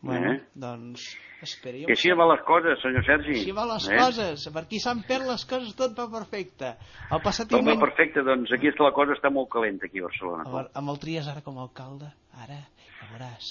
Bueno, 0.00 0.32
Eh? 0.32 0.40
doncs 0.54 1.02
esperi. 1.42 1.82
I 1.84 1.92
així 1.92 2.12
van 2.16 2.28
les 2.30 2.40
coses, 2.46 2.78
senyor 2.80 3.04
Sergi. 3.04 3.34
Així 3.40 3.52
van 3.52 3.68
les 3.68 3.88
eh? 3.90 3.96
coses. 3.98 4.46
Per 4.52 4.62
aquí 4.62 4.78
Sant 4.80 5.02
Pere 5.06 5.26
les 5.26 5.44
coses 5.44 5.74
tot 5.76 5.92
va 5.98 6.06
perfecte. 6.10 6.76
El 7.12 7.20
passat 7.22 7.48
Tot 7.50 7.66
va 7.66 7.74
perfecte, 7.80 8.22
doncs 8.24 8.52
aquí 8.52 8.70
la 8.78 8.92
cosa 8.96 9.12
està 9.12 9.30
molt 9.30 9.50
calenta 9.52 9.86
aquí 9.86 10.00
a 10.00 10.06
Barcelona. 10.08 10.44
A 10.46 10.50
veure, 10.54 10.70
amb 10.74 10.90
el 10.94 10.98
Trias 11.02 11.28
ara 11.28 11.42
com 11.42 11.58
a 11.58 11.62
alcalde, 11.66 12.08
ara, 12.40 12.60
ja 13.00 13.10
veuràs. 13.12 13.50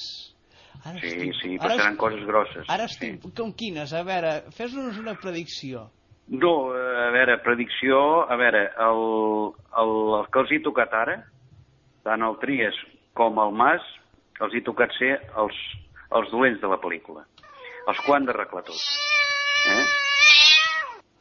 Ara 0.85 0.99
Sí, 0.99 1.07
estic, 1.07 1.33
sí, 1.41 1.53
ara 1.59 1.69
passaran 1.69 1.93
estic- 1.93 1.99
coses 2.01 2.25
grosses. 2.27 2.65
Ara 2.69 2.83
estic 2.89 3.21
com 3.37 3.53
quines? 3.53 3.93
A 3.93 4.03
veure, 4.03 4.33
fes-nos 4.51 4.97
una 4.99 5.13
predicció. 5.15 5.89
No, 6.27 6.71
a 6.73 7.11
veure, 7.13 7.37
predicció, 7.45 7.97
a 8.29 8.35
veure, 8.35 8.63
el, 8.81 9.01
el, 9.77 9.91
el 10.19 10.27
que 10.33 10.39
els 10.41 10.51
hi 10.55 10.59
tocat 10.65 10.93
ara, 10.97 11.19
tant 12.05 12.23
el 12.25 12.37
Tries 12.41 12.77
com 13.17 13.37
el 13.43 13.53
Mas, 13.53 13.83
els 14.41 14.55
hi 14.57 14.61
tocat 14.65 14.91
ser 14.97 15.11
els, 15.37 15.59
els 16.17 16.31
dolents 16.33 16.61
de 16.63 16.71
la 16.71 16.79
pel·lícula. 16.81 17.27
Els 17.85 17.99
que 18.01 18.09
ho 18.11 18.15
han 18.17 18.25
d'arreglar 18.25 18.63
tot. 18.65 18.81
Eh? 19.69 19.83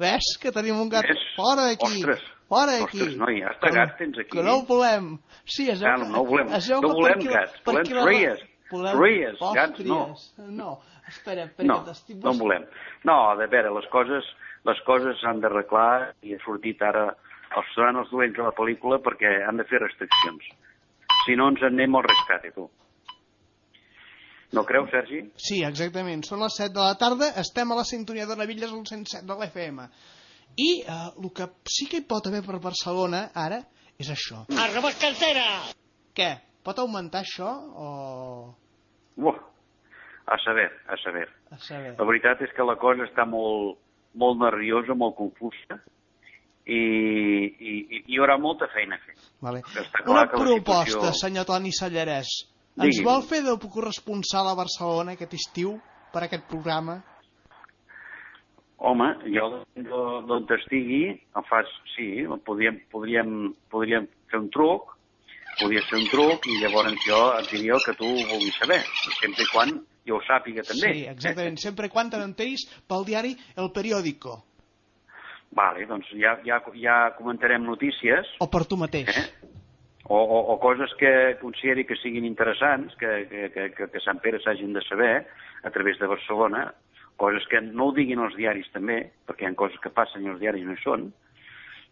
Ves 0.00 0.30
que 0.40 0.50
tenim 0.56 0.80
un 0.80 0.88
gat 0.90 1.04
Ves? 1.06 1.20
fora 1.36 1.68
d'aquí. 1.68 1.86
Ostres, 2.00 2.24
Fora 2.48 2.72
d'aquí. 2.78 2.98
ostres, 3.02 3.14
noi, 3.20 3.42
hasta 3.44 3.68
Que- 3.68 3.74
gats 3.76 3.98
tens 3.98 4.18
aquí. 4.18 4.30
Que 4.38 4.42
no 4.42 4.56
ho 4.56 4.64
volem. 4.68 5.18
Sí, 5.44 5.68
es 5.70 5.80
veu 5.80 5.90
Ah, 5.92 5.96
que- 6.00 6.08
no 6.10 6.20
ho 6.22 6.26
volem. 6.26 6.48
es 6.52 6.68
veu 6.68 6.80
No 6.80 6.88
volem 6.96 7.12
per 7.12 7.20
aquí- 7.20 7.28
gats, 7.34 7.60
per 7.60 7.74
volem 7.74 7.84
aquí 7.84 8.08
tries. 8.08 8.42
Volem 8.70 8.96
Tries, 8.98 9.38
gats 9.54 9.80
no. 9.84 10.00
No, 10.48 10.80
espera, 11.06 11.44
espera, 11.44 11.66
No, 11.68 11.84
t'estic 11.84 12.16
no 12.24 12.32
en 12.32 12.38
volem. 12.38 12.64
No, 13.04 13.36
de 13.36 13.46
veure, 13.46 13.70
les 13.70 13.86
coses 13.92 14.24
les 14.68 14.80
coses 14.86 15.20
s'han 15.20 15.42
d'arreglar 15.42 16.14
i 16.24 16.34
ha 16.34 16.40
sortit 16.44 16.82
ara 16.82 17.10
els 17.58 17.74
seran 17.74 18.00
els 18.00 18.10
dolents 18.10 18.36
de 18.38 18.46
la 18.46 18.54
pel·lícula 18.56 19.00
perquè 19.04 19.36
han 19.46 19.60
de 19.60 19.66
fer 19.68 19.82
restriccions. 19.82 20.48
Si 21.24 21.36
no, 21.38 21.50
ens 21.52 21.62
en 21.62 21.76
anem 21.76 21.96
al 21.98 22.06
rescate, 22.06 22.50
tu. 22.56 22.66
No 24.54 24.64
creus, 24.66 24.90
Sergi? 24.92 25.20
Sí, 25.40 25.62
exactament. 25.66 26.22
Són 26.26 26.42
les 26.44 26.56
7 26.60 26.74
de 26.74 26.82
la 26.82 26.96
tarda, 26.98 27.30
estem 27.42 27.70
a 27.72 27.78
la 27.78 27.86
sintonia 27.88 28.26
de 28.30 28.36
Navilles 28.38 28.70
al 28.70 28.84
107 28.86 29.24
de 29.26 29.36
l'FM. 29.36 29.86
I 30.62 30.68
eh, 30.82 30.98
el 31.18 31.30
que 31.34 31.48
sí 31.76 31.88
que 31.90 32.02
hi 32.02 32.08
pot 32.10 32.28
haver 32.30 32.44
per 32.46 32.60
Barcelona, 32.62 33.24
ara, 33.34 33.62
és 33.98 34.10
això. 34.14 34.44
A 34.54 34.68
robar 34.74 34.94
cartera! 35.00 35.46
Què? 36.14 36.30
Pot 36.64 36.78
augmentar 36.80 37.24
això 37.24 37.50
o... 37.74 37.88
Uf, 39.18 39.40
a 40.26 40.38
saber, 40.44 40.68
a 40.86 40.96
saber. 41.02 41.26
A 41.50 41.58
saber. 41.60 41.96
La 41.98 42.06
veritat 42.08 42.40
és 42.46 42.54
que 42.56 42.66
la 42.66 42.78
cosa 42.80 43.04
està 43.08 43.26
molt, 43.28 43.80
molt 44.14 44.38
nerviosa, 44.40 44.94
molt 44.94 45.16
confusa 45.18 45.78
i, 46.66 46.78
i, 46.78 47.72
i 47.98 48.02
hi 48.08 48.18
haurà 48.20 48.38
molta 48.40 48.68
feina 48.72 48.96
a 48.96 49.02
fer. 49.04 49.14
Vale. 49.44 49.60
Una 50.06 50.26
proposta, 50.30 50.90
situació- 50.90 51.18
senyor 51.20 51.44
Toni 51.48 51.72
Sallarès. 51.76 52.30
Ens 52.76 52.96
Digui'm. 52.96 53.04
vol 53.06 53.22
fer 53.22 53.42
de 53.44 53.52
corresponsal 53.70 54.48
a 54.50 54.54
Barcelona 54.58 55.12
aquest 55.14 55.34
estiu 55.34 55.76
per 56.12 56.24
aquest 56.24 56.48
programa? 56.50 57.02
Home, 58.84 59.06
jo 59.32 59.44
d'o- 59.76 60.22
d'on 60.26 60.46
estigui, 60.58 61.04
em 61.36 61.44
fas, 61.48 61.66
sí, 61.94 62.24
podríem, 62.44 62.80
podríem, 62.90 63.54
podríem 63.70 64.08
fer 64.30 64.40
un 64.40 64.48
truc, 64.50 64.93
podria 65.60 65.82
ser 65.88 65.98
un 66.00 66.06
truc, 66.12 66.46
i 66.50 66.58
llavors 66.62 66.94
jo 67.06 67.20
et 67.40 67.50
diria 67.52 67.74
el 67.76 67.84
que 67.84 67.94
tu 67.98 68.08
vulguis 68.30 68.56
saber, 68.60 68.80
sempre 69.20 69.44
i 69.46 69.50
quan 69.52 69.74
jo 70.06 70.18
ho 70.18 70.22
sàpiga 70.26 70.64
també. 70.66 70.92
Sí, 70.92 71.04
exactament. 71.10 71.56
Sempre 71.62 71.88
quan 71.92 72.10
te 72.12 72.20
n'enteris 72.20 72.66
pel 72.88 73.06
diari 73.08 73.34
El 73.56 73.70
Periódico. 73.72 74.42
Vale, 75.54 75.84
doncs 75.86 76.08
ja, 76.18 76.34
ja, 76.44 76.58
ja 76.82 76.96
comentarem 77.18 77.62
notícies, 77.62 78.26
O 78.42 78.48
per 78.50 78.64
tu 78.66 78.76
mateix. 78.76 79.08
eh? 79.14 79.52
o, 80.04 80.18
o, 80.18 80.38
o 80.52 80.58
coses 80.60 80.90
que 81.00 81.36
consideri 81.40 81.86
que 81.88 81.96
siguin 81.96 82.26
interessants, 82.28 82.92
que, 83.00 83.12
que, 83.30 83.44
que, 83.54 83.68
que, 83.72 83.86
que 83.92 84.02
Sant 84.04 84.18
Pere 84.20 84.40
s'hagin 84.42 84.74
de 84.74 84.82
saber 84.84 85.26
a 85.62 85.70
través 85.70 85.98
de 85.98 86.06
Barcelona, 86.10 86.66
coses 87.16 87.46
que 87.48 87.60
no 87.62 87.86
ho 87.88 87.94
diguin 87.96 88.20
els 88.20 88.34
diaris 88.36 88.66
també, 88.74 88.98
perquè 89.24 89.46
hi 89.46 89.52
ha 89.52 89.54
coses 89.56 89.78
que 89.80 89.94
passen 89.94 90.26
i 90.26 90.32
els 90.32 90.42
diaris 90.42 90.66
no 90.66 90.74
hi 90.74 90.82
són, 90.82 91.06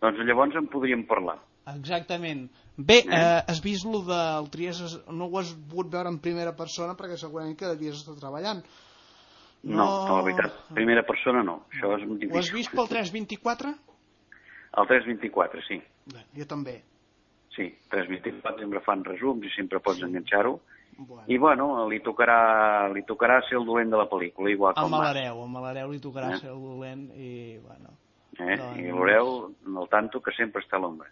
doncs 0.03 0.21
llavors 0.27 0.59
en 0.59 0.67
podríem 0.69 1.07
parlar. 1.07 1.39
Exactament. 1.67 2.49
Bé, 2.77 3.03
eh, 3.07 3.43
has 3.47 3.61
vist 3.63 3.85
lo 3.87 4.01
del 4.03 4.49
Trias, 4.51 4.81
no 5.13 5.27
ho 5.27 5.39
has 5.39 5.53
pogut 5.71 5.91
veure 5.93 6.09
en 6.11 6.19
primera 6.19 6.55
persona 6.57 6.97
perquè 6.99 7.17
segurament 7.21 7.57
que 7.59 7.69
devies 7.71 8.01
estar 8.01 8.17
treballant. 8.19 8.65
No, 9.63 9.77
no, 10.09 10.17
la 10.17 10.23
veritat, 10.27 10.57
primera 10.75 11.05
persona 11.07 11.43
no, 11.47 11.67
això 11.71 11.93
és 11.99 12.03
molt 12.09 12.25
Ho 12.25 12.39
has 12.39 12.49
difícil. 12.51 12.57
vist 12.57 12.73
pel 12.75 12.89
324? 12.89 13.75
El 14.81 14.87
324, 14.89 15.63
sí. 15.69 15.79
Bé, 16.11 16.25
jo 16.35 16.47
també. 16.51 16.81
Sí, 17.55 17.69
324 17.93 18.59
sempre 18.65 18.81
fan 18.81 19.05
resums 19.05 19.45
i 19.47 19.51
sempre 19.55 19.79
pots 19.85 20.03
enganxar-ho. 20.03 20.57
Bueno. 20.99 21.25
I 21.29 21.39
bueno, 21.39 21.89
li 21.89 22.01
tocarà, 22.05 22.89
li 22.93 23.03
tocarà 23.09 23.39
ser 23.49 23.59
el 23.61 23.65
dolent 23.67 23.91
de 23.93 23.97
la 24.01 24.09
pel·lícula, 24.11 24.51
igual 24.51 24.75
el 24.77 24.83
Mas. 24.83 24.91
Malareu, 24.91 25.43
al 25.45 25.49
Malareu 25.49 25.93
li 25.93 26.01
tocarà 26.01 26.35
Eh? 26.35 26.39
ser 26.41 26.51
el 26.51 26.61
dolent 26.61 27.07
i, 27.17 27.59
bueno, 27.63 27.95
Eh? 28.39 28.57
Doncs- 28.57 28.79
I 28.81 28.83
veureu 28.91 29.55
el 29.67 29.89
tanto 29.91 30.21
que 30.23 30.33
sempre 30.37 30.63
està 30.63 30.77
a 30.79 30.81
l'ombra. 30.81 31.09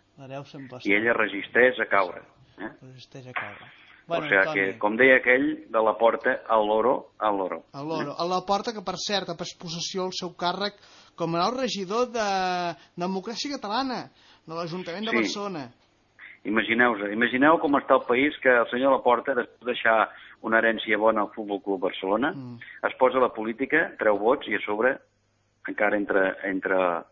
I 0.85 0.93
ella 0.97 1.13
resisteix 1.13 1.79
a 1.81 1.87
caure. 1.87 2.23
Eh? 2.61 2.71
resisteix 2.83 3.27
a 3.29 3.33
caure. 3.33 3.69
Bueno, 4.07 4.27
o 4.27 4.29
sigui 4.29 4.55
que, 4.73 4.79
com 4.79 4.97
deia 4.99 5.19
aquell, 5.21 5.69
de 5.71 5.83
la 5.87 5.93
porta 5.97 6.41
al 6.49 6.67
loro, 6.67 7.13
al 7.19 7.37
loro. 7.37 7.61
A 7.73 7.83
l'Oro. 7.83 8.15
A 8.19 8.25
la 8.27 8.41
porta 8.45 8.73
que, 8.75 8.83
per 8.83 8.97
cert, 8.99 9.29
ha 9.31 9.37
pres 9.39 9.53
possessió 9.55 10.05
el 10.09 10.13
seu 10.13 10.33
càrrec 10.35 10.75
com 11.15 11.37
a 11.37 11.45
nou 11.45 11.53
regidor 11.61 12.09
de 12.11 12.25
Democràcia 12.99 13.53
Catalana, 13.55 14.11
de 14.47 14.55
l'Ajuntament 14.57 15.05
de 15.07 15.11
Sí. 15.13 15.17
Barcelona. 15.21 15.69
Imagineu-vos, 16.43 17.13
imagineu 17.13 17.59
com 17.61 17.77
està 17.77 17.95
el 18.01 18.07
país 18.09 18.37
que 18.43 18.49
el 18.49 18.67
senyor 18.71 18.93
Laporta, 18.97 19.35
després 19.37 19.61
de 19.61 19.67
deixar 19.75 20.09
una 20.43 20.59
herència 20.59 20.97
bona 20.99 21.21
al 21.27 21.33
Futbol 21.35 21.61
Club 21.63 21.81
Barcelona, 21.83 22.33
Mm. 22.33 22.59
es 22.89 22.95
posa 22.99 23.19
a 23.19 23.21
la 23.21 23.29
política, 23.33 23.93
treu 23.99 24.17
vots 24.19 24.49
i 24.49 24.55
a 24.57 24.61
sobre 24.65 24.99
encara 25.69 25.97
entra, 25.99 26.37
entra, 26.49 27.05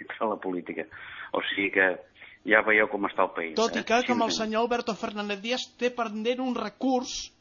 entra 0.00 0.26
a 0.26 0.30
la 0.34 0.40
política. 0.42 0.86
O 1.32 1.42
sigui 1.52 1.70
que 1.74 1.88
ja 2.46 2.62
veieu 2.66 2.88
com 2.92 3.06
està 3.08 3.26
el 3.26 3.34
país. 3.36 3.54
Tot 3.58 3.76
i 3.76 3.82
eh? 3.82 3.86
que, 3.86 4.02
com 4.08 4.22
el 4.26 4.34
senyor 4.34 4.66
Alberto 4.66 4.94
Fernández 4.98 5.42
Díaz, 5.42 5.66
té 5.80 5.90
pendent 5.94 6.42
un 6.44 6.54
recurs 6.58 7.32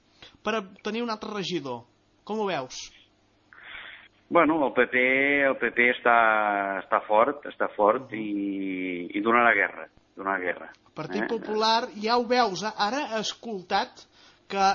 per 0.46 0.62
tenir 0.86 1.04
un 1.06 1.14
altre 1.14 1.34
regidor. 1.34 1.84
Com 2.26 2.42
ho 2.42 2.48
veus? 2.50 2.88
Bueno, 4.28 4.58
el 4.66 4.74
PP, 4.74 5.04
el 5.52 5.58
PP 5.62 5.92
està, 6.00 6.16
està 6.82 7.00
fort, 7.06 7.46
està 7.46 7.70
fort 7.76 8.14
i, 8.18 9.06
i 9.14 9.22
donarà 9.22 9.54
guerra, 9.54 9.86
donarà 10.18 10.42
guerra. 10.42 10.72
El 10.88 10.96
Partit 10.98 11.22
Eh? 11.22 11.30
Popular, 11.30 11.92
ja 12.02 12.18
ho 12.18 12.26
veus, 12.26 12.64
eh? 12.66 12.74
ara 12.88 13.04
ha 13.14 13.22
escoltat 13.22 14.08
que 14.50 14.66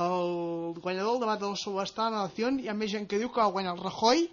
el 0.00 0.74
guanyador 0.80 1.12
del 1.12 1.20
debat 1.26 1.40
de 1.40 1.50
la 1.52 1.60
subestada 1.60 2.10
de 2.10 2.16
la 2.16 2.22
nació 2.28 2.48
hi 2.58 2.68
ha 2.68 2.74
més 2.74 2.90
gent 2.90 3.06
que 3.06 3.20
diu 3.20 3.28
que 3.28 3.42
va 3.42 3.52
guanyar 3.52 3.76
el 3.76 3.84
Rajoy 3.84 4.24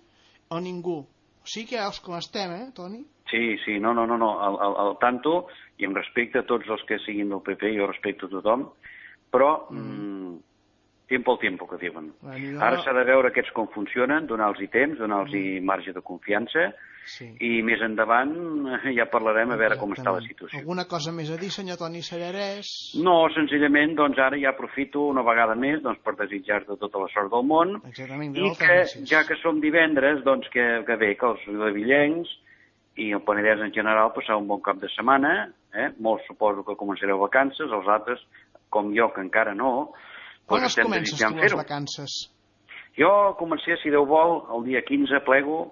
o 0.49 0.59
ningú. 0.63 1.01
O 1.41 1.49
sigui 1.49 1.71
que 1.71 1.81
veus 1.81 1.99
com 2.05 2.17
estem, 2.17 2.53
eh, 2.53 2.69
Toni? 2.75 3.01
Sí, 3.31 3.57
sí, 3.65 3.79
no, 3.79 3.93
no, 3.97 4.05
no, 4.05 4.17
no. 4.21 4.31
Al, 4.43 4.59
al, 4.61 4.77
al 4.85 4.95
tanto, 5.01 5.47
i 5.79 5.87
amb 5.87 5.97
respecte 5.97 6.41
a 6.41 6.47
tots 6.47 6.69
els 6.69 6.83
que 6.87 6.99
siguin 7.05 7.31
del 7.31 7.43
PP, 7.45 7.73
jo 7.79 7.87
respecto 7.89 8.27
a 8.27 8.33
tothom, 8.35 8.67
però 9.33 9.51
mm. 9.71 10.35
Tiempo 11.11 11.35
al 11.35 11.39
tiempo, 11.43 11.67
que 11.69 11.77
diuen. 11.81 12.13
Bueno, 12.23 12.61
Ara 12.63 12.79
s'ha 12.83 12.93
de 12.95 13.03
veure 13.07 13.29
aquests 13.31 13.51
com 13.55 13.67
funcionen, 13.75 14.25
donar-los 14.29 14.63
temps, 14.71 14.97
donar-los 14.99 15.35
marge 15.67 15.93
de 15.93 16.01
confiança, 16.01 16.71
Sí. 17.11 17.25
i 17.41 17.63
més 17.65 17.81
endavant 17.81 18.29
eh, 18.77 18.91
ja 18.93 19.07
parlarem 19.09 19.49
a 19.51 19.55
veure 19.57 19.75
com 19.81 19.89
està 19.95 20.11
la 20.13 20.21
situació. 20.21 20.59
Alguna 20.59 20.83
cosa 20.87 21.09
més 21.11 21.31
a 21.33 21.37
dir, 21.41 21.49
senyor 21.51 21.79
Toni 21.81 22.03
Sallarès? 22.05 22.69
No, 23.01 23.15
senzillament, 23.33 23.95
doncs 23.97 24.19
ara 24.21 24.37
ja 24.37 24.51
aprofito 24.53 25.07
una 25.09 25.23
vegada 25.25 25.55
més 25.57 25.81
doncs, 25.81 25.97
per 26.05 26.13
desitjar-te 26.19 26.77
tota 26.77 27.01
la 27.01 27.09
sort 27.11 27.31
del 27.33 27.43
món 27.49 27.73
Exactament, 27.89 28.37
i 28.37 28.51
que, 28.53 28.69
gràcies. 28.69 29.09
ja 29.09 29.23
que 29.27 29.35
som 29.41 29.57
divendres, 29.59 30.21
doncs 30.23 30.47
que, 30.53 30.67
que 30.87 30.99
bé, 31.01 31.15
que 31.17 31.25
els 31.33 31.41
vilavillencs 31.49 32.35
i 33.01 33.09
el 33.17 33.25
Penedès 33.25 33.65
en 33.65 33.73
general 33.73 34.13
passar 34.13 34.37
un 34.37 34.47
bon 34.53 34.61
cap 34.61 34.77
de 34.79 34.87
setmana, 34.93 35.49
eh? 35.73 35.89
molts 35.99 36.29
suposo 36.29 36.61
que 36.67 36.77
començareu 36.79 37.17
vacances, 37.25 37.65
els 37.65 37.89
altres, 37.89 38.21
com 38.69 38.93
jo, 38.95 39.09
que 39.15 39.25
encara 39.25 39.57
no, 39.57 39.89
Quan 40.51 40.67
estem 40.67 40.87
comences 40.89 41.19
tu, 41.21 41.31
les 41.39 41.55
vacances? 41.57 42.17
Jo 42.99 43.11
comencé, 43.39 43.77
si 43.81 43.89
Déu 43.93 44.05
vol, 44.05 44.41
el 44.57 44.65
dia 44.67 44.81
15 44.87 45.21
plego 45.27 45.63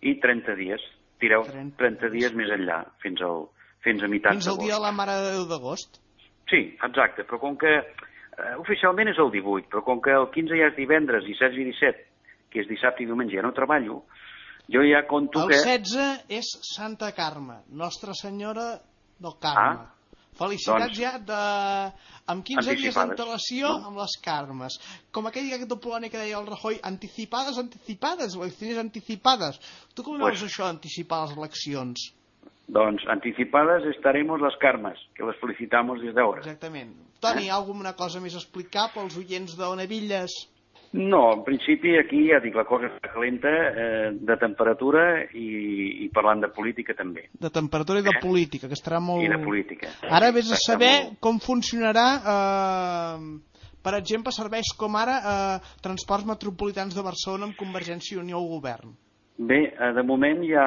i 0.00 0.16
30 0.22 0.56
dies. 0.58 0.84
Tireu 1.20 1.42
30 1.44 2.08
dies 2.14 2.34
més 2.38 2.50
enllà, 2.54 2.82
fins, 3.02 3.20
al, 3.26 3.48
fins 3.84 4.02
a 4.02 4.08
meitat 4.10 4.36
Fins 4.38 4.46
al 4.46 4.54
d'agost. 4.54 4.66
dia 4.68 4.76
de 4.78 4.84
la 4.86 4.92
Mare 4.94 5.16
de 5.18 5.32
Déu 5.34 5.48
d'agost? 5.50 5.98
Sí, 6.48 6.60
exacte, 6.78 7.26
però 7.28 7.40
com 7.42 7.58
que 7.60 7.72
eh, 7.76 8.54
oficialment 8.62 9.10
és 9.12 9.18
el 9.20 9.32
18, 9.34 9.68
però 9.68 9.82
com 9.84 10.00
que 10.00 10.14
el 10.14 10.28
15 10.32 10.56
ja 10.60 10.70
és 10.70 10.78
divendres 10.78 11.26
i 11.26 11.34
16 11.34 11.58
i 11.60 11.66
17, 11.74 12.06
que 12.54 12.62
és 12.62 12.70
dissabte 12.70 13.02
i 13.04 13.08
diumenge, 13.10 13.34
ja 13.36 13.42
no 13.44 13.52
treballo, 13.52 14.04
jo 14.72 14.84
ja 14.86 15.02
conto 15.10 15.42
El 15.44 15.52
que... 15.52 15.58
16 15.60 16.32
és 16.38 16.48
Santa 16.70 17.10
Carme, 17.16 17.58
Nostra 17.68 18.14
Senyora 18.16 18.70
del 19.18 19.36
Carme. 19.42 19.66
Ah, 19.82 19.97
Felicitats 20.38 20.84
doncs, 20.86 20.98
ja 21.00 21.18
de... 21.18 21.38
amb 22.30 22.44
15 22.46 22.62
dies 22.62 22.94
anticipades, 22.94 22.98
d'antelació 23.08 23.70
amb 23.88 23.98
les 23.98 24.14
Carmes. 24.24 24.76
Com 25.12 25.26
aquell 25.26 25.48
que 25.50 25.66
Polònia 25.86 26.12
que 26.12 26.20
deia 26.20 26.38
el 26.38 26.46
Rajoy, 26.46 26.78
anticipades, 26.90 27.58
anticipades, 27.58 28.36
eleccions 28.38 28.78
anticipades. 28.84 29.58
Tu 29.94 30.04
com 30.06 30.18
Pues- 30.18 30.38
veus 30.38 30.46
això, 30.50 30.68
anticipar 30.68 31.24
les 31.26 31.36
eleccions? 31.36 32.12
Doncs 32.68 33.02
anticipadas 33.08 33.82
estaremos 33.88 34.40
las 34.44 34.54
Carmes, 34.60 34.98
que 35.16 35.24
les 35.24 35.36
felicitamos 35.40 36.02
des 36.04 36.14
d'ara. 36.14 36.42
Exactament. 36.42 36.92
Toni, 37.20 37.48
ha 37.48 37.56
alguna 37.56 37.94
cosa 37.96 38.20
més 38.20 38.34
a 38.36 38.42
explicar 38.42 38.90
pels 38.94 39.16
oients 39.16 39.56
d'Onavilles? 39.56 40.34
No, 40.92 41.34
en 41.34 41.42
principi 41.44 41.98
aquí 42.00 42.22
ja 42.30 42.38
dic, 42.40 42.54
la 42.56 42.64
cosa 42.64 42.88
està 42.88 43.10
calenta 43.12 43.50
eh, 43.52 44.12
de 44.16 44.36
temperatura 44.40 45.02
i, 45.36 46.04
i 46.06 46.08
parlant 46.14 46.40
de 46.40 46.48
política 46.54 46.94
també. 46.96 47.26
De 47.36 47.50
temperatura 47.52 48.00
i 48.00 48.06
de 48.06 48.14
política, 48.22 48.70
que 48.70 48.78
estarà 48.78 49.00
molt... 49.04 49.20
I 49.26 49.28
de 49.28 49.40
política. 49.44 49.90
Ara 50.08 50.30
vés 50.32 50.48
a 50.50 50.56
saber 50.56 50.94
molt- 51.02 51.18
com 51.20 51.40
funcionarà, 51.44 52.06
eh, 52.32 53.66
per 53.84 53.94
exemple, 53.98 54.32
serveis 54.32 54.72
com 54.80 54.96
ara 54.96 55.18
eh, 55.18 55.68
Transports 55.84 56.24
Metropolitans 56.26 56.96
de 56.96 57.04
Barcelona 57.04 57.50
amb 57.50 57.60
Convergència 57.60 58.16
i 58.16 58.22
Unió 58.24 58.40
al 58.40 58.48
govern. 58.56 58.96
Bé, 59.38 59.60
eh, 59.68 59.92
de 59.94 60.02
moment 60.02 60.40
ja 60.48 60.64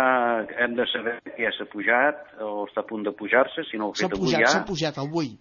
hem 0.63 0.77
de 0.77 0.85
saber 0.93 1.17
que 1.25 1.33
ja 1.43 1.49
s'ha 1.57 1.65
pujat 1.73 2.37
o 2.45 2.67
està 2.69 2.85
a 2.85 2.87
punt 2.87 3.03
de 3.09 3.11
pujar-se, 3.17 3.65
si 3.67 3.81
no 3.81 3.89
ho 3.89 3.95
ha 3.95 3.99
S'ha 3.99 4.07
fet 4.07 4.15
avui 4.19 4.29
pujat, 4.29 4.45
ja. 4.45 4.53
s'ha 4.53 4.63
pujat 4.69 5.01
avui. 5.01 5.33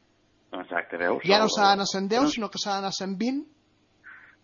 Exacte, 0.57 0.97
veus? 0.99 1.21
Ja 1.29 1.39
no 1.45 1.53
s'ha 1.53 1.69
d'anar 1.69 1.85
a 1.87 1.93
110, 1.93 2.33
sinó 2.33 2.49
que 2.51 2.59
s'ha 2.59 2.81
d'anar 2.81 2.91
a 2.91 2.97
120. 2.97 3.45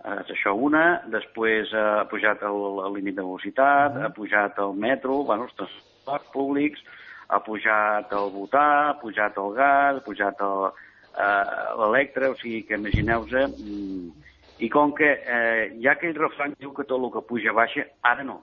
Eh, 0.05 0.19
És 0.23 0.31
això 0.35 0.53
una, 0.55 1.03
després 1.13 1.73
eh, 1.73 1.85
ha 2.03 2.05
pujat 2.11 2.43
el, 2.47 2.61
el 2.87 2.95
límit 2.99 3.17
de 3.17 3.25
velocitat, 3.25 3.97
ha 3.97 4.11
pujat 4.15 4.59
el 4.63 4.75
metro, 4.77 5.23
bueno, 5.25 5.49
els 5.49 5.57
transports 5.59 6.29
públics, 6.35 6.83
ha 7.29 7.41
pujat 7.43 8.13
el 8.15 8.31
votar, 8.35 8.69
ha 8.91 8.99
pujat 9.01 9.39
el 9.43 9.55
gas, 9.57 9.99
ha 9.99 10.05
pujat 10.07 10.45
eh, 10.45 11.41
l'electre, 11.81 12.31
o 12.31 12.39
sigui 12.43 12.63
que 12.69 12.79
imagineu-vos... 12.81 13.59
Mm, 13.59 14.23
I 14.57 14.71
com 14.73 14.89
que 14.97 15.05
eh, 15.05 15.65
hi 15.77 15.85
ha 15.85 15.93
aquell 15.93 16.15
refrany 16.17 16.55
que 16.55 16.63
diu 16.65 16.71
que 16.73 16.85
tot 16.89 16.97
el 16.97 17.11
que 17.13 17.21
puja 17.29 17.53
baixa, 17.53 17.83
ara 18.09 18.23
no. 18.25 18.39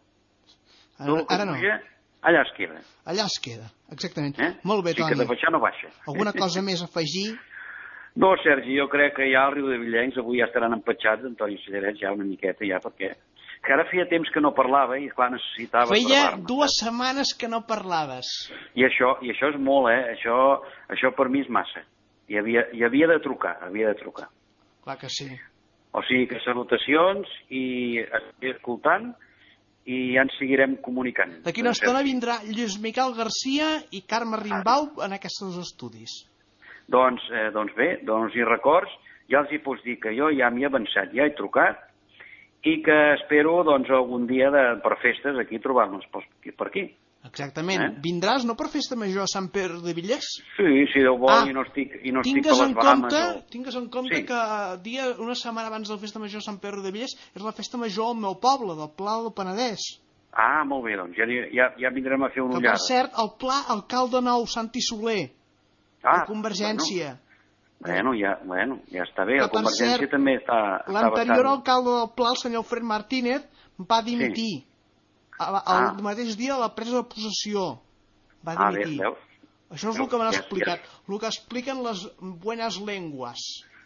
Tot 0.99 1.07
Ara, 1.07 1.15
el 1.15 1.23
que 1.25 1.33
ara 1.33 1.45
no. 1.49 1.55
puja, 1.55 1.77
allà 2.29 2.43
es 2.45 2.51
queda. 2.53 2.77
Allà 3.09 3.25
es 3.25 3.37
queda, 3.41 3.65
exactament. 3.95 4.35
Eh? 4.37 4.51
Molt 4.61 4.83
bé, 4.85 4.91
o 4.93 4.99
sigui 4.99 5.07
que 5.07 5.15
Toni. 5.15 5.23
de 5.23 5.29
baixar 5.31 5.49
no 5.55 5.61
baixa. 5.63 5.89
Alguna 6.05 6.35
cosa 6.37 6.61
més 6.61 6.83
a 6.85 6.89
afegir? 6.91 7.31
No, 8.21 8.35
Sergi, 8.43 8.75
jo 8.77 8.85
crec 8.91 9.15
que 9.17 9.27
ja 9.31 9.47
al 9.47 9.55
riu 9.55 9.69
de 9.71 9.79
Villencs 9.81 10.19
avui 10.21 10.37
ja 10.41 10.45
estaran 10.45 10.75
empatxats, 10.75 11.25
Antoni 11.25 11.57
Cellaret, 11.63 11.97
ja 11.97 12.11
una 12.13 12.27
miqueta, 12.27 12.65
ja, 12.67 12.77
perquè 12.83 13.13
que 13.63 13.71
ara 13.71 13.85
feia 13.87 14.03
temps 14.11 14.27
que 14.33 14.41
no 14.43 14.51
parlava 14.55 14.97
i, 14.99 15.07
clar, 15.15 15.29
necessitava 15.31 15.95
Feia 15.95 16.33
dues 16.49 16.75
setmanes 16.81 17.31
que 17.39 17.47
no 17.47 17.61
parlaves. 17.67 18.29
I 18.75 18.83
això, 18.89 19.15
I 19.23 19.31
això 19.31 19.53
és 19.53 19.59
molt, 19.69 19.87
eh? 19.93 20.17
Això, 20.17 20.37
això 20.91 21.13
per 21.15 21.29
mi 21.31 21.45
és 21.45 21.49
massa. 21.49 21.85
Hi 22.27 22.39
havia, 22.41 22.65
hi 22.75 22.83
havia 22.83 23.07
de 23.13 23.19
trucar, 23.23 23.55
havia 23.63 23.93
de 23.93 23.99
trucar. 24.01 24.27
Clar 24.83 24.97
que 24.99 25.09
sí. 25.11 25.29
O 25.95 26.03
sigui 26.03 26.27
que 26.27 26.41
salutacions 26.43 27.29
i 27.53 28.01
estic 28.03 28.57
escoltant 28.57 29.13
i 29.85 30.15
ja 30.15 30.23
ens 30.25 30.35
seguirem 30.39 30.75
comunicant. 30.83 31.37
D'aquí 31.45 31.63
una 31.63 31.75
estona 31.75 32.03
vindrà 32.03 32.39
Lluís 32.47 32.79
Miquel 32.83 33.15
Garcia 33.15 33.77
i 33.95 34.03
Carme 34.07 34.39
Rimbau 34.43 34.89
en 35.05 35.15
aquests 35.15 35.59
estudis. 35.63 36.23
Doncs, 36.91 37.21
eh, 37.31 37.51
doncs 37.55 37.73
bé, 37.77 37.99
doncs 38.03 38.35
i 38.35 38.43
records, 38.43 38.91
ja 39.31 39.39
els 39.39 39.51
hi 39.51 39.59
pots 39.63 39.83
dir 39.85 39.99
que 40.03 40.11
jo 40.17 40.29
ja 40.35 40.49
m'hi 40.51 40.63
he 40.63 40.67
avançat, 40.67 41.13
ja 41.15 41.25
he 41.25 41.35
trucat, 41.37 41.79
i 42.63 42.81
que 42.83 42.97
espero 43.15 43.63
doncs, 43.63 43.89
algun 43.89 44.27
dia 44.27 44.49
de, 44.51 44.65
per 44.83 44.97
festes 45.01 45.39
aquí 45.39 45.59
trobar-nos 45.59 46.05
per, 46.11 46.21
per 46.57 46.67
aquí. 46.67 46.85
Exactament. 47.23 47.81
Eh? 47.85 47.89
Vindràs 48.03 48.43
no 48.43 48.51
per 48.59 48.67
festa 48.67 48.97
major 48.99 49.23
a 49.23 49.29
Sant 49.31 49.47
Pere 49.53 49.77
de 49.79 49.93
Villers? 49.95 50.27
Sí, 50.57 50.71
si 50.91 50.99
Déu 50.99 51.15
vol, 51.21 51.31
Ah, 51.31 51.45
i 51.47 51.53
no 51.55 51.63
estic, 51.63 51.93
i 52.03 52.11
no 52.11 52.19
estic 52.19 52.41
en 52.43 52.51
les 52.51 52.73
Bahamas. 52.75 53.13
compte, 53.13 53.21
O... 53.39 53.43
tingues 53.49 53.75
en 53.79 53.87
compte 53.89 54.15
Sí. 54.17 54.25
que 54.27 54.39
dia, 54.83 55.05
una 55.23 55.35
setmana 55.35 55.67
abans 55.71 55.87
de 55.87 55.93
la 55.95 56.01
festa 56.01 56.19
major 56.19 56.39
a 56.43 56.47
Sant 56.49 56.59
Pere 56.59 56.81
de 56.83 56.91
Villers 56.91 57.15
és 57.33 57.41
la 57.41 57.53
festa 57.55 57.77
major 57.79 58.09
al 58.11 58.19
meu 58.19 58.35
poble, 58.43 58.75
del 58.75 58.91
Pla 58.97 59.21
del 59.23 59.31
Penedès. 59.31 59.79
Ah, 60.35 60.65
molt 60.65 60.83
bé, 60.83 60.97
doncs 60.99 61.15
ja, 61.15 61.23
ja, 61.53 61.69
ja 61.79 61.89
vindrem 61.95 62.23
a 62.23 62.29
fer 62.29 62.41
una 62.43 62.55
Que, 62.57 62.59
per 62.59 62.75
ullada. 62.75 62.87
cert, 62.87 63.11
el 63.23 63.31
Pla, 63.39 63.61
alcalde 63.69 64.19
nou, 64.21 64.43
Santi 64.45 64.81
Soler, 64.81 65.29
ah, 66.03 66.25
Convergència. 66.27 67.17
Bueno, 67.79 68.11
bueno, 68.11 68.13
ja, 68.15 68.39
bueno, 68.45 68.77
ja 68.91 69.03
està 69.03 69.25
bé, 69.25 69.33
Que, 69.39 69.41
la 69.41 69.49
Convergència 69.49 69.97
cert, 69.97 70.11
també 70.11 70.37
està, 70.39 70.59
L'anterior 70.87 71.43
bastant... 71.43 71.51
alcalde 71.51 71.89
del 71.99 72.09
Pla, 72.15 72.29
el 72.31 72.37
senyor 72.37 72.63
Fred 72.63 72.83
Martínez, 72.83 73.43
va 73.79 74.01
dimitir. 74.01 74.63
El, 75.39 75.55
el 75.55 75.61
Ah. 75.65 75.93
mateix 76.01 76.37
dia 76.37 76.53
de 76.53 76.59
la 76.61 76.73
presa 76.75 76.95
de 77.01 77.03
possessió. 77.03 77.81
Va 78.47 78.53
Ah, 78.55 78.69
bé, 78.71 78.85
dimitir. 78.85 79.01
veus? 79.01 79.17
Això 79.71 79.89
és 79.89 79.99
el 79.99 80.07
que 80.07 80.17
m'han 80.17 80.31
Ja- 80.31 80.37
ja- 80.37 80.39
explicat. 80.39 80.79
El 81.09 81.19
que 81.19 81.25
expliquen 81.27 81.83
les 81.83 82.07
buenas 82.19 82.77
lenguas. 82.79 83.39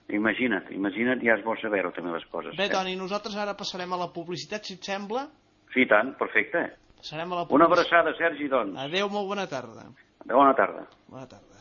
Imagina't, 0.09 0.69
imagina't, 0.71 1.21
ja 1.23 1.35
és 1.35 1.43
bo 1.43 1.55
saber-ho 1.59 1.91
també 1.91 2.11
les 2.13 2.25
coses. 2.31 2.55
Bé, 2.55 2.65
eh? 2.65 2.69
Toni, 2.69 2.95
nosaltres 2.95 3.35
ara 3.35 3.55
passarem 3.57 3.91
a 3.93 3.97
la 3.97 4.11
publicitat, 4.13 4.63
si 4.63 4.75
et 4.75 4.83
sembla. 4.83 5.27
Sí, 5.73 5.85
tant, 5.87 6.13
perfecte. 6.17 6.77
Passarem 6.97 7.31
a 7.33 7.35
la 7.35 7.41
Una 7.49 7.65
publicitat. 7.67 8.03
abraçada, 8.03 8.17
Sergi, 8.17 8.47
doncs. 8.47 8.77
Adéu, 8.77 9.09
molt 9.09 9.27
bona 9.27 9.47
tarda. 9.47 9.89
Bona 10.25 10.53
tarda. 10.55 10.87
Bona 11.07 11.25
tarda. 11.27 11.56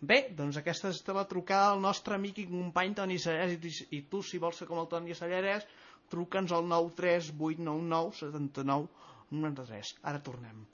Bé, 0.00 0.18
doncs 0.36 0.56
aquesta 0.60 0.90
és 0.92 1.00
la 1.08 1.24
trucada 1.24 1.70
del 1.72 1.80
nostre 1.80 2.14
amic 2.14 2.38
i 2.38 2.46
company 2.50 2.92
Toni 2.94 3.16
Sallarès 3.18 3.54
i, 3.56 3.58
tu- 3.62 3.86
i 3.96 4.02
tu, 4.10 4.22
si 4.22 4.38
vols 4.38 4.56
ser 4.60 4.66
com 4.68 4.78
el 4.82 4.88
Toni 4.90 5.14
Sallarès, 5.16 5.64
truca'ns 6.12 6.52
al 6.52 6.66
93899 6.68 8.12
79 8.20 8.88
93. 9.30 9.94
Ara 10.02 10.20
tornem. 10.22 10.66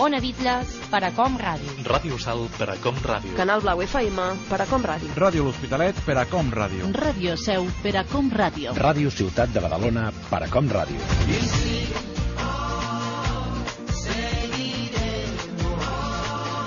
Ona 0.00 0.16
Bitlles, 0.24 0.70
Paracom 0.88 1.34
Ràdio. 1.36 1.74
Ràdio 1.84 2.16
Sal 2.22 2.46
per 2.56 2.70
a 2.72 2.76
Com 2.80 2.96
Ràdio. 3.04 3.34
Canal 3.36 3.60
Blau 3.60 3.82
FM 3.84 4.22
per 4.48 4.62
a 4.64 4.66
Com 4.70 4.86
Ràdio. 4.88 5.10
Ràdio 5.18 5.44
L'Hospitalet 5.44 6.00
per 6.06 6.16
a 6.22 6.24
Com 6.30 6.48
Ràdio. 6.56 6.88
Ràdio 6.96 7.36
Seu 7.36 7.66
per 7.82 7.96
a 8.00 8.04
Com 8.08 8.30
Ràdio. 8.32 8.72
Ràdio 8.80 9.10
Ciutat 9.12 9.52
de 9.52 9.60
Badalona 9.60 10.08
per 10.30 10.40
a 10.46 10.48
Com 10.48 10.72
Ràdio. 10.72 12.08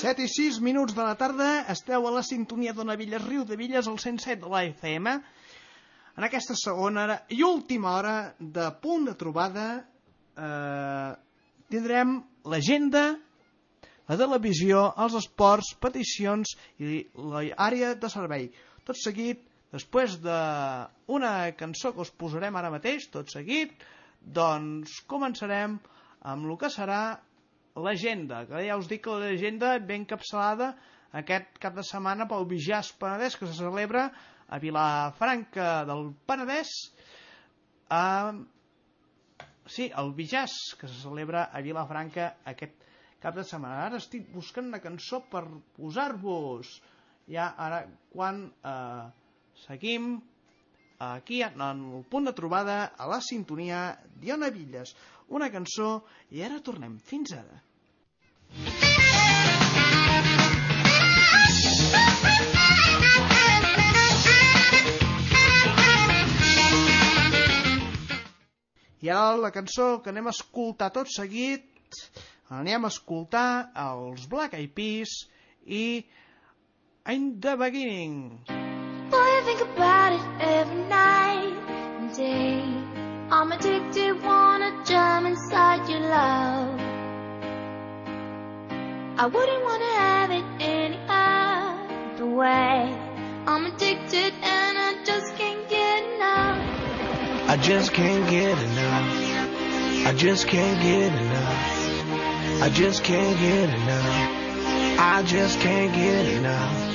7 0.00 0.22
i 0.24 0.28
6 0.32 0.62
minuts 0.64 0.94
de 0.96 1.04
la 1.04 1.12
tarda, 1.12 1.46
esteu 1.68 2.06
a 2.08 2.10
la 2.14 2.22
sintonia 2.24 2.72
d'Ona 2.72 2.94
Villes, 2.96 3.20
Riu 3.20 3.42
de 3.44 3.58
Villes, 3.60 3.84
al 3.84 3.98
107 4.00 4.38
de 4.40 4.48
la 4.48 4.62
FM. 4.64 5.12
En 6.16 6.24
aquesta 6.24 6.56
segona 6.56 7.18
i 7.28 7.42
última 7.44 7.92
hora 7.98 8.14
de 8.40 8.70
punt 8.80 9.04
de 9.10 9.14
trobada 9.20 9.66
eh, 9.76 11.10
tindrem 11.68 12.16
l'agenda, 12.48 13.04
la 14.08 14.16
televisió, 14.16 14.86
els 15.04 15.20
esports, 15.20 15.74
peticions 15.84 16.56
i 16.80 17.04
l'àrea 17.20 17.92
de 18.00 18.08
servei. 18.08 18.48
Tot 18.88 18.96
seguit, 18.96 19.44
després 19.76 20.16
d'una 20.24 21.34
cançó 21.60 21.92
que 21.92 22.06
us 22.08 22.16
posarem 22.16 22.56
ara 22.56 22.72
mateix, 22.72 23.10
tot 23.12 23.28
seguit, 23.28 23.76
doncs 24.24 25.02
començarem 25.12 25.76
amb 26.24 26.48
el 26.48 26.56
que 26.56 26.72
serà 26.72 27.02
l'agenda, 27.84 28.44
que 28.48 28.62
ja 28.66 28.78
us 28.78 28.88
dic 28.90 29.04
que 29.06 29.18
l'agenda 29.22 29.76
ben 29.78 30.06
capçalada 30.08 30.74
aquest 31.20 31.58
cap 31.62 31.74
de 31.74 31.84
setmana 31.86 32.26
pel 32.30 32.46
Bijàs 32.50 32.92
Penedès 33.00 33.36
que 33.38 33.48
se 33.48 33.56
celebra 33.58 34.08
a 34.46 34.58
Vilafranca 34.62 35.84
del 35.88 36.12
Penedès 36.26 36.70
a... 37.90 38.32
sí, 39.66 39.90
el 39.90 40.12
Bijàs 40.14 40.54
que 40.78 40.90
se 40.90 41.00
celebra 41.02 41.48
a 41.50 41.62
Vilafranca 41.62 42.34
aquest 42.52 42.86
cap 43.20 43.36
de 43.36 43.44
setmana. 43.44 43.86
Ara 43.88 44.00
estic 44.00 44.30
buscant 44.32 44.70
una 44.70 44.80
cançó 44.82 45.20
per 45.30 45.44
posar-vos. 45.76 46.78
Ja 47.30 47.50
ara 47.58 47.84
quan 48.10 48.46
eh, 48.48 49.06
seguim 49.66 50.14
aquí 51.00 51.42
en 51.46 51.62
el 51.64 51.82
punt 52.10 52.26
de 52.28 52.34
trobada 52.36 52.78
a 52.96 53.06
la 53.10 53.20
sintonia 53.24 53.82
d'Iona 54.20 54.50
Villes 54.54 54.94
una 55.30 55.50
cançó 55.52 56.00
i 56.34 56.42
ara 56.42 56.62
tornem. 56.64 56.98
Fins 56.98 57.34
ara 57.36 57.60
i 69.02 69.10
ara 69.10 69.36
la 69.40 69.50
cançó 69.54 69.98
que 70.02 70.10
anem 70.12 70.28
a 70.28 70.36
escoltar 70.36 70.90
tot 70.96 71.10
seguit 71.10 72.00
anem 72.60 72.84
a 72.84 72.92
escoltar 72.94 73.70
els 73.88 74.26
Black 74.30 74.56
Eyed 74.58 74.74
Peas 74.74 75.18
i 75.66 75.84
In 77.10 77.40
the 77.40 77.56
Beginning 77.56 78.40
Voy 79.10 79.30
I 79.40 79.42
think 79.42 79.60
about 79.62 80.12
it 80.12 80.24
every 80.40 80.82
night 80.84 81.56
and 81.98 82.14
day. 82.14 82.62
I'm 83.30 83.50
addicted, 83.52 84.22
wanna 84.22 84.84
jump 84.84 85.26
inside 85.26 85.88
your 85.88 86.00
love. 86.00 86.78
I 89.18 89.26
wouldn't 89.26 89.64
wanna 89.64 89.92
have 90.04 90.30
it 90.30 90.44
any 90.60 90.98
other 91.08 92.26
way. 92.26 92.94
I'm 93.46 93.66
addicted 93.66 94.34
and 94.42 94.69
just 97.62 97.92
can't 97.92 98.28
get 98.30 98.58
enough. 98.58 100.06
I 100.06 100.14
just 100.16 100.48
can't 100.48 100.80
get 100.82 101.12
enough. 101.12 102.62
I 102.62 102.70
just 102.70 103.04
can't 103.04 103.38
get 103.38 103.68
enough. 103.68 104.98
I 104.98 105.22
just 105.26 105.60
can't 105.60 105.94
get 105.94 106.26
enough. 106.36 106.90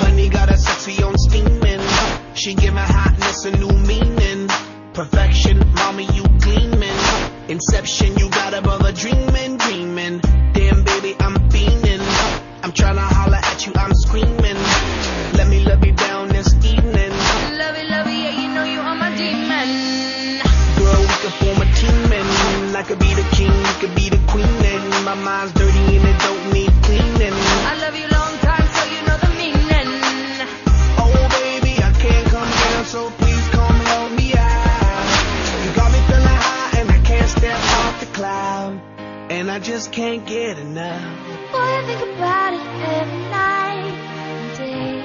Honey 0.00 0.28
got 0.28 0.50
a 0.50 0.56
sexy 0.58 1.02
on 1.02 1.14
steaming. 1.16 1.80
She 2.34 2.54
give 2.54 2.74
my 2.74 2.82
hotness 2.82 3.44
a 3.46 3.56
new 3.56 3.72
meaning. 3.86 4.48
Perfection, 4.92 5.58
mommy, 5.74 6.04
you 6.12 6.24
gleaming. 6.40 6.98
Inception, 7.48 8.18
you 8.18 8.28
got 8.30 8.52
a 8.54 8.92
dreaming, 8.92 9.56
dreaming. 9.56 10.18
Damn, 10.52 10.84
baby, 10.84 11.16
I'm 11.20 11.36
fiending. 11.48 12.00
I'm 12.62 12.72
tryna 12.72 13.11
mind's 25.24 25.52
dirty 25.52 25.96
and 25.96 26.04
it 26.04 26.18
don't 26.20 26.52
need 26.52 26.72
cleaning. 26.82 27.32
I 27.70 27.74
love 27.80 27.94
you 27.94 28.06
long 28.10 28.34
time, 28.42 28.66
so 28.74 28.82
you 28.92 29.00
know 29.06 29.18
the 29.22 29.32
meaning. 29.38 29.90
Oh 30.98 31.14
baby, 31.40 31.74
I 31.78 31.92
can't 32.04 32.26
come 32.26 32.50
down, 32.50 32.84
so 32.84 33.10
please 33.22 33.46
come 33.48 33.78
help 33.92 34.10
me 34.12 34.34
out. 34.34 35.06
You 35.64 35.70
got 35.78 35.90
me 35.92 36.00
feeling 36.10 36.40
high 36.48 36.80
and 36.80 36.90
I 36.90 36.98
can't 37.04 37.30
step 37.30 37.60
off 37.80 38.00
the 38.00 38.06
cloud. 38.06 38.80
And 39.30 39.50
I 39.50 39.58
just 39.60 39.92
can't 39.92 40.26
get 40.26 40.58
enough. 40.58 41.16
Boy, 41.52 41.58
I 41.58 41.82
think 41.86 42.02
about 42.16 42.52
it 42.54 42.66
every 42.98 43.22
night 43.30 43.94
and 44.26 44.58
day. 44.58 45.02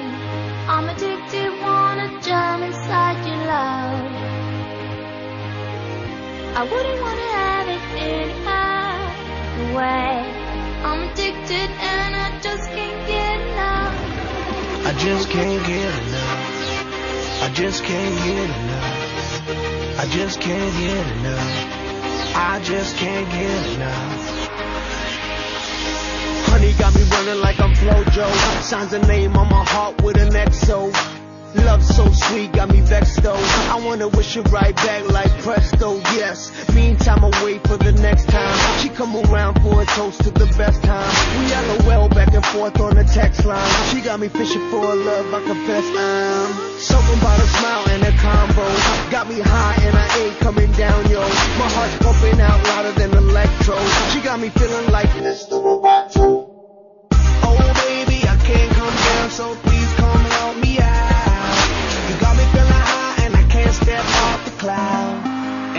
I'm 0.68 0.88
addicted, 0.88 1.50
wanna 1.62 2.08
jump 2.20 2.62
inside 2.64 3.18
your 3.26 3.40
love. 3.46 4.28
I 6.60 6.62
wouldn't 6.64 7.00
wanna 7.00 7.28
have 7.38 7.68
it 7.68 7.77
just 15.08 15.30
can't 15.30 15.66
get 15.66 16.06
enough. 16.06 17.42
I 17.42 17.50
just 17.54 17.82
can't 17.82 18.14
get 18.26 18.50
enough. 18.60 19.98
I 19.98 20.06
just 20.10 20.38
can't 20.38 20.78
get 20.78 21.16
enough. 21.16 22.34
I 22.36 22.60
just 22.62 22.94
can't 22.96 23.30
get 23.30 23.74
enough. 23.74 24.48
Honey 26.48 26.74
got 26.74 26.94
me 26.94 27.04
running 27.04 27.40
like 27.40 27.58
I'm 27.58 27.72
Flojo. 27.72 28.60
Signs 28.60 28.92
a 28.92 28.98
name 29.06 29.34
on 29.38 29.48
my 29.48 29.64
heart 29.64 30.02
with 30.02 30.18
an 30.18 30.28
XO. 30.28 31.17
Love 31.54 31.82
so 31.82 32.10
sweet, 32.12 32.52
got 32.52 32.70
me 32.70 32.80
vexed 32.82 33.22
though. 33.22 33.42
I 33.72 33.80
wanna 33.82 34.08
wish 34.08 34.36
it 34.36 34.46
right 34.50 34.76
back 34.76 35.10
like 35.10 35.30
presto, 35.42 35.96
yes. 36.12 36.52
Meantime, 36.74 37.24
I 37.24 37.44
wait 37.44 37.66
for 37.66 37.78
the 37.78 37.92
next 37.92 38.28
time. 38.28 38.78
She 38.80 38.90
come 38.90 39.16
around 39.16 39.60
for 39.62 39.80
a 39.80 39.86
toast 39.86 40.22
to 40.24 40.30
the 40.30 40.46
best 40.58 40.82
time. 40.82 41.08
We 41.38 41.86
LOL 41.88 42.08
back 42.10 42.34
and 42.34 42.44
forth 42.44 42.78
on 42.80 42.96
the 42.96 43.04
text 43.04 43.44
line. 43.46 43.86
She 43.90 44.00
got 44.02 44.20
me 44.20 44.28
fishing 44.28 44.68
for 44.70 44.84
a 44.92 44.94
love, 44.94 45.32
I 45.32 45.42
confess 45.42 45.84
I'm. 45.96 46.78
Something 46.78 47.18
about 47.18 47.38
a 47.38 47.46
smile 47.46 47.88
and 47.88 48.02
a 48.04 48.12
combo. 48.18 48.66
Got 49.10 49.28
me 49.28 49.40
high 49.40 49.76
and 49.86 49.96
I 49.96 50.18
ain't 50.18 50.38
coming 50.40 50.70
down, 50.72 51.10
yo. 51.10 51.20
My 51.20 51.68
heart's 51.72 51.96
pumping 51.98 52.40
out 52.40 52.62
louder 52.64 52.92
than 52.92 53.16
electro. 53.16 53.76
She 54.12 54.20
got 54.20 54.38
me 54.38 54.50
feeling 54.50 54.90
like 54.92 55.08
Mr. 55.24 55.56
Roboto. 55.64 56.50
Oh 57.42 57.72
baby, 57.88 58.28
I 58.28 58.36
can't 58.36 58.72
come 58.72 58.94
down, 58.94 59.30
so 59.30 59.54
please 59.62 59.77
cloud. 64.68 65.16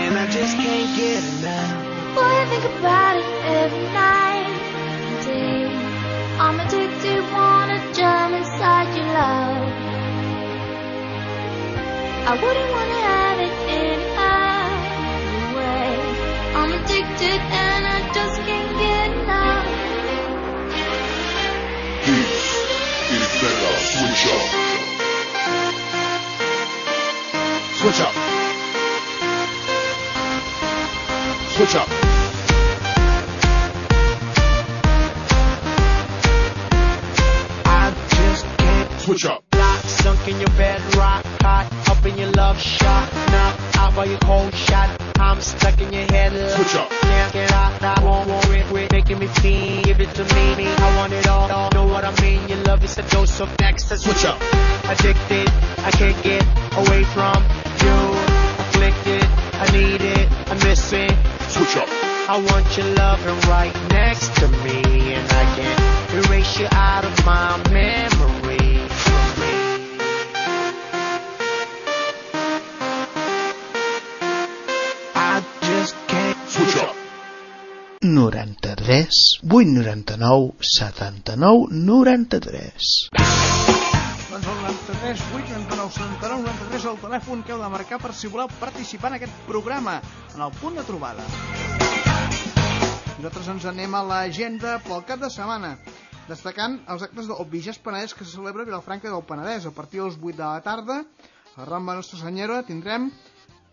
And 0.02 0.18
I 0.18 0.26
just 0.26 0.56
can't 0.56 0.90
get 0.98 1.22
enough. 1.22 1.70
Boy, 2.16 2.32
I 2.42 2.44
think 2.50 2.64
about 2.74 3.14
it 3.22 3.30
every 3.62 3.86
night 3.94 4.50
and 5.06 5.18
day. 5.30 5.62
I'm 6.44 6.56
addicted, 6.64 7.22
wanna 7.30 7.78
jump 7.94 8.34
inside 8.40 8.88
your 8.96 9.08
love. 9.20 9.62
I 12.30 12.32
wouldn't 12.42 12.70
wanna 12.76 13.00
have 13.10 13.38
it 13.46 13.54
any 13.78 14.10
other 14.32 14.74
way. 15.56 15.90
I'm 16.58 16.70
addicted 16.78 17.40
and 17.62 17.82
I 17.94 17.98
just 18.16 18.36
can't 18.46 18.72
get 18.82 19.08
enough. 19.22 19.68
This 22.06 22.32
is 23.14 23.28
better 23.40 23.74
switch 23.94 24.24
up. 24.34 24.46
Switch 27.78 28.00
up. 28.08 28.49
Switch 31.60 31.74
up. 31.74 31.88
I 37.66 37.92
just 38.08 38.46
can't 38.56 39.00
switch 39.02 39.26
up. 39.26 39.44
Lock, 39.52 39.80
sunk 39.80 40.26
in 40.26 40.40
your 40.40 40.48
bed, 40.56 40.80
rock 40.96 41.22
hot, 41.42 41.70
up 41.90 42.06
in 42.06 42.16
your 42.16 42.30
love 42.30 42.58
shot, 42.58 43.12
knock 43.12 43.76
out 43.76 43.94
by 43.94 44.06
your 44.06 44.18
cold 44.20 44.54
shot. 44.54 44.88
I'm 45.20 45.42
stuck 45.42 45.78
in 45.82 45.92
your 45.92 46.04
head. 46.04 46.32
Switch 46.32 46.76
up. 46.76 46.88
Can't 46.88 47.32
get 47.34 47.52
out, 47.52 47.82
I 47.82 48.02
won't 48.02 48.26
worry, 48.26 48.62
quit 48.70 48.92
making 48.92 49.18
me 49.18 49.26
feel. 49.26 49.82
Give 49.82 50.00
it 50.00 50.14
to 50.14 50.24
me, 50.34 50.66
I 50.66 50.96
want 50.96 51.12
it 51.12 51.26
all. 51.28 51.70
Know 51.72 51.86
what 51.86 52.06
I 52.06 52.22
mean? 52.22 52.48
Your 52.48 52.62
love 52.64 52.82
is 52.84 52.96
a 52.96 53.02
dose 53.10 53.38
of 53.38 53.50
next. 53.60 53.88
Switch 53.88 54.24
up. 54.24 54.40
Addicted, 54.88 55.50
I 55.84 55.90
can't 55.90 56.22
get 56.22 56.42
away 56.78 57.04
from 57.04 57.44
you. 57.84 58.09
Afflicted, 59.60 59.68
I 59.68 59.70
need 59.72 60.00
it, 60.00 60.28
I 60.50 60.54
miss 60.64 60.92
it. 60.92 61.16
Switch 61.50 61.76
up. 61.76 61.88
I 62.28 62.38
want 62.50 62.76
your 62.76 62.86
loving 62.94 63.40
right 63.50 63.74
next 63.90 64.34
to 64.36 64.48
me, 64.48 65.14
and 65.14 65.30
I 65.30 65.44
can't 65.56 66.26
erase 66.26 66.58
you 66.60 66.68
out 66.70 67.04
of 67.04 67.26
my 67.26 67.56
memory. 67.70 68.88
I 75.14 75.42
just 75.62 75.96
can't 76.06 76.48
switch 76.48 76.76
up. 76.76 76.94
93 78.02 79.08
899 79.42 80.52
79 80.62 81.68
93 81.70 83.10
doncs 83.10 83.28
el 84.22 84.60
93 84.60 85.04
8 85.04 85.20
99 85.20 85.90
79 85.90 86.29
93 86.80 86.96
el 86.96 87.00
telèfon 87.02 87.42
que 87.44 87.52
heu 87.52 87.58
de 87.60 87.68
marcar 87.68 87.98
per 88.00 88.14
si 88.16 88.28
voleu 88.32 88.48
participar 88.60 89.10
en 89.10 89.18
aquest 89.18 89.40
programa 89.44 89.98
en 90.32 90.40
el 90.40 90.52
punt 90.60 90.78
de 90.78 90.84
trobada. 90.88 91.24
Nosaltres 93.18 93.50
ens 93.52 93.66
anem 93.68 93.96
a 93.98 94.00
l'agenda 94.06 94.78
pel 94.86 95.04
cap 95.04 95.20
de 95.20 95.28
setmana 95.28 95.74
destacant 96.30 96.78
els 96.88 97.04
actes 97.04 97.28
del 97.28 97.50
Vigés 97.52 97.80
Penedès 97.84 98.14
que 98.16 98.24
se 98.24 98.32
celebra 98.32 98.64
a 98.64 98.68
Vilafranca 98.70 99.12
del 99.12 99.26
Penedès. 99.28 99.66
A 99.68 99.74
partir 99.76 100.00
dels 100.00 100.16
8 100.16 100.38
de 100.38 100.46
la 100.46 100.62
tarda 100.64 101.02
a 101.56 101.68
Ramba 101.68 101.98
Nostra 101.98 102.22
Senyora 102.22 102.62
tindrem 102.64 103.10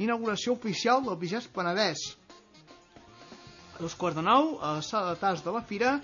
inauguració 0.03 0.58
oficial 0.58 1.05
del 1.05 1.16
Vigés 1.22 1.47
Penedès. 1.47 2.03
A 3.78 3.86
dos 3.86 3.95
quarts 3.95 4.20
de 4.20 4.26
nou, 4.26 4.58
a 4.60 4.82
la 4.82 4.84
sala 4.84 5.14
de 5.14 5.22
tas 5.22 5.45
de 5.45 5.53
la 5.55 5.64
Fira, 5.64 5.99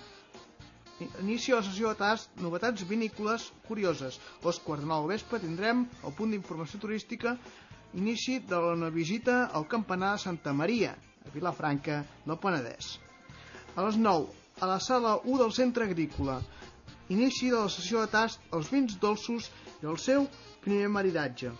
inici 1.02 1.54
la 1.54 1.64
sessió 1.66 1.90
de 1.92 2.00
tas, 2.00 2.28
novetats 2.42 2.86
vinícoles 2.88 3.50
curioses. 3.68 4.20
A 4.40 4.44
dos 4.46 4.60
quarts 4.64 4.84
de 4.84 4.90
nou 4.90 5.08
vespre 5.10 5.42
tindrem 5.42 5.86
el 6.04 6.14
punt 6.18 6.34
d'informació 6.34 6.80
turística, 6.80 7.38
inici 7.94 8.40
de 8.40 8.60
la 8.84 8.90
visita 8.90 9.48
al 9.54 9.68
campanar 9.68 10.14
de 10.16 10.24
Santa 10.26 10.54
Maria, 10.54 10.94
a 11.26 11.34
Vilafranca 11.34 12.04
del 12.26 12.38
Penedès. 12.38 12.98
A 13.76 13.86
les 13.86 13.98
9, 13.98 14.30
a 14.62 14.70
la 14.70 14.80
sala 14.80 15.18
1 15.24 15.38
del 15.42 15.54
centre 15.54 15.86
agrícola, 15.90 16.40
inici 17.10 17.50
de 17.50 17.60
la 17.60 17.70
sessió 17.70 18.02
de 18.02 18.12
tast 18.14 18.42
als 18.52 18.70
vins 18.72 18.98
dolços 19.02 19.50
i 19.82 19.90
el 19.90 19.98
seu 19.98 20.28
primer 20.64 20.90
maridatge. 20.90 21.52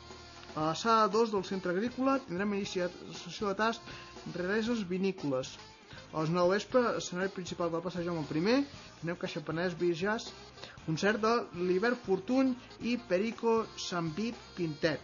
A 0.56 0.70
la 0.70 0.76
sala 0.78 1.10
2 1.10 1.34
del 1.34 1.46
centre 1.50 1.74
agrícola 1.74 2.20
tindrem 2.28 2.54
inici 2.60 2.84
de 2.84 2.90
la 2.90 3.18
sessió 3.18 3.50
de 3.50 3.58
tast 3.58 3.82
rereses 4.36 4.86
vinícoles. 4.88 5.58
A 6.14 6.22
les 6.22 6.30
9 6.30 6.54
vespre, 6.54 6.84
escenari 7.00 7.34
principal 7.34 7.72
del 7.74 7.82
passeig 7.82 8.06
Jaume 8.06 8.22
I, 8.22 8.66
tindrem 9.04 9.20
Caixa 9.20 9.42
Penedès 9.44 9.74
Birjas, 9.76 10.30
concert 10.86 11.20
de 11.20 11.34
l'Hivern 11.60 11.98
Fortuny 12.06 12.54
i 12.88 12.96
Perico 13.10 13.66
Sambit 13.76 14.40
Quintet. 14.56 15.02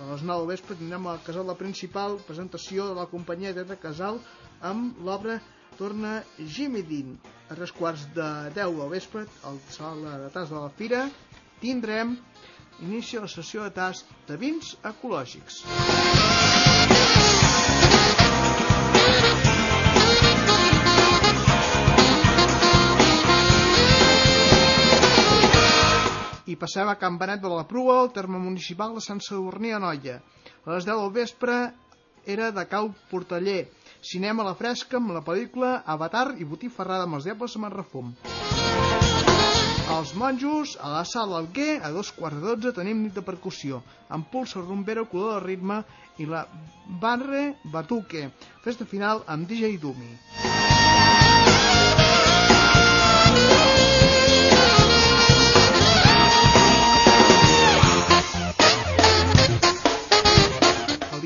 A 0.00 0.08
les 0.10 0.24
9 0.26 0.48
vespre 0.50 0.74
tindrem 0.80 1.06
al 1.06 1.22
casal 1.22 1.46
la 1.46 1.54
principal 1.60 2.18
presentació 2.26 2.88
de 2.90 2.96
la 2.98 3.06
companyia 3.12 3.52
de 3.54 3.76
Casal 3.78 4.18
amb 4.72 4.98
l'obra 5.06 5.38
Torna 5.78 6.16
Dean. 6.90 7.14
A 7.50 7.54
tres 7.54 7.70
quarts 7.78 8.08
de 8.18 8.28
10 8.58 8.76
del 8.80 8.90
vespre, 8.96 9.26
al 9.46 9.62
sala 9.70 10.18
de 10.24 10.30
tas 10.34 10.50
de 10.50 10.58
la 10.58 10.74
Fira, 10.80 11.06
tindrem 11.62 12.16
inici 12.82 13.22
la 13.22 13.30
sessió 13.30 13.62
de 13.62 13.74
tast 13.78 14.10
de 14.26 14.40
vins 14.40 14.74
ecològics. 14.94 15.62
I 26.50 26.56
passem 26.58 26.88
a 26.90 26.96
Can 26.98 27.14
Benet 27.18 27.42
de 27.44 27.50
la 27.52 27.62
Prua, 27.70 28.00
al 28.00 28.08
terme 28.10 28.38
municipal 28.42 28.96
de 28.96 29.02
Sant 29.04 29.20
Sadurní 29.22 29.70
Anoia. 29.76 30.16
A 30.64 30.72
les 30.72 30.86
10 30.88 30.98
del 30.98 31.12
vespre 31.14 31.58
era 32.26 32.50
de 32.50 32.64
Cal 32.66 32.90
Portaller. 33.10 33.68
Cinema 34.02 34.42
a 34.42 34.48
la 34.48 34.56
fresca 34.58 34.98
amb 34.98 35.12
la 35.14 35.22
pel·lícula 35.22 35.76
Avatar 35.94 36.32
i 36.42 36.48
Botifarrada 36.48 37.06
amb 37.06 37.20
els 37.20 37.28
diables 37.28 37.54
amb 37.54 37.68
el 37.68 37.76
refum. 37.76 38.10
Els 39.90 40.14
monjos, 40.18 40.76
a 40.80 40.90
la 40.96 41.04
sala 41.06 41.38
Alguer, 41.38 41.80
a 41.86 41.90
dos 41.94 42.10
quarts 42.18 42.40
de 42.40 42.46
dotze 42.48 42.74
tenim 42.80 43.04
nit 43.04 43.14
de 43.14 43.24
percussió, 43.26 43.82
amb 44.08 44.26
pulso 44.32 44.62
rumbero, 44.62 45.06
color 45.12 45.38
de 45.38 45.46
ritme 45.46 45.82
i 46.18 46.26
la 46.30 46.46
Barre 47.02 47.44
Batuque. 47.74 48.26
Festa 48.66 48.86
final 48.86 49.22
amb 49.26 49.46
DJ 49.50 49.78
Dumi. 49.82 50.16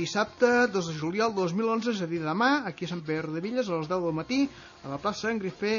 Dissabte 0.05 0.48
2 0.68 0.88
de 0.90 0.94
juliol 1.00 1.34
2011, 1.34 1.94
és 1.96 2.02
a 2.05 2.09
dir, 2.11 2.20
demà, 2.22 2.50
aquí 2.68 2.86
a 2.86 2.92
Sant 2.92 3.02
Pere 3.05 3.32
de 3.32 3.42
Villes, 3.44 3.68
a 3.68 3.80
les 3.80 3.90
10 3.90 4.05
del 4.05 4.16
matí, 4.16 4.40
a 4.84 4.92
la 4.92 5.00
plaça 5.00 5.28
Sant 5.28 5.40
Grifé, 5.40 5.74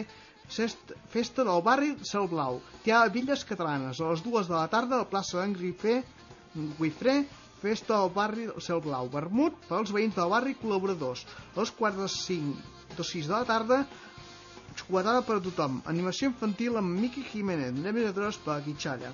festa 0.49 1.43
del 1.43 1.61
barri 1.65 1.95
Cel 2.05 2.27
Blau. 2.29 2.59
Hi 2.85 2.93
ha 2.93 3.05
Villes 3.13 3.45
Catalanes. 3.45 4.01
A 4.01 4.11
les 4.11 4.23
2 4.25 4.49
de 4.49 4.55
la 4.55 4.67
tarda, 4.69 4.97
a 4.97 5.03
la 5.05 5.09
plaça 5.09 5.39
Sant 5.39 5.55
Grifé, 5.57 6.01
Guifré, 6.79 7.15
festa 7.61 7.97
del 7.97 8.13
barri 8.15 8.47
Cel 8.61 8.81
Blau. 8.85 9.09
Vermut 9.13 9.57
pels 9.69 9.93
veïns 9.95 10.15
del 10.17 10.31
barri 10.31 10.55
col·laboradors. 10.61 11.25
A 11.55 11.61
les 11.61 11.73
4 11.79 12.05
de 12.05 12.11
5 12.13 12.97
de 12.97 13.07
6 13.11 13.29
de 13.31 13.35
la 13.35 13.45
tarda, 13.49 13.81
xocolatada 14.75 15.25
per 15.27 15.39
a 15.39 15.43
tothom. 15.43 15.81
Animació 15.91 16.31
infantil 16.31 16.79
amb 16.81 16.97
Miqui 17.01 17.25
Jiménez, 17.31 17.73
Nemes 17.75 18.09
de 18.09 18.15
Dros 18.15 18.39
per 18.45 18.61
Guitxalla. 18.65 19.13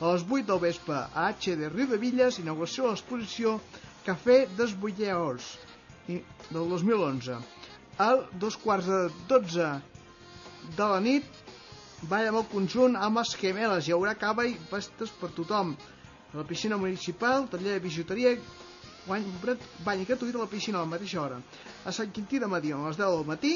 A 0.00 0.12
les 0.12 0.24
8 0.26 0.48
del 0.48 0.60
vespre, 0.62 0.98
a 0.98 1.30
HD 1.30 1.68
Riu 1.70 1.88
de 1.90 2.00
Villes, 2.02 2.40
inauguració 2.42 2.88
de 2.88 2.94
l'exposició 2.94 3.58
Cafè 4.02 4.46
des 4.58 4.72
Bulleors 4.74 5.44
del 6.08 6.68
2011. 6.68 7.36
A 8.02 8.08
dos 8.42 8.56
quarts 8.58 8.88
de 8.90 9.00
12 9.30 9.68
de 10.76 10.88
la 10.92 10.98
nit, 11.04 11.28
ball 12.10 12.30
amb 12.32 12.40
el 12.40 12.48
conjunt 12.50 12.98
amb 12.98 13.20
les 13.20 13.34
gemeles. 13.38 13.86
Hi 13.86 13.94
haurà 13.94 14.16
cava 14.18 14.46
i 14.48 14.56
festes 14.72 15.12
per 15.20 15.30
tothom. 15.36 15.76
A 16.32 16.40
la 16.40 16.46
piscina 16.48 16.80
municipal, 16.80 17.46
taller 17.52 17.76
de 17.76 17.84
bijuteria, 17.84 18.34
guany, 19.06 19.26
bany 19.86 20.06
gratuït 20.08 20.34
a 20.34 20.42
la 20.42 20.50
piscina 20.50 20.80
a 20.80 20.86
la 20.86 20.92
mateixa 20.96 21.22
hora. 21.22 21.38
A 21.86 21.94
Sant 21.94 22.10
Quintí 22.16 22.42
de 22.42 22.50
Mediona, 22.50 22.88
a 22.88 22.90
les 22.90 22.98
10 22.98 23.16
del 23.16 23.28
matí, 23.28 23.54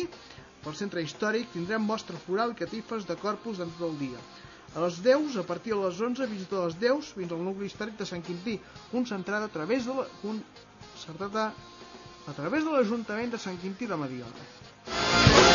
pel 0.62 0.78
centre 0.78 1.02
històric, 1.02 1.50
tindrem 1.54 1.82
mostra 1.82 2.22
floral 2.26 2.54
i 2.54 2.60
catifes 2.62 3.08
de 3.08 3.18
corpus 3.18 3.58
durant 3.58 3.74
tot 3.78 3.88
el 3.90 3.98
dia. 4.04 4.22
A 4.76 4.80
les 4.84 4.98
10, 5.00 5.38
a 5.40 5.44
partir 5.48 5.72
de 5.72 5.80
les 5.80 6.00
11, 6.04 6.26
visita 6.28 6.58
a 6.60 6.66
les 6.66 6.76
10 6.82 7.14
fins 7.16 7.32
al 7.32 7.40
nucli 7.46 7.70
històric 7.70 7.96
de 7.96 8.08
Sant 8.10 8.24
Quintí, 8.26 8.58
concentrada 8.90 9.48
a 9.48 9.54
través 9.54 9.88
de 9.88 9.96
la, 9.96 10.04
concertada 10.20 11.48
a 12.28 12.36
través 12.36 12.68
de 12.68 12.76
l'Ajuntament 12.76 13.32
de 13.32 13.40
Sant 13.40 13.56
Quintí 13.64 13.88
de 13.88 13.96
Mediona. 14.04 15.45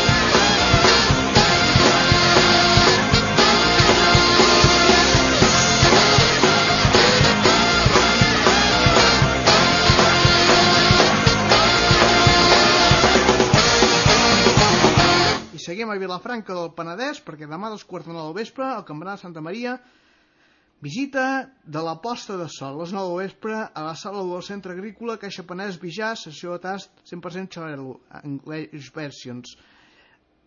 Seguim 15.72 15.88
a 15.88 15.96
Vilafranca 15.96 16.52
del 16.52 16.74
Penedès 16.76 17.22
perquè 17.24 17.48
demà 17.48 17.70
a 17.70 17.72
dos 17.72 17.86
quarts 17.88 18.10
de 18.10 18.12
nou 18.12 18.26
del 18.28 18.42
vespre 18.42 18.66
al 18.68 18.84
Campanar 18.84 19.14
de 19.16 19.22
Santa 19.22 19.44
Maria 19.46 19.78
visita 20.84 21.24
de 21.64 21.84
la 21.86 21.94
posta 22.04 22.36
de 22.36 22.48
sol. 22.52 22.82
Les 22.82 22.92
9 22.92 23.08
del 23.08 23.22
vespre 23.22 23.54
a 23.56 23.84
la 23.86 23.94
sala 23.96 24.26
del 24.28 24.44
centre 24.44 24.76
agrícola 24.76 25.16
Caixa 25.22 25.46
Penedès 25.48 25.80
Vijà, 25.80 26.10
sessió 26.20 26.58
de 26.58 26.64
tast 26.66 26.92
100% 27.08 27.56
xarel·lo, 27.56 27.96
English 28.20 28.92
versions. 28.98 29.56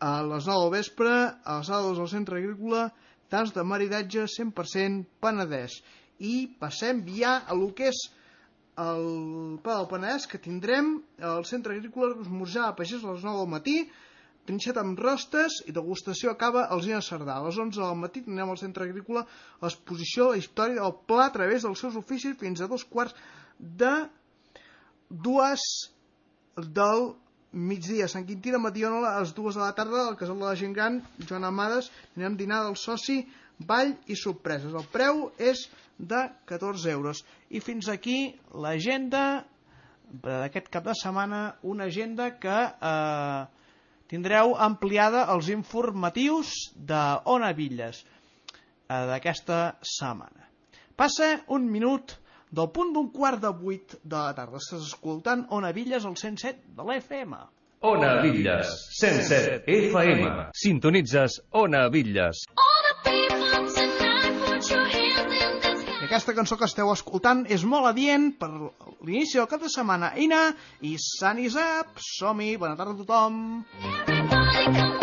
A 0.04 0.20
les 0.26 0.44
9 0.50 0.66
del 0.66 0.74
vespre 0.76 1.14
a 1.14 1.58
la 1.62 1.64
sala 1.64 1.96
del 1.96 2.12
centre 2.12 2.42
agrícola 2.42 2.90
tast 3.32 3.56
de 3.56 3.64
maridatge 3.64 4.28
100% 4.28 5.08
Penedès. 5.24 5.80
I 6.20 6.36
passem 6.60 7.00
ja 7.16 7.38
a 7.48 7.56
lo 7.56 7.72
que 7.72 7.94
és 7.94 8.06
el 8.76 9.56
Pla 9.64 9.80
del 9.80 9.92
Penedès 9.96 10.28
que 10.28 10.42
tindrem 10.42 10.98
al 11.22 11.46
centre 11.48 11.78
agrícola 11.78 12.18
esmorzar 12.20 12.68
a 12.68 12.76
pagès 12.76 13.00
a 13.00 13.14
les 13.14 13.24
9 13.24 13.46
del 13.46 13.54
matí 13.56 13.78
trinxet 14.48 14.78
amb 14.80 14.98
rostes 15.00 15.60
i 15.68 15.72
degustació 15.72 16.32
acaba 16.32 16.66
al 16.68 16.82
Gina 16.84 17.00
Cerdà. 17.04 17.38
A 17.38 17.46
les 17.46 17.58
11 17.58 17.80
del 17.80 17.98
matí 18.00 18.22
tindrem 18.24 18.52
al 18.52 18.60
centre 18.60 18.84
agrícola 18.84 19.24
l'exposició 19.62 20.30
la 20.30 20.40
història 20.40 20.82
del 20.82 20.96
pla 21.08 21.28
a 21.28 21.34
través 21.34 21.64
dels 21.64 21.80
seus 21.80 21.96
oficis 22.00 22.36
fins 22.40 22.60
a 22.60 22.68
dos 22.70 22.84
quarts 22.84 23.16
de 23.58 23.94
dues 25.08 25.64
del 26.56 27.14
migdia. 27.54 28.08
Sant 28.10 28.26
Quintí 28.26 28.52
de 28.52 28.60
Mediona 28.60 29.14
a 29.14 29.22
les 29.22 29.32
dues 29.34 29.56
de 29.56 29.62
la 29.62 29.72
tarda 29.76 30.08
al 30.08 30.18
casal 30.18 30.38
de 30.40 30.46
la 30.48 30.58
gent 30.58 30.74
gran, 30.74 31.00
Joan 31.28 31.46
Amades, 31.48 31.90
anirem 32.16 32.36
dinar 32.36 32.64
del 32.66 32.76
soci, 32.76 33.22
ball 33.58 33.94
i 34.10 34.16
sorpreses. 34.18 34.74
El 34.74 34.86
preu 34.92 35.28
és 35.38 35.68
de 35.98 36.26
14 36.50 36.90
euros. 36.90 37.22
I 37.50 37.62
fins 37.62 37.88
aquí 37.88 38.34
l'agenda 38.50 39.44
d'aquest 40.24 40.68
cap 40.70 40.84
de 40.86 40.94
setmana, 40.98 41.54
una 41.62 41.86
agenda 41.90 42.32
que 42.42 42.56
eh, 42.90 43.44
tindreu 44.10 44.54
ampliada 44.60 45.24
els 45.34 45.48
informatius 45.52 46.52
de 46.74 47.02
Ona 47.34 47.52
Villes 47.56 48.04
eh, 48.04 49.04
d'aquesta 49.10 49.76
setmana. 49.80 50.48
Passa 50.94 51.32
un 51.50 51.66
minut 51.70 52.14
del 52.54 52.70
punt 52.70 52.92
d'un 52.94 53.10
quart 53.10 53.42
de 53.42 53.50
vuit 53.50 53.96
de 54.02 54.16
la 54.16 54.34
tarda. 54.36 54.60
Estàs 54.62 54.86
escoltant 54.86 55.46
Ona 55.56 55.72
Villes 55.74 56.06
al 56.06 56.16
107 56.20 56.76
de 56.76 56.86
l'FM. 56.86 57.40
Ona 57.84 58.14
Villes, 58.24 58.70
107 58.96 59.64
FM. 59.90 60.46
Sintonitzes 60.56 61.42
Ona 61.64 61.88
Villes. 61.92 62.46
I 66.04 66.06
aquesta 66.06 66.34
cançó 66.36 66.58
que 66.60 66.66
esteu 66.68 66.90
escoltant 66.92 67.38
és 67.56 67.62
molt 67.64 67.88
adient 67.88 68.26
per 68.36 68.50
l'inici 68.52 69.40
del 69.40 69.48
cap 69.48 69.64
de 69.64 69.70
setmana. 69.72 70.10
Ina 70.20 70.42
i 70.84 70.98
Sunny 71.00 71.48
Zap, 71.54 71.96
som-hi, 71.96 72.58
bona 72.60 72.76
tarda 72.76 72.92
a 72.92 73.00
tothom. 73.00 73.40
Move 73.80 74.93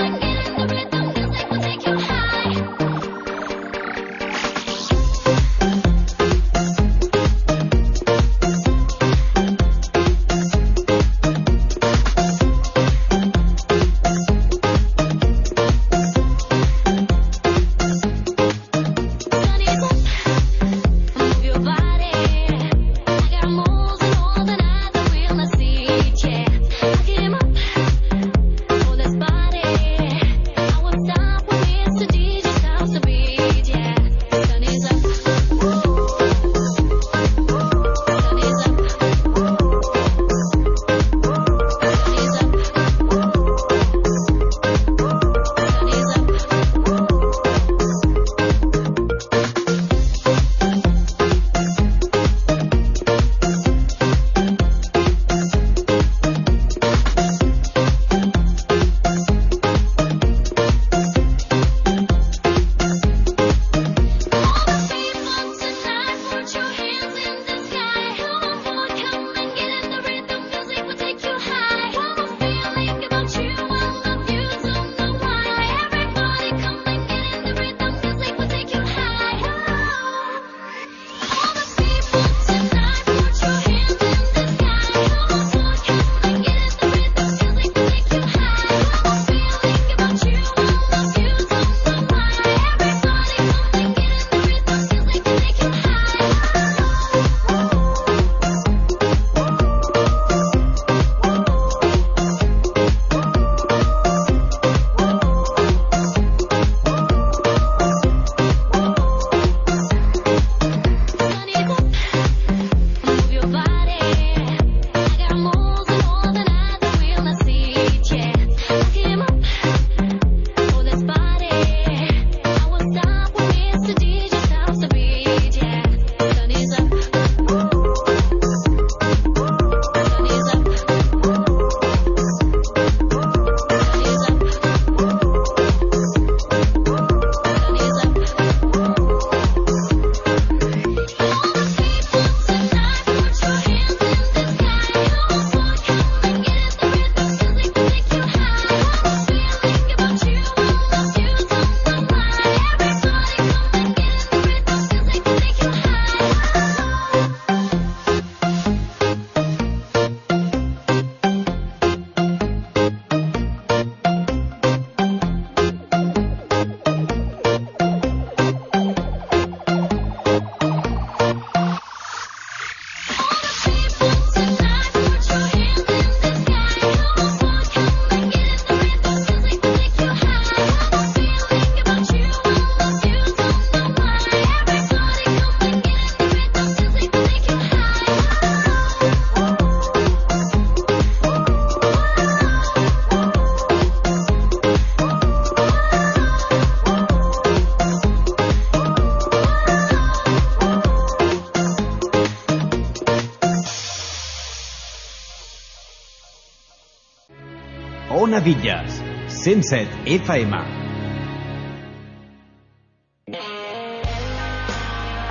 Ona 208.41 208.55
Villas, 208.55 209.03
107 209.27 209.87
FM. 210.07 210.53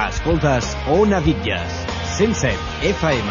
Escoltes 0.08 0.76
Ona 0.88 1.20
Villas, 1.20 1.86
107 2.18 2.54
FM. 2.82 3.30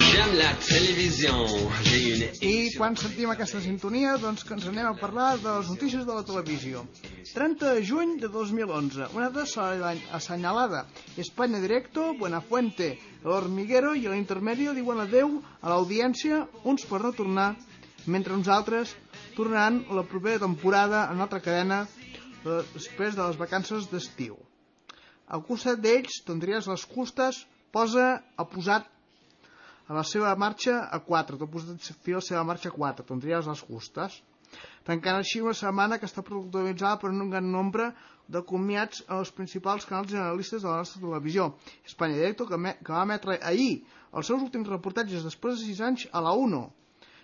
J'aime 0.00 0.36
la 0.38 0.52
télévision. 0.66 1.46
I 2.28 2.70
quan 2.76 2.96
sentim 2.98 3.30
aquesta 3.32 3.60
sintonia, 3.64 4.16
doncs 4.20 4.44
que 4.44 4.52
ens 4.56 4.66
anem 4.68 4.86
a 4.88 4.96
parlar 5.00 5.28
de 5.40 5.48
les 5.48 5.68
notícies 5.72 6.04
de 6.06 6.14
la 6.16 6.24
televisió. 6.26 6.82
30 7.32 7.72
de 7.74 7.84
juny 7.88 8.16
de 8.20 8.28
2011, 8.28 9.08
una 9.16 9.30
data 9.32 9.70
assenyalada. 10.18 10.84
España 11.16 11.60
Directo, 11.60 12.12
Buenafuente, 12.18 12.98
El 13.24 13.32
Hormiguero 13.32 13.94
i 13.94 14.04
l'Intermedio 14.06 14.74
diuen 14.76 15.00
adeu 15.04 15.38
a 15.60 15.72
l'audiència, 15.72 16.44
uns 16.64 16.84
per 16.90 17.00
no 17.02 17.14
tornar, 17.16 17.54
mentre 18.06 18.36
uns 18.36 18.48
altres 18.48 18.94
tornaran 19.36 19.84
la 19.94 20.04
propera 20.04 20.44
temporada 20.44 21.06
en 21.12 21.24
altra 21.24 21.40
cadena 21.40 21.84
eh, 21.86 22.60
després 22.74 23.16
de 23.16 23.24
les 23.24 23.40
vacances 23.40 23.88
d'estiu. 23.88 24.36
Al 25.28 25.42
costat 25.48 25.80
d'ells, 25.80 26.22
Tendries 26.28 26.68
les 26.68 26.84
Custes 26.92 27.44
posa 27.72 28.18
a 28.36 28.44
posat 28.48 28.86
a 29.88 29.96
la 29.96 30.04
seva 30.04 30.34
marxa 30.36 30.82
a 30.92 31.00
4, 31.04 31.38
tot 31.40 31.50
posat 31.52 31.90
fi 32.04 32.12
a 32.12 32.20
la 32.20 32.24
seva 32.24 32.44
marxa 32.44 32.68
a 32.68 32.74
4, 32.76 33.06
Tendries 33.08 33.48
les 33.48 33.62
Custes, 33.64 34.18
tancant 34.88 35.18
així 35.20 35.40
una 35.44 35.56
setmana 35.56 35.98
que 36.00 36.08
està 36.08 36.24
protagonitzada 36.24 37.00
per 37.00 37.10
un 37.12 37.32
gran 37.32 37.48
nombre 37.52 37.90
de 38.28 38.42
comiats 38.44 39.02
a 39.08 39.18
els 39.22 39.32
principals 39.32 39.86
canals 39.88 40.12
generalistes 40.12 40.62
de 40.62 40.68
la 40.68 40.82
nostra 40.82 41.00
televisió. 41.00 41.54
Espanya 41.88 42.20
Directo, 42.20 42.46
que, 42.50 42.58
me, 42.60 42.74
que 42.84 42.92
va 42.92 43.06
emetre 43.08 43.38
ahir 43.50 43.70
els 44.12 44.28
seus 44.28 44.44
últims 44.44 44.68
reportatges 44.68 45.24
després 45.24 45.56
de 45.56 45.70
6 45.72 45.84
anys 45.88 46.06
a 46.12 46.22
la 46.24 46.34
1. 46.36 46.60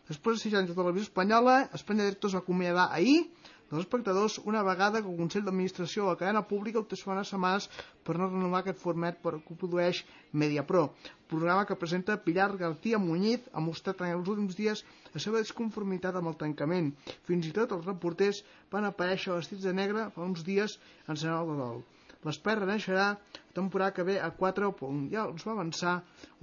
Després 0.08 0.38
de 0.38 0.48
6 0.48 0.56
anys 0.60 0.72
de 0.72 0.78
televisió 0.78 1.08
espanyola, 1.10 1.58
Espanya 1.76 2.08
Directo 2.08 2.32
es 2.32 2.36
va 2.36 2.44
acomiadar 2.44 2.88
ahir 2.96 3.18
dels 3.74 3.88
espectadors 3.88 4.34
una 4.50 4.62
vegada 4.62 5.00
que 5.02 5.10
el 5.10 5.16
Consell 5.18 5.42
d'Administració 5.46 6.04
de 6.04 6.10
la 6.12 6.18
cadena 6.18 6.42
pública 6.46 6.78
fa 7.04 7.14
unes 7.14 7.30
setmanes 7.32 7.64
per 8.06 8.14
no 8.20 8.26
renovar 8.28 8.60
aquest 8.62 8.78
format 8.78 9.14
per 9.22 9.32
que 9.46 9.54
produeix 9.62 9.96
Mediapro, 10.42 10.82
programa 11.32 11.64
que 11.66 11.80
presenta 11.80 12.22
Pilar 12.26 12.50
García 12.56 12.98
Muñiz 13.02 13.40
ha 13.52 13.60
mostrat 13.64 13.96
en 14.04 14.10
els 14.14 14.28
últims 14.30 14.54
dies 14.60 14.78
la 15.14 15.20
seva 15.24 15.42
desconformitat 15.42 16.14
amb 16.20 16.28
el 16.30 16.36
tancament. 16.42 16.88
Fins 17.26 17.44
i 17.48 17.52
tot 17.56 17.68
els 17.74 17.88
reporters 17.90 18.36
van 18.70 18.84
aparèixer 18.90 19.30
vestits 19.34 19.64
de 19.66 19.72
negre 19.80 20.00
fa 20.14 20.20
uns 20.28 20.40
dies 20.46 20.70
en 21.08 21.14
senyal 21.16 21.44
de 21.50 21.56
dol. 21.62 21.78
L'espai 22.28 22.54
reneixerà 22.60 23.06
la 23.10 23.18
temporada 23.58 23.94
que 23.96 24.06
ve 24.10 24.16
a 24.22 24.30
4 24.42 24.70
ja 25.16 25.22
els 25.24 25.42
va 25.48 25.52
avançar 25.56 25.94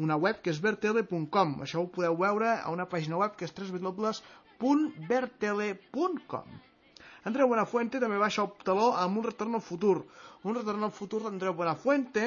una 0.08 0.18
web 0.26 0.36
que 0.44 0.52
és 0.52 0.64
vertele.com 0.68 1.50
això 1.68 1.78
ho 1.80 1.94
podeu 1.96 2.16
veure 2.26 2.50
a 2.58 2.70
una 2.76 2.90
pàgina 2.96 3.16
web 3.24 3.32
que 3.40 3.46
és 3.48 3.54
www.vertele.com 3.56 6.48
Andreu 7.22 7.48
Buenafuente 7.52 8.00
també 8.02 8.18
baixa 8.18 8.42
el 8.42 8.54
taló 8.66 8.88
amb 8.98 9.20
un 9.20 9.26
retorn 9.28 9.54
al 9.58 9.62
futur. 9.62 9.98
Un 10.42 10.56
retorn 10.58 10.88
al 10.88 10.94
futur 10.96 11.20
d'Andreu 11.22 11.54
Buenafuente 11.54 12.24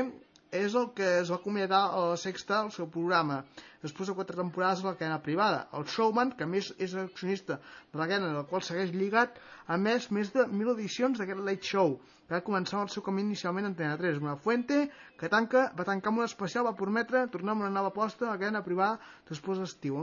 és 0.54 0.74
el 0.78 0.84
que 0.94 1.06
es 1.18 1.30
va 1.32 1.38
acomiadar 1.40 1.80
a 1.90 2.02
la 2.12 2.18
Sexta, 2.20 2.60
el 2.62 2.70
seu 2.70 2.86
programa, 2.96 3.40
després 3.82 4.06
de 4.06 4.14
quatre 4.14 4.38
temporades 4.38 4.84
a 4.84 4.86
la 4.86 4.94
cadena 5.00 5.18
privada. 5.24 5.64
El 5.74 5.84
Showman, 5.90 6.30
que 6.38 6.46
a 6.46 6.50
més 6.52 6.70
és 6.78 6.94
accionista 6.94 7.58
de 7.58 7.98
la 7.98 8.06
cadena, 8.06 8.30
del 8.36 8.46
qual 8.52 8.62
segueix 8.62 8.94
lligat, 8.94 9.40
ha 9.66 9.80
més 9.88 10.06
més 10.14 10.30
de 10.36 10.46
mil 10.60 10.70
edicions 10.76 11.18
d'aquest 11.18 11.42
Late 11.42 11.72
Show, 11.72 11.98
que 12.28 12.36
va 12.36 12.44
començar 12.46 12.84
el 12.84 12.94
seu 12.94 13.02
camí 13.02 13.26
inicialment 13.26 13.66
en 13.66 13.72
Antena 13.72 13.98
3. 13.98 14.22
Buenafuente, 14.22 14.78
que 15.18 15.32
tanca, 15.32 15.72
va 15.74 15.90
tancar 15.90 16.14
amb 16.14 16.22
un 16.22 16.30
especial, 16.30 16.68
va 16.70 16.78
prometre 16.78 17.26
tornar 17.34 17.58
amb 17.58 17.66
una 17.66 17.74
nova 17.80 17.90
aposta 17.90 18.28
a 18.28 18.36
la 18.36 18.38
cadena 18.38 18.62
privada 18.62 19.02
després 19.26 19.58
d'estiu. 19.58 19.98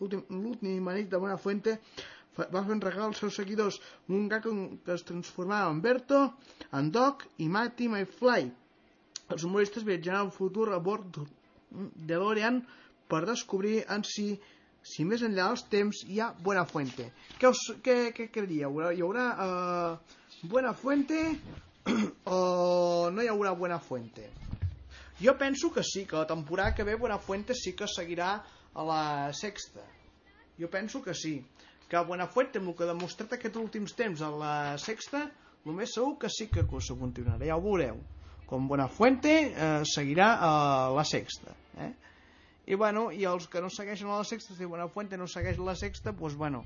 L'última 0.00 0.96
nit 0.96 1.12
de 1.12 1.20
Buenafuente 1.20 1.80
va 2.36 2.62
fer 2.62 2.74
un 2.74 2.82
regal 2.84 3.08
als 3.08 3.20
seus 3.22 3.36
seguidors 3.40 3.78
un 4.12 4.28
gag 4.28 4.46
que 4.84 4.94
es 4.94 5.04
transformava 5.08 5.70
en 5.72 5.80
Berto, 5.80 6.20
en 6.72 6.90
Doc 6.92 7.24
i 7.38 7.48
Matty 7.48 7.88
MyFly. 7.88 8.50
Els 9.32 9.44
humoristes 9.44 9.86
viatjaran 9.86 10.26
al 10.26 10.34
futur 10.34 10.68
a 10.72 10.78
bord 10.78 11.22
DeLorean 12.10 12.60
per 13.08 13.24
descobrir 13.26 13.82
en 13.88 14.04
si 14.04 14.34
si 14.86 15.02
més 15.02 15.22
enllà 15.26 15.48
dels 15.48 15.64
temps 15.66 16.04
hi 16.06 16.20
ha 16.22 16.28
Buenafuente. 16.46 17.08
Què, 17.40 17.48
us, 17.50 17.62
què, 17.82 17.96
què 18.14 18.28
creieu? 18.30 18.78
Hi 18.94 19.02
haurà 19.02 19.24
uh, 19.34 20.18
Buenafuente 20.46 21.22
o 22.36 23.10
no 23.10 23.24
hi 23.24 23.32
haurà 23.32 23.56
Buenafuente? 23.58 24.28
Jo 25.18 25.34
penso 25.40 25.72
que 25.74 25.82
sí, 25.82 26.04
que 26.06 26.20
la 26.20 26.28
temporada 26.28 26.74
que 26.76 26.84
ve 26.84 26.94
Buenafuente 26.94 27.56
sí 27.58 27.72
que 27.74 27.88
seguirà 27.90 28.30
a 28.74 28.86
la 28.86 29.02
sexta. 29.34 29.82
Jo 30.60 30.70
penso 30.70 31.02
que 31.02 31.14
sí 31.14 31.40
que 31.88 32.02
Buenafuente, 32.02 32.58
amb 32.58 32.72
el 32.72 32.76
que 32.76 32.84
ha 32.84 32.90
demostrat 32.90 33.36
aquests 33.36 33.60
últims 33.60 33.94
temps 33.98 34.22
a 34.22 34.30
la 34.34 34.54
sexta, 34.82 35.26
el 35.66 35.74
més 35.74 35.94
segur 35.94 36.16
que 36.22 36.30
sí 36.30 36.48
que 36.50 36.64
s'ho 36.66 36.96
continuarà, 36.98 37.46
ja 37.46 37.56
ho 37.56 37.62
veureu. 37.62 38.00
Com 38.46 38.66
Buenafuente 38.70 39.34
eh, 39.50 39.84
seguirà 39.86 40.28
a 40.42 40.50
la 40.94 41.04
sexta. 41.04 41.54
Eh? 41.82 41.92
I 42.66 42.74
bueno, 42.74 43.08
i 43.14 43.24
els 43.26 43.46
que 43.50 43.62
no 43.62 43.70
segueixen 43.70 44.10
a 44.10 44.18
la 44.18 44.26
sexta, 44.26 44.54
si 44.54 44.66
Buenafuente 44.66 45.18
no 45.18 45.26
segueix 45.30 45.58
la 45.58 45.74
sexta, 45.78 46.12
doncs 46.12 46.34
bueno, 46.34 46.64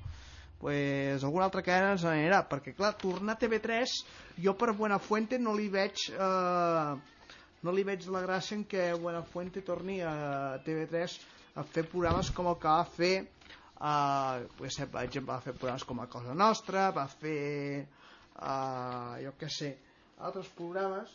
pues 0.60 1.24
alguna 1.24 1.46
altra 1.48 1.64
cadena 1.64 1.94
ens 1.96 2.04
anirà, 2.04 2.42
perquè 2.48 2.74
clar, 2.76 2.94
tornar 3.00 3.36
a 3.36 3.40
TV3, 3.40 3.96
jo 4.44 4.56
per 4.56 4.74
Buenafuente 4.76 5.40
no 5.40 5.56
li 5.56 5.68
veig... 5.72 6.10
Eh, 6.16 7.18
no 7.60 7.74
li 7.76 7.82
veig 7.84 8.06
la 8.08 8.22
gràcia 8.24 8.56
en 8.56 8.62
què 8.64 8.86
Buenafuente 8.96 9.60
torni 9.60 9.98
a 10.00 10.56
TV3 10.64 11.16
a 11.60 11.64
fer 11.68 11.84
programes 11.92 12.30
com 12.32 12.48
el 12.48 12.56
que 12.56 12.72
va 12.72 12.86
fer 12.88 13.14
Uh, 13.80 14.44
per 14.58 14.68
exemple, 14.68 15.32
va 15.32 15.40
fer 15.40 15.54
programes 15.56 15.86
com 15.88 16.02
a 16.02 16.08
Cosa 16.12 16.34
Nostra, 16.36 16.90
va 16.92 17.06
fer, 17.08 17.86
uh, 18.36 19.16
jo 19.24 19.32
què 19.40 19.48
sé, 19.48 19.70
altres 20.20 20.50
programes, 20.58 21.14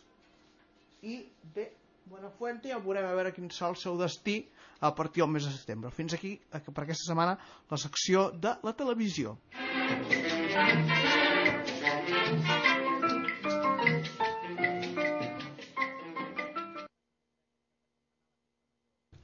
i 1.05 1.19
bé, 1.53 1.69
Buenafuente 2.05 2.69
ja 2.69 2.77
veurem 2.81 3.05
a 3.09 3.13
veure 3.17 3.31
quin 3.33 3.49
serà 3.53 3.71
el 3.73 3.77
seu 3.81 3.95
destí 3.97 4.35
a 4.85 4.91
partir 4.97 5.23
del 5.23 5.31
mes 5.33 5.47
de 5.47 5.53
setembre. 5.55 5.93
Fins 5.93 6.13
aquí, 6.17 6.35
per 6.51 6.83
aquesta 6.83 7.09
setmana, 7.09 7.37
la 7.71 7.81
secció 7.81 8.29
de 8.45 8.53
la 8.61 8.75
televisió. 8.81 9.37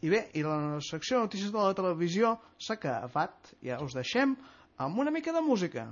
I 0.01 0.09
bé, 0.09 0.23
i 0.33 0.41
la 0.41 0.79
secció 0.81 1.19
de 1.19 1.27
notícies 1.27 1.51
de 1.53 1.59
la 1.61 1.75
televisió 1.77 2.31
s'ha 2.57 2.73
acabat. 2.79 3.51
Ja 3.61 3.77
us 3.85 3.93
deixem 3.93 4.33
amb 4.81 4.97
una 5.03 5.13
mica 5.13 5.29
de 5.35 5.43
música. 5.45 5.83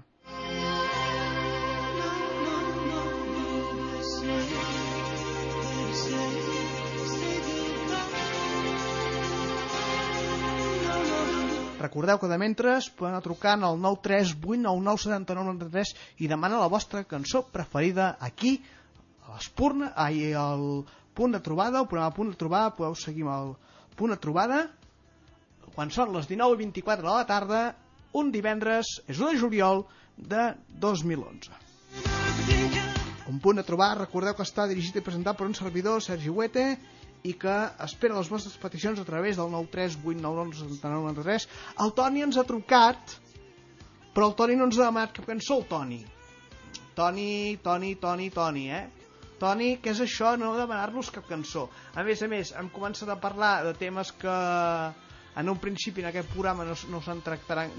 Recordeu 11.80 12.20
que 12.20 12.28
de 12.28 12.38
mentres 12.42 12.90
podeu 12.98 13.22
trucar 13.24 13.56
al 13.62 13.78
938997993 13.80 15.94
i 16.20 16.28
demanar 16.28 16.60
la 16.60 16.74
vostra 16.74 17.06
cançó 17.06 17.44
preferida 17.54 18.18
aquí 18.20 18.60
a 19.24 19.38
l'Espurna, 19.38 19.94
ai, 19.96 20.34
al 20.34 20.84
punt 21.14 21.32
de 21.38 21.42
trobada, 21.46 21.80
el 21.80 21.88
programa 21.88 22.16
punt 22.18 22.30
de 22.34 22.38
trobada, 22.42 22.76
podeu 22.76 22.96
seguir 22.98 23.24
amb 23.30 23.36
el 23.38 23.56
punt 24.00 24.16
de 24.16 24.22
trobada 24.24 24.64
quan 25.76 25.92
són 25.94 26.10
les 26.16 26.26
19 26.28 26.58
i 26.58 26.60
24 26.66 27.06
de 27.06 27.12
la 27.14 27.28
tarda 27.28 27.60
un 28.20 28.32
divendres, 28.34 28.86
és 29.08 29.20
1 29.20 29.32
de 29.32 29.38
juliol 29.40 29.86
de 30.18 30.54
2011. 30.82 31.52
Un 33.30 33.38
punt 33.40 33.60
de 33.62 33.64
trobar, 33.64 33.98
recordeu 34.00 34.34
que 34.36 34.44
està 34.44 34.66
dirigit 34.68 34.98
i 34.98 35.06
presentat 35.06 35.38
per 35.38 35.46
un 35.46 35.54
servidor, 35.58 36.02
Sergi 36.02 36.32
Huete, 36.34 36.66
i 37.30 37.34
que 37.38 37.56
espera 37.86 38.18
les 38.18 38.30
vostres 38.32 38.58
peticions 38.58 39.00
a 39.00 39.06
través 39.06 39.38
del 39.38 39.52
938999993. 39.54 41.48
El 41.86 41.92
Toni 41.96 42.26
ens 42.26 42.38
ha 42.40 42.46
trucat, 42.50 43.00
però 44.16 44.28
el 44.32 44.36
Toni 44.40 44.56
no 44.58 44.66
ens 44.68 44.80
ha 44.80 44.88
demanat 44.88 45.14
cap 45.16 45.26
cançó, 45.30 45.54
el 45.62 45.68
Toni. 45.70 46.02
Toni, 46.98 47.32
Toni, 47.64 47.96
Toni, 48.02 48.28
Toni, 48.34 48.66
eh? 48.74 48.86
Toni, 49.40 49.70
què 49.84 49.94
és 49.94 50.02
això? 50.04 50.34
No 50.40 50.56
demanar-nos 50.58 51.12
cap 51.16 51.28
cançó. 51.30 51.68
A 51.96 52.04
més 52.08 52.22
a 52.24 52.28
més, 52.32 52.52
hem 52.60 52.70
començat 52.76 53.10
a 53.10 53.20
parlar 53.22 53.54
de 53.68 53.74
temes 53.80 54.12
que 54.20 54.36
en 55.40 55.50
un 55.50 55.60
principi 55.64 56.04
en 56.04 56.10
aquest 56.10 56.30
programa 56.34 56.66
no, 56.68 56.76
no 56.92 57.02
se'n 57.06 57.24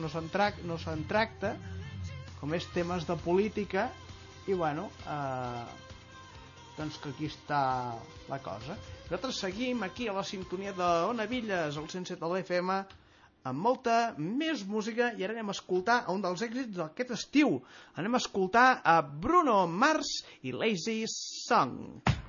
no 0.00 0.08
se'n 0.08 0.30
trac, 0.32 0.62
no 0.64 0.78
se 0.78 0.96
tracta, 1.08 1.54
com 2.40 2.54
és 2.56 2.66
temes 2.74 3.04
de 3.06 3.16
política, 3.20 3.90
i 4.48 4.56
bueno, 4.56 4.88
eh, 5.04 5.64
doncs 6.78 6.96
que 7.02 7.12
aquí 7.12 7.28
està 7.28 7.60
la 8.30 8.38
cosa. 8.40 8.78
Nosaltres 9.04 9.42
seguim 9.44 9.82
aquí 9.84 10.08
a 10.08 10.16
la 10.16 10.24
sintonia 10.24 10.72
de 10.72 10.88
Ona 11.10 11.26
Villes, 11.28 11.76
al 11.76 11.88
107 11.90 12.20
de 12.22 12.30
l'FM, 12.30 12.78
amb 13.48 13.62
molta 13.64 13.96
més 14.18 14.64
música 14.68 15.12
i 15.16 15.24
ara 15.24 15.36
anem 15.36 15.52
a 15.52 15.56
escoltar 15.56 16.00
un 16.12 16.20
dels 16.24 16.44
èxits 16.46 16.76
d'aquest 16.76 17.14
estiu. 17.16 17.60
Anem 17.96 18.16
a 18.16 18.22
escoltar 18.24 18.68
a 18.84 19.00
Bruno 19.02 19.62
Mars 19.66 20.18
i 20.42 20.52
Lazy 20.52 21.02
Song. 21.08 22.19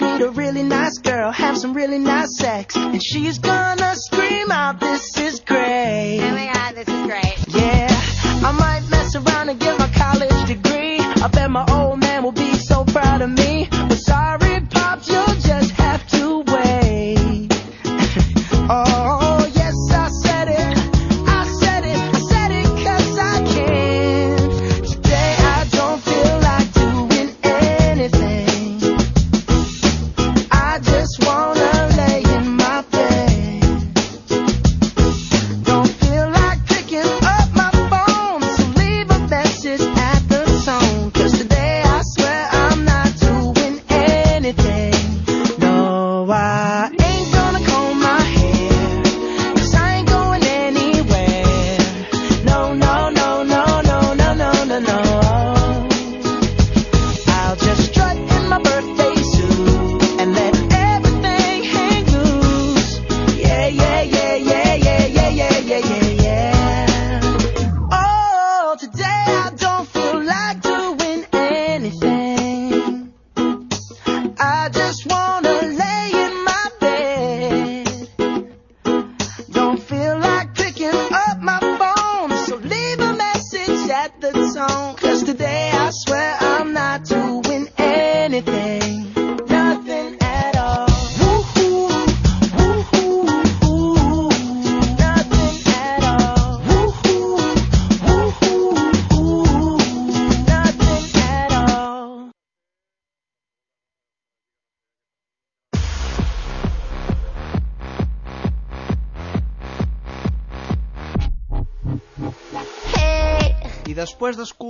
Meet 0.00 0.20
a 0.22 0.30
really 0.30 0.62
nice 0.62 0.98
girl, 0.98 1.32
have 1.32 1.58
some 1.58 1.74
really 1.74 1.98
nice 1.98 2.36
sex, 2.38 2.76
and 2.76 3.02
she's 3.02 3.38
gonna 3.38 3.96
stay. 3.96 4.17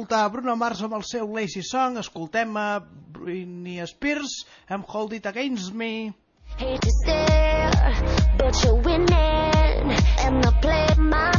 escoltar 0.09 0.33
Bruno 0.33 0.57
Mars 0.57 0.81
amb 0.81 0.95
el 0.97 1.03
seu 1.05 1.27
Lazy 1.37 1.61
Song, 1.61 1.99
escoltem 2.01 2.57
a 2.57 2.81
Britney 2.81 3.85
Spears 3.87 4.39
amb 4.73 4.89
Hold 4.89 5.13
It 5.13 5.27
Against 5.27 5.75
Me. 5.75 6.15
Hate 6.57 6.81
to 6.81 6.91
stare, 7.03 7.69
but 8.39 8.57
you're 8.65 8.81
winning, 8.81 9.93
and 10.25 10.47
I 10.47 10.53
play 10.63 10.87
my 10.97 11.38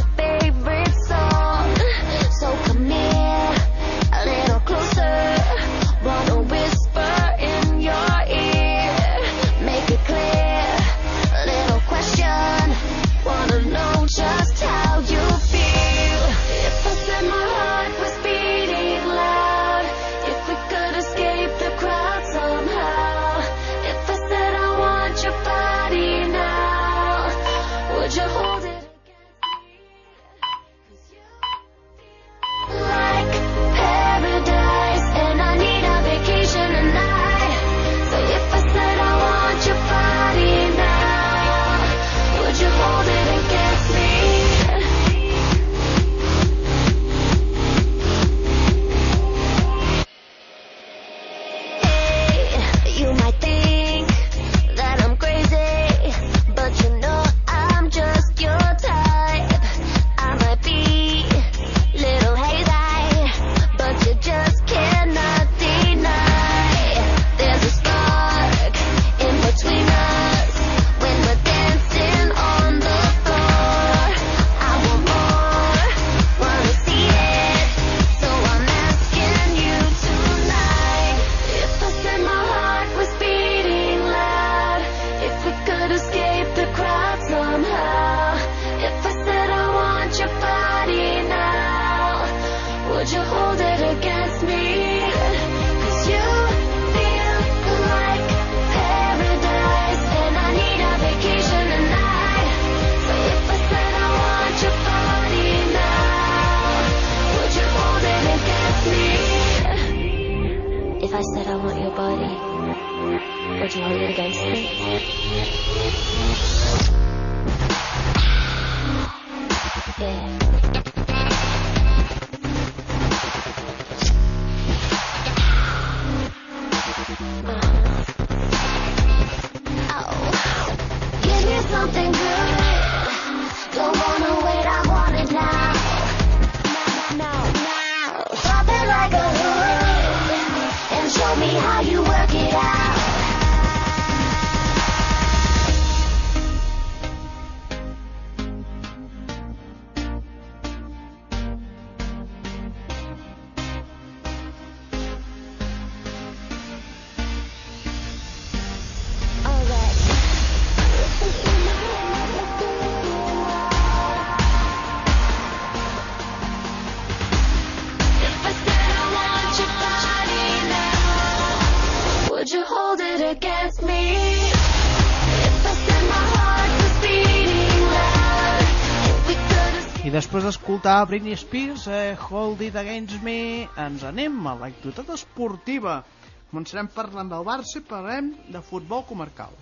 després 180.80 181.04
d'escoltar 181.04 181.06
Britney 181.06 181.36
Spears, 181.36 181.86
eh, 181.88 182.16
Hold 182.30 182.62
It 182.62 182.76
Against 182.76 183.22
Me, 183.22 183.68
ens 183.76 184.02
anem 184.02 184.46
a 184.46 184.54
l'activitat 184.54 185.10
esportiva. 185.12 186.02
Començarem 186.50 186.88
parlant 186.88 187.28
del 187.28 187.44
Barça 187.44 187.78
i 187.78 187.82
parlem 187.82 188.34
de 188.48 188.60
futbol 188.62 189.04
comarcal. 189.04 189.52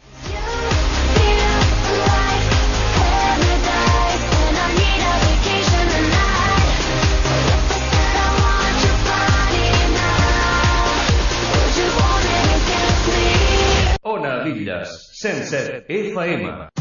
Ona 14.05 14.45
Villas, 14.45 15.11
107 15.21 15.85
FM. 15.89 16.78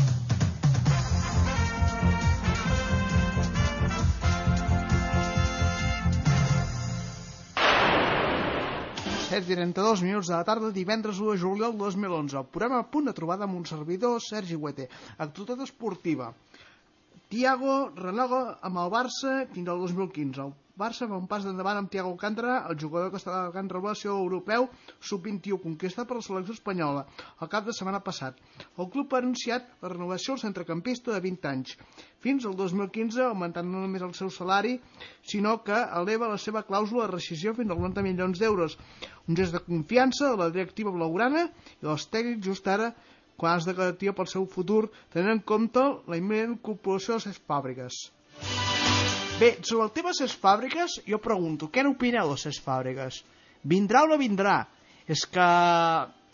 7 9.28 9.44
i 9.52 9.56
32 9.58 10.02
minuts 10.06 10.30
de 10.30 10.38
la 10.38 10.46
tarda, 10.48 10.70
divendres 10.72 11.18
1 11.20 11.34
de 11.34 11.40
juliol 11.42 11.74
de 11.74 11.82
2011. 11.82 12.38
El 12.40 12.46
programa 12.48 12.78
a 12.80 12.86
punt 12.88 13.10
de 13.10 13.14
trobada 13.18 13.44
amb 13.44 13.58
un 13.58 13.66
servidor, 13.68 14.22
Sergi 14.24 14.56
Huete. 14.56 14.86
Actualitat 15.26 15.66
esportiva. 15.66 16.30
Tiago 17.28 17.74
renova 17.98 18.40
amb 18.70 18.80
el 18.86 18.94
Barça 18.94 19.34
fins 19.52 19.68
al 19.74 19.84
2015. 19.84 20.48
Barça 20.78 21.08
fa 21.10 21.18
un 21.18 21.26
pas 21.26 21.42
d'endavant 21.42 21.80
amb 21.80 21.90
Tiago 21.90 22.12
Alcántara, 22.14 22.60
el 22.70 22.78
jugador 22.78 23.10
que 23.10 23.18
està 23.18 23.38
en 23.62 23.70
revelació 23.72 24.14
europeu 24.14 24.68
sub-21, 25.10 25.58
conquestat 25.64 26.06
per 26.06 26.20
la 26.20 26.26
selecció 26.26 26.54
espanyola 26.54 27.02
el 27.42 27.50
cap 27.50 27.66
de 27.66 27.74
setmana 27.74 28.04
passat. 28.06 28.38
El 28.78 28.90
club 28.94 29.16
ha 29.16 29.22
anunciat 29.24 29.72
la 29.82 29.90
renovació 29.96 30.36
del 30.36 30.44
centrecampista 30.44 31.16
de 31.16 31.24
20 31.26 31.50
anys, 31.50 31.74
fins 32.22 32.46
al 32.46 32.54
2015, 32.60 33.24
augmentant 33.26 33.72
no 33.72 33.82
només 33.82 34.06
el 34.06 34.14
seu 34.20 34.30
salari, 34.38 34.76
sinó 35.34 35.58
que 35.66 35.82
eleva 36.02 36.30
la 36.30 36.38
seva 36.46 36.62
clàusula 36.70 37.08
de 37.08 37.16
rescisió 37.16 37.56
fins 37.58 37.74
als 37.74 37.82
90 37.82 38.06
milions 38.06 38.44
d'euros. 38.44 38.78
Un 39.26 39.42
gest 39.42 39.58
de 39.58 39.64
confiança 39.66 40.30
de 40.30 40.42
la 40.44 40.52
directiva 40.54 40.94
blaugrana 40.94 41.48
i 41.48 41.88
dels 41.90 42.06
tècnics 42.14 42.46
just 42.52 42.70
ara 42.78 42.94
quan 43.38 43.58
es 43.58 43.66
de 43.66 43.74
garantia 43.74 44.14
pel 44.14 44.30
seu 44.30 44.46
futur, 44.46 44.88
tenint 45.14 45.38
en 45.40 45.46
compte 45.54 45.90
la 46.06 46.22
imminent 46.22 46.58
incorporació 46.60 47.18
de 47.18 47.32
les 47.32 47.46
fàbriques. 47.50 48.04
Bé, 49.40 49.60
sobre 49.62 49.86
el 49.86 49.92
tema 49.94 50.10
de 50.10 50.24
les 50.26 50.34
fàbriques, 50.34 50.94
jo 51.06 51.18
pregunto, 51.22 51.68
què 51.70 51.84
n'opineu 51.86 52.32
de 52.32 52.50
les 52.50 52.58
fàbriques? 52.58 53.20
Vindrà 53.70 54.00
o 54.02 54.08
no 54.10 54.16
vindrà? 54.18 54.64
És 55.06 55.28
que 55.30 55.50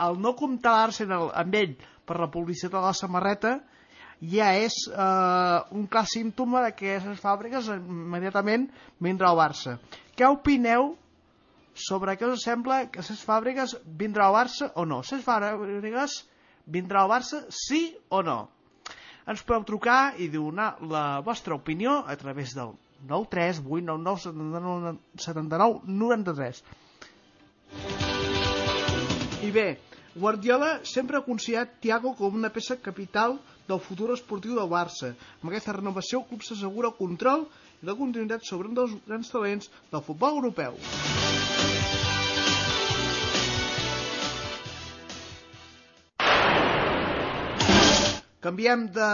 el 0.06 0.20
no 0.24 0.32
comptar 0.40 0.72
l'Arsenal 0.78 1.26
amb 1.42 1.58
ell 1.60 1.74
per 2.08 2.16
la 2.22 2.30
publicitat 2.32 2.78
de 2.78 2.84
la 2.86 2.94
samarreta 2.96 3.52
ja 4.32 4.54
és 4.56 4.78
eh, 4.88 5.58
un 5.76 5.84
clar 5.92 6.06
símptoma 6.08 6.62
de 6.64 6.70
que 6.78 6.94
les 7.04 7.20
fàbriques 7.20 7.68
immediatament 7.76 8.70
vindrà 9.04 9.34
al 9.34 9.42
Barça. 9.42 9.76
Què 10.16 10.30
opineu 10.32 10.94
sobre 11.76 12.16
què 12.16 12.32
us 12.32 12.48
sembla 12.48 12.86
que 12.88 13.04
les 13.04 13.26
fàbriques 13.28 13.76
vindrà 14.00 14.30
al 14.30 14.38
Barça 14.38 14.72
o 14.80 14.88
no? 14.88 15.02
Les 15.04 15.28
fàbriques 15.28 16.22
vindrà 16.72 17.04
al 17.04 17.12
Barça 17.12 17.44
sí 17.52 17.84
o 18.08 18.24
no? 18.24 18.40
Ens 19.28 19.44
podeu 19.44 19.68
trucar 19.68 20.16
i 20.24 20.32
donar 20.32 20.78
la 20.88 21.20
vostra 21.20 21.60
opinió 21.60 22.00
a 22.08 22.16
través 22.16 22.56
del 22.56 22.74
93 23.10 23.62
899 23.68 24.98
79 25.28 25.82
93 25.86 26.64
i 29.44 29.52
bé, 29.52 29.78
Guardiola 30.16 30.80
sempre 30.88 31.18
ha 31.18 31.26
considerat 31.26 31.74
Thiago 31.84 32.14
com 32.16 32.36
una 32.38 32.48
peça 32.54 32.78
capital 32.80 33.34
del 33.68 33.82
futur 33.84 34.14
esportiu 34.14 34.56
del 34.56 34.70
Barça. 34.72 35.10
Amb 35.42 35.50
aquesta 35.50 35.74
renovació 35.76 36.22
el 36.22 36.28
club 36.30 36.46
s'assegura 36.48 36.94
el 36.94 36.96
control 36.96 37.44
i 37.82 37.90
la 37.90 37.96
continuïtat 38.00 38.48
sobre 38.48 38.72
un 38.72 38.78
dels 38.78 38.94
grans 39.04 39.34
talents 39.34 39.68
del 39.92 40.04
futbol 40.06 40.38
europeu. 40.40 40.80
Canviem 48.48 48.88
de 48.96 49.10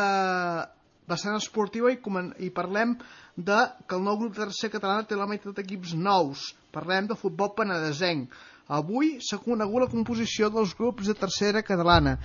vessant 1.10 1.42
esportiva 1.42 1.90
i, 1.90 1.98
i 2.46 2.54
parlem 2.54 3.00
de 3.48 3.58
que 3.88 3.96
el 3.96 4.04
nou 4.04 4.18
grup 4.20 4.36
de 4.36 4.44
tercer 4.44 4.70
catalana 4.74 5.08
té 5.08 5.18
la 5.18 5.28
meitat 5.30 5.56
d'equips 5.56 5.96
nous. 5.96 6.46
Parlem 6.76 7.08
de 7.10 7.18
futbol 7.20 7.54
penedesenc. 7.56 8.34
Avui 8.80 9.16
s'ha 9.26 9.40
conegut 9.42 9.86
la 9.86 9.92
composició 9.92 10.50
dels 10.54 10.76
grups 10.78 11.08
de 11.10 11.16
tercera 11.18 11.64
catalana. 11.66 12.18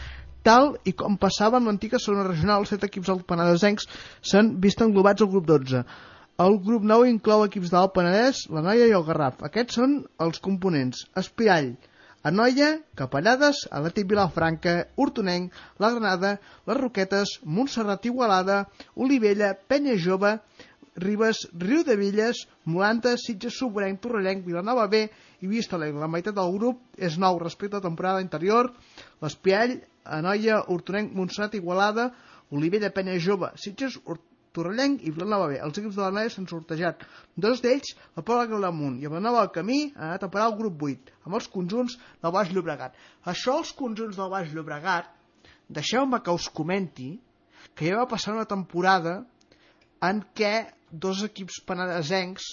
Tal 0.44 0.74
i 0.84 0.92
com 0.92 1.14
passava 1.20 1.60
en 1.60 1.70
l'antiga 1.70 2.00
segona 2.02 2.26
regional, 2.26 2.64
els 2.64 2.74
set 2.74 2.82
equips 2.84 3.08
del 3.08 3.22
Penedesencs 3.30 3.86
s'han 4.30 4.50
vist 4.66 4.82
englobats 4.84 5.24
al 5.24 5.30
grup 5.32 5.46
12. 5.48 5.84
El 6.44 6.58
grup 6.66 6.84
9 6.90 7.08
inclou 7.08 7.46
equips 7.46 7.70
d'Alt 7.72 7.94
Penedès, 7.96 8.42
la 8.52 8.64
Noia 8.66 8.90
i 8.90 8.96
el 8.98 9.06
Garraf. 9.06 9.40
Aquests 9.48 9.78
són 9.78 9.96
els 10.26 10.42
components. 10.44 11.06
Espirall, 11.22 11.70
Anoia, 12.28 12.68
Capellades, 12.96 13.58
Atlètic 13.78 14.06
Vilafranca, 14.10 14.72
Hortonenc, 14.96 15.56
La 15.84 15.90
Granada, 15.92 16.30
Les 16.68 16.78
Roquetes, 16.78 17.34
Montserrat 17.44 18.06
Igualada, 18.08 18.62
Olivella, 18.96 19.50
Penya 19.68 19.96
Jove, 20.06 20.30
Ribes, 20.96 21.48
Riu 21.58 21.82
de 21.84 21.96
Villes, 21.98 22.44
Molanta, 22.70 23.16
Sitges, 23.18 23.56
Sobrenc, 23.58 24.00
Torrellenc, 24.00 24.44
Vilanova 24.46 24.86
B 24.86 25.00
i 25.42 25.50
Vistalegre. 25.50 25.98
La 25.98 26.10
meitat 26.10 26.36
del 26.36 26.52
grup 26.54 27.00
és 27.08 27.18
nou 27.18 27.40
respecte 27.42 27.76
a 27.76 27.82
la 27.82 27.88
temporada 27.88 28.22
anterior. 28.22 28.70
L'Espiall, 29.22 29.80
Anoia, 30.04 30.60
Hortonenc, 30.70 31.10
Montserrat, 31.18 31.58
Igualada, 31.58 32.12
Olivella, 32.54 32.92
Penya 32.94 33.18
Jove, 33.18 33.50
Sitges, 33.58 33.98
Torrellenc 34.54 35.02
i 35.02 35.10
Vilanova 35.10 35.48
B. 35.50 35.58
Els 35.58 35.80
equips 35.80 35.96
de 35.98 36.04
la 36.04 36.12
Noia 36.14 36.30
s'han 36.30 36.46
sortejat. 36.46 37.02
Dos 37.34 37.62
d'ells, 37.64 37.96
la 38.14 38.22
Pobla 38.22 38.46
Claramunt 38.52 39.00
i 39.02 39.08
el 39.08 39.10
Vilanova 39.16 39.42
del 39.42 39.52
Camí 39.56 39.80
han 39.96 40.12
anat 40.12 40.28
a 40.28 40.30
parar 40.30 40.46
al 40.52 40.58
grup 40.60 40.84
8, 40.86 41.16
amb 41.26 41.40
els 41.40 41.50
conjunts 41.50 41.98
del 42.22 42.34
Baix 42.36 42.54
Llobregat. 42.54 42.94
Això 43.34 43.58
els 43.58 43.74
conjunts 43.74 44.20
del 44.20 44.30
Baix 44.30 44.54
Llobregat, 44.54 45.10
deixeu-me 45.66 46.22
que 46.22 46.38
us 46.38 46.46
comenti 46.60 47.16
que 47.74 47.90
ja 47.90 47.98
va 47.98 48.10
passar 48.14 48.36
una 48.36 48.46
temporada 48.46 49.24
en 50.08 50.22
què 50.36 50.54
dos 50.90 51.22
equips 51.26 51.60
penedesencs, 51.68 52.48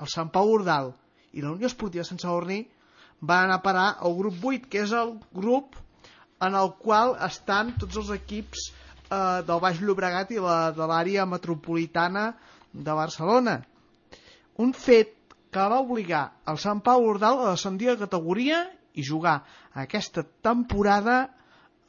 el 0.00 0.10
Sant 0.10 0.30
Pau 0.34 0.50
Ordal 0.54 0.92
i 1.36 1.44
la 1.44 1.52
Unió 1.54 1.68
Esportiva 1.70 2.06
Sant 2.06 2.20
Sadurní, 2.22 2.62
van 3.20 3.46
anar 3.46 3.60
a 3.60 3.64
parar 3.64 3.88
al 4.00 4.16
grup 4.16 4.44
8, 4.52 4.68
que 4.72 4.84
és 4.86 4.92
el 4.96 5.14
grup 5.36 5.76
en 6.40 6.56
el 6.56 6.72
qual 6.80 7.16
estan 7.26 7.74
tots 7.80 7.98
els 8.00 8.12
equips 8.16 8.70
eh, 8.70 9.40
del 9.46 9.60
Baix 9.60 9.80
Llobregat 9.84 10.32
i 10.32 10.40
la, 10.40 10.58
de 10.76 10.86
l'àrea 10.88 11.26
metropolitana 11.28 12.30
de 12.72 12.96
Barcelona. 12.96 13.58
Un 14.64 14.72
fet 14.76 15.16
que 15.52 15.66
va 15.72 15.82
obligar 15.82 16.24
el 16.50 16.60
Sant 16.62 16.80
Pau 16.86 17.04
Ordal 17.10 17.42
a 17.42 17.50
descendir 17.52 17.90
de 17.90 18.00
categoria 18.04 18.62
i 18.94 19.04
jugar 19.06 19.40
aquesta 19.84 20.24
temporada 20.42 21.20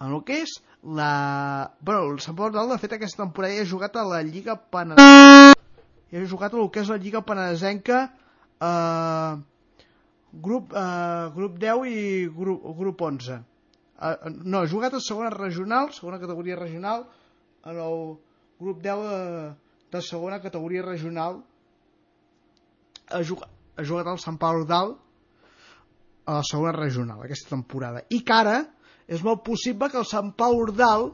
en 0.01 0.11
el 0.11 0.23
que 0.25 0.41
és 0.43 0.57
la... 0.83 1.75
Bueno, 1.81 2.11
el 2.11 2.19
Sant 2.19 2.39
Ordal, 2.39 2.69
de 2.69 2.79
fet, 2.81 2.95
aquesta 2.97 3.23
temporada 3.23 3.55
ja 3.55 3.65
ha 3.65 3.69
jugat 3.69 3.95
a 3.95 4.07
la 4.07 4.21
Lliga 4.25 4.57
Penedesenca. 4.57 5.59
Ja 6.11 6.19
ha 6.19 6.31
jugat 6.33 6.53
a 6.53 6.59
el 6.61 6.71
que 6.73 6.81
és 6.81 6.91
la 6.91 6.99
Lliga 7.01 7.21
Penedesenca 7.27 8.01
eh, 8.61 9.33
grup, 10.33 10.73
eh, 10.73 11.29
grup 11.35 11.57
10 11.61 11.87
i 11.91 12.03
grup, 12.35 12.67
grup 12.77 13.01
11. 13.01 13.39
Uh, 14.01 14.31
no, 14.33 14.63
ha 14.63 14.67
jugat 14.67 14.95
a 14.97 14.99
segona 14.99 15.29
regional, 15.29 15.91
segona 15.93 16.17
categoria 16.17 16.55
regional, 16.57 17.03
en 17.69 17.77
el 17.77 17.99
grup 18.59 18.81
10 18.81 19.03
de, 19.05 19.19
de 19.93 20.01
segona 20.01 20.39
categoria 20.41 20.81
regional 20.81 21.43
ha 23.11 23.21
jugat, 23.21 23.51
ha 23.77 23.85
jugat 23.85 24.09
al 24.09 24.19
Sant 24.23 24.39
Pau 24.41 24.61
Ordal 24.63 24.95
a 26.25 26.39
la 26.39 26.43
segona 26.47 26.73
regional 26.73 27.21
aquesta 27.21 27.53
temporada 27.53 28.01
i 28.09 28.21
que 28.25 28.33
ara 28.33 28.57
és 29.11 29.23
molt 29.27 29.43
possible 29.43 29.89
que 29.91 29.99
el 29.99 30.07
Sant 30.07 30.31
Pau 30.39 30.55
Ordal 30.63 31.09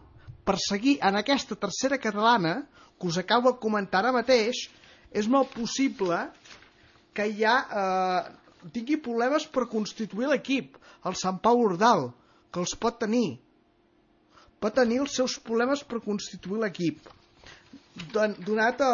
per 0.46 0.58
seguir 0.62 0.98
en 1.04 1.18
aquesta 1.18 1.58
tercera 1.60 1.98
catalana 1.98 2.60
que 3.00 3.08
us 3.10 3.18
acabo 3.18 3.52
de 3.52 3.62
comentar 3.64 4.04
ara 4.04 4.14
mateix 4.16 4.68
és 5.12 5.28
molt 5.28 5.50
possible 5.56 6.20
que 7.18 7.26
ja 7.40 7.56
eh, 7.66 8.22
tingui 8.74 9.00
problemes 9.02 9.48
per 9.50 9.66
constituir 9.72 10.30
l'equip 10.30 10.78
el 11.10 11.18
Sant 11.18 11.42
Pau 11.44 11.64
Ordal 11.66 12.12
que 12.52 12.62
els 12.64 12.76
pot 12.80 13.00
tenir. 13.02 13.40
Pot 14.62 14.76
tenir 14.78 15.02
els 15.04 15.16
seus 15.18 15.38
problemes 15.48 15.84
per 15.86 16.02
constituir 16.06 16.62
l'equip. 16.64 17.10
Donat 18.14 18.82
a 18.86 18.94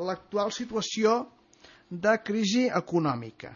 l'actual 0.00 0.52
situació 0.52 1.18
de 1.90 2.16
crisi 2.24 2.66
econòmica. 2.72 3.52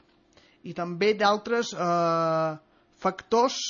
I 0.69 0.75
també 0.77 1.13
d'altres 1.17 1.73
eh, 1.73 2.53
factors 3.01 3.61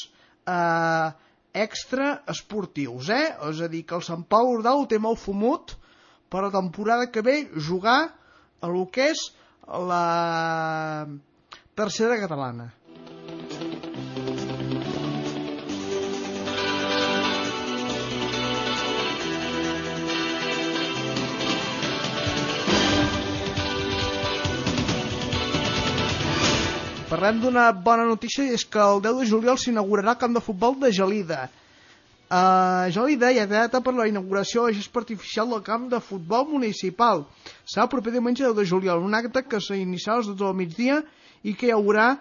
eh, 0.47 1.09
extra 1.57 2.23
esportius 2.31 3.11
eh? 3.11 3.35
és 3.51 3.61
a 3.65 3.69
dir 3.73 3.85
que 3.89 3.97
el 3.97 4.05
Sant 4.07 4.25
Pau 4.29 4.53
Ordal 4.55 4.83
ho 4.83 4.89
té 4.91 4.99
molt 5.03 5.21
fumut 5.23 5.77
per 6.31 6.45
la 6.45 6.53
temporada 6.55 7.11
que 7.11 7.25
ve 7.25 7.37
jugar 7.69 8.01
a 8.61 8.71
lo 8.71 8.87
que 8.93 9.11
és 9.13 9.23
la 9.67 11.07
tercera 11.77 12.19
catalana 12.21 12.71
parlem 27.17 27.39
d'una 27.41 27.71
bona 27.73 28.05
notícia 28.05 28.45
és 28.53 28.61
que 28.69 28.77
el 28.77 28.99
10 29.01 29.23
de 29.23 29.27
juliol 29.31 29.57
s'inaugurarà 29.57 30.13
el 30.13 30.19
camp 30.21 30.35
de 30.37 30.43
futbol 30.45 30.75
de 30.83 30.91
Gelida. 30.93 31.47
Uh, 32.27 32.93
Gelida 32.93 33.31
ja 33.33 33.47
té 33.49 33.55
data 33.55 33.81
per 33.81 33.95
la 33.97 34.05
inauguració 34.11 34.67
de 34.67 34.75
gest 34.77 34.99
artificial 35.01 35.49
del 35.49 35.63
camp 35.65 35.87
de 35.89 36.01
futbol 36.05 36.45
municipal. 36.51 37.25
Serà 37.65 37.87
el 37.87 37.93
proper 37.95 38.13
diumenge 38.13 38.45
10 38.45 38.59
de 38.59 38.67
juliol, 38.69 39.01
un 39.01 39.17
acte 39.17 39.47
que 39.49 39.63
s'iniciarà 39.65 40.19
a 40.19 40.21
les 40.21 40.29
12 40.29 40.43
del 40.43 40.61
migdia 40.61 41.01
i 41.41 41.57
que 41.57 41.71
hi 41.71 41.73
haurà 41.79 42.19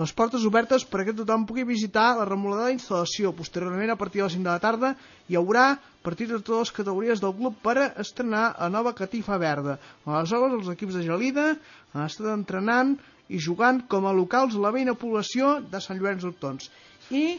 les 0.00 0.16
portes 0.16 0.48
obertes 0.48 0.88
perquè 0.88 1.12
tothom 1.12 1.44
pugui 1.44 1.66
visitar 1.68 2.14
la 2.16 2.24
remolada 2.24 2.70
d'instal·lació. 2.70 3.34
Posteriorment, 3.36 3.92
a 3.92 4.00
partir 4.00 4.22
de 4.22 4.30
les 4.30 4.40
5 4.40 4.46
de 4.46 4.54
la 4.54 4.64
tarda, 4.64 4.94
hi 5.28 5.36
haurà 5.36 5.68
partits 6.00 6.32
de 6.32 6.40
totes 6.40 6.70
les 6.70 6.76
categories 6.80 7.20
del 7.20 7.36
club 7.36 7.60
per 7.60 7.92
estrenar 8.00 8.54
la 8.56 8.72
nova 8.72 8.96
catifa 8.96 9.36
verda. 9.36 9.76
Aleshores, 10.08 10.62
els 10.62 10.76
equips 10.78 10.96
de 10.96 11.08
Gelida 11.10 11.50
han 11.92 12.08
estat 12.08 12.32
entrenant 12.32 12.96
i 13.30 13.38
jugant 13.38 13.80
com 13.90 14.06
a 14.06 14.14
locals 14.16 14.58
la 14.58 14.72
veïna 14.74 14.96
població 14.98 15.58
de 15.72 15.80
Sant 15.82 16.00
Llorenç 16.00 16.26
d'Hortons. 16.26 16.70
I 17.14 17.38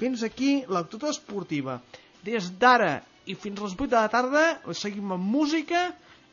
fins 0.00 0.24
aquí 0.26 0.60
l'actuació 0.66 1.14
esportiva. 1.14 1.78
Des 2.26 2.50
d'ara 2.60 3.00
i 3.30 3.36
fins 3.38 3.60
a 3.60 3.68
les 3.68 3.76
8 3.78 3.90
de 3.92 3.98
la 3.98 4.10
tarda 4.12 4.74
seguim 4.82 5.14
amb 5.14 5.32
música 5.38 5.88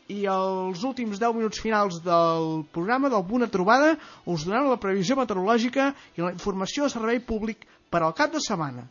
i 0.08 0.24
els 0.32 0.84
últims 0.88 1.20
10 1.20 1.36
minuts 1.36 1.62
finals 1.64 2.02
del 2.04 2.64
programa 2.76 3.12
del 3.14 3.26
Buna 3.28 3.50
Trobada 3.52 3.96
us 4.26 4.46
donaran 4.48 4.72
la 4.72 4.82
previsió 4.82 5.18
meteorològica 5.20 5.92
i 6.16 6.24
la 6.24 6.34
informació 6.34 6.88
de 6.88 6.96
servei 6.96 7.20
públic 7.20 7.68
per 7.92 8.02
al 8.04 8.16
cap 8.16 8.34
de 8.34 8.44
setmana. 8.44 8.88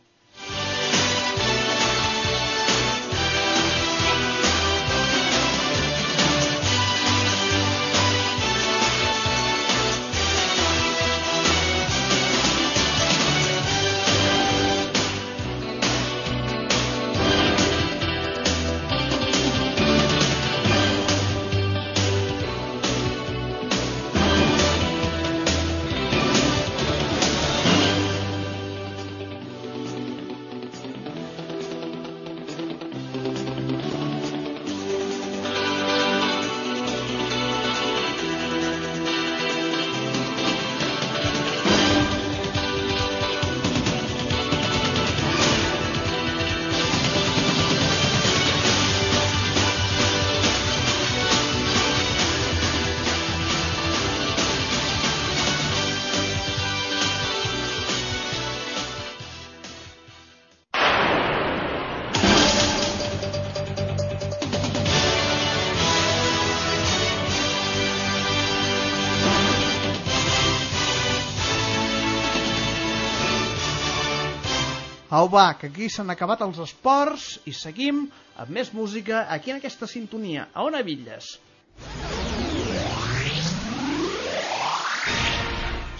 Au 75.17 75.25
va, 75.33 75.55
que 75.57 75.65
aquí 75.71 75.87
s'han 75.89 76.13
acabat 76.13 76.43
els 76.45 76.59
esports 76.61 77.23
i 77.49 77.51
seguim 77.57 78.03
amb 78.37 78.51
més 78.53 78.67
música 78.69 79.23
aquí 79.33 79.49
en 79.49 79.57
aquesta 79.57 79.87
sintonia. 79.89 80.43
A 80.53 80.61
on 80.67 80.75
Villes? 80.85 81.29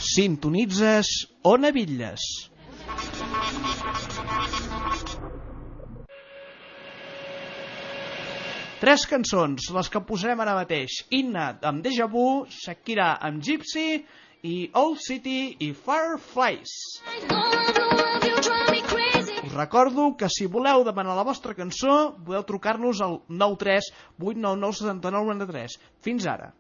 Sintonitzes 0.08 1.10
Ona 1.50 1.72
Villes. 1.74 2.28
Tres 8.78 9.08
cançons, 9.10 9.72
les 9.80 9.90
que 9.90 10.04
posarem 10.12 10.46
ara 10.46 10.60
mateix. 10.60 11.00
Inna 11.10 11.48
amb 11.72 11.82
Deja 11.82 12.06
Vu, 12.06 12.46
Shakira 12.54 13.16
amb 13.18 13.42
Gypsy 13.42 13.88
i 14.46 14.56
Old 14.78 15.02
City 15.02 15.56
i 15.58 15.74
Fireflies. 15.74 16.78
Us 17.34 18.17
recordo 19.58 20.16
que 20.16 20.30
si 20.30 20.46
voleu 20.46 20.86
demanar 20.86 21.18
la 21.18 21.26
vostra 21.28 21.58
cançó, 21.58 22.14
podeu 22.24 22.46
trucar-nos 22.46 23.02
al 23.02 23.20
93 23.28 23.92
899 24.22 24.80
69 24.84 25.34
93. 25.34 25.80
Fins 26.06 26.30
ara. 26.30 26.54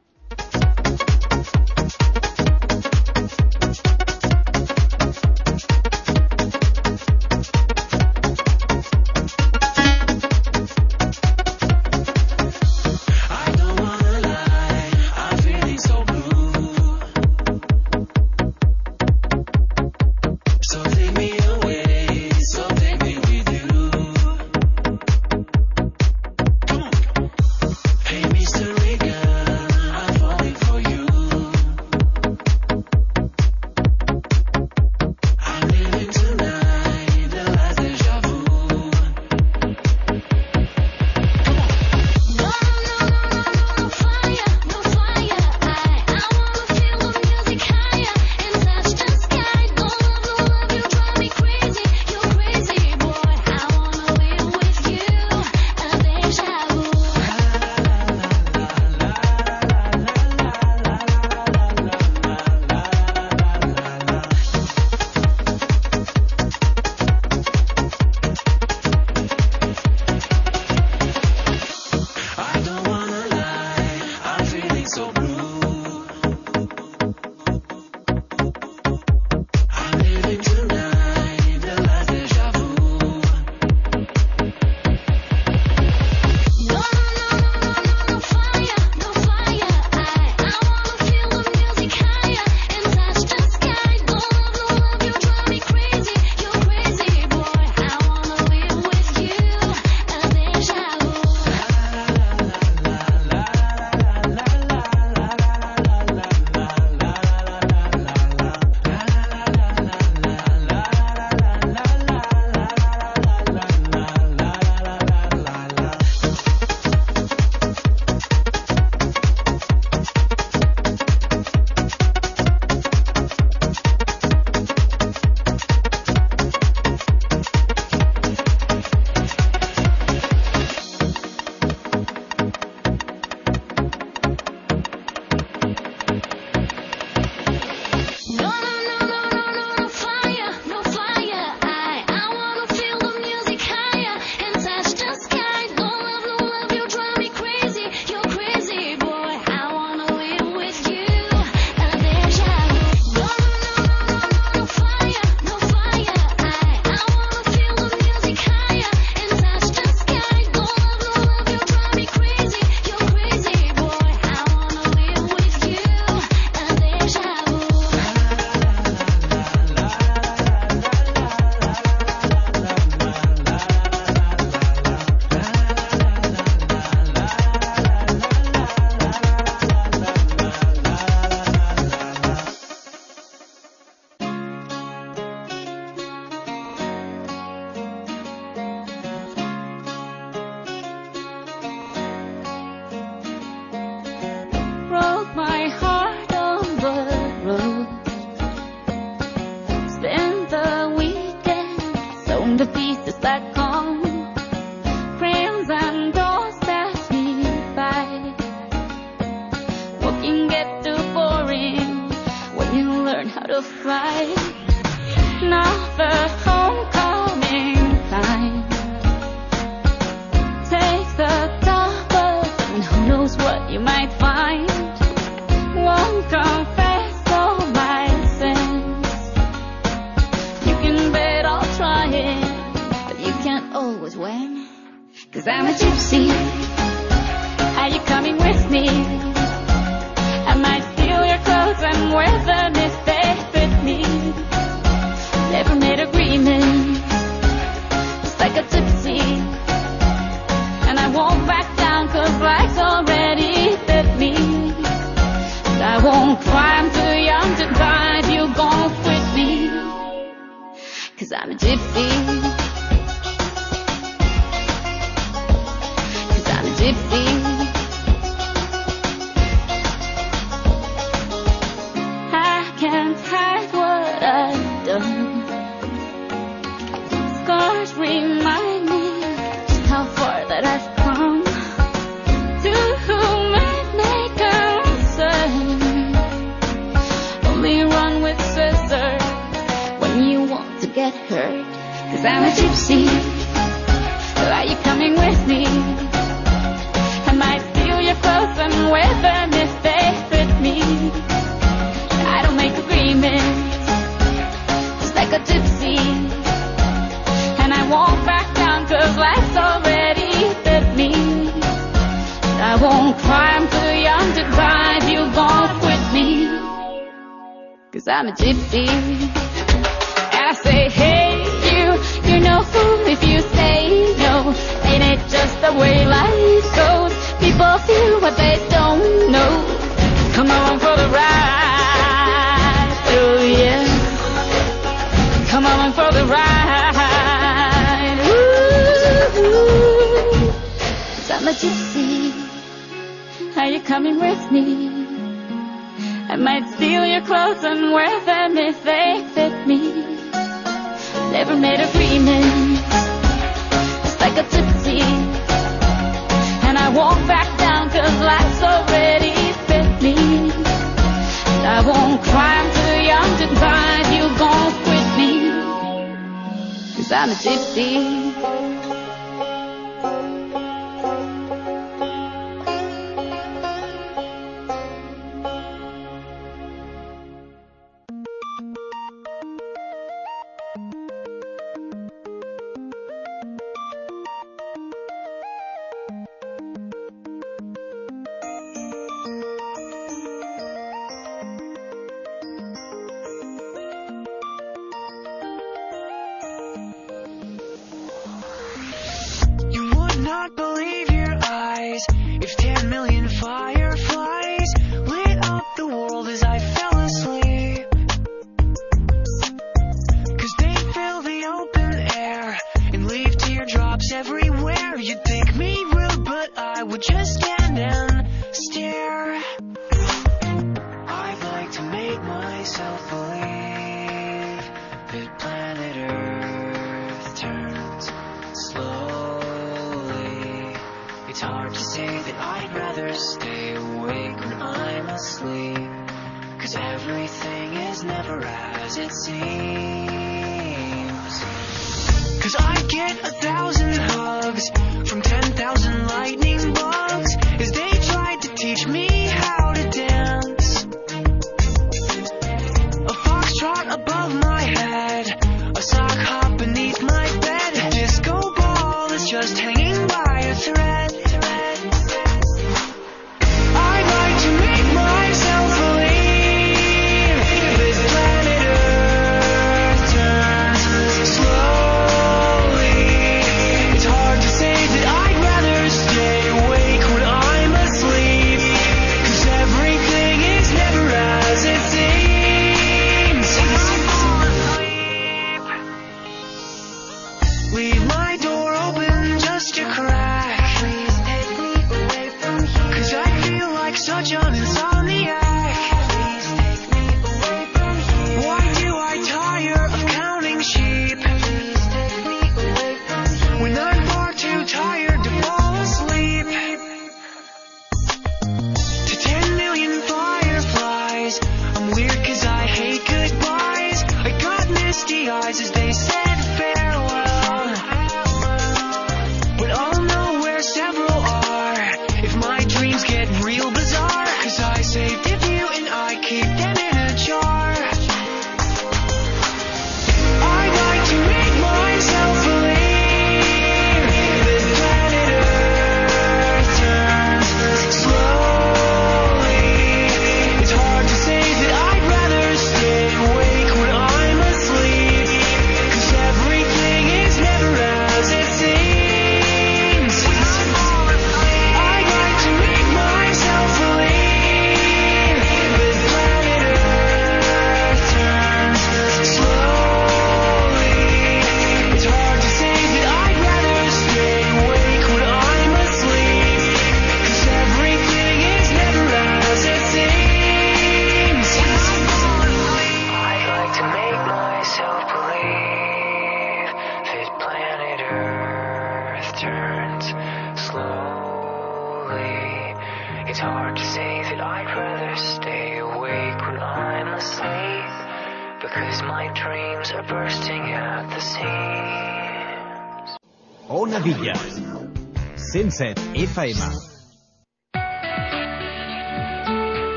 FM. 596.37 596.69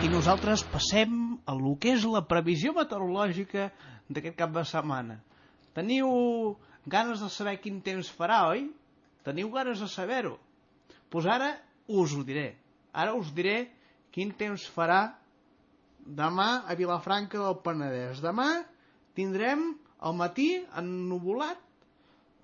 I 0.00 0.08
nosaltres 0.08 0.62
passem 0.72 1.36
a 1.44 1.52
lo 1.52 1.74
que 1.76 1.92
és 1.92 2.06
la 2.08 2.22
previsió 2.24 2.72
meteorològica 2.72 3.66
d'aquest 4.08 4.38
cap 4.38 4.54
de 4.54 4.64
setmana. 4.64 5.18
Teniu 5.76 6.08
ganes 6.88 7.20
de 7.20 7.28
saber 7.34 7.58
quin 7.60 7.82
temps 7.84 8.08
farà, 8.16 8.46
oi? 8.54 8.64
Teniu 9.28 9.52
ganes 9.52 9.84
de 9.84 9.90
saber-ho? 9.92 10.38
Doncs 10.88 11.04
pues 11.12 11.28
ara 11.28 11.52
us 12.00 12.16
ho 12.16 12.24
diré. 12.24 12.54
Ara 12.96 13.12
us 13.12 13.28
diré 13.36 13.58
quin 14.08 14.32
temps 14.40 14.64
farà 14.72 15.02
demà 16.00 16.62
a 16.64 16.80
Vilafranca 16.80 17.44
del 17.44 17.60
Penedès. 17.60 18.24
Demà 18.24 18.48
tindrem 19.12 19.74
al 20.00 20.16
matí 20.16 20.48
ennuvolat, 20.80 21.60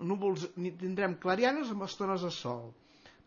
núvols, 0.09 0.47
tindrem 0.55 1.17
clarianes 1.23 1.71
amb 1.73 1.85
estones 1.87 2.23
de 2.25 2.31
sol. 2.33 2.71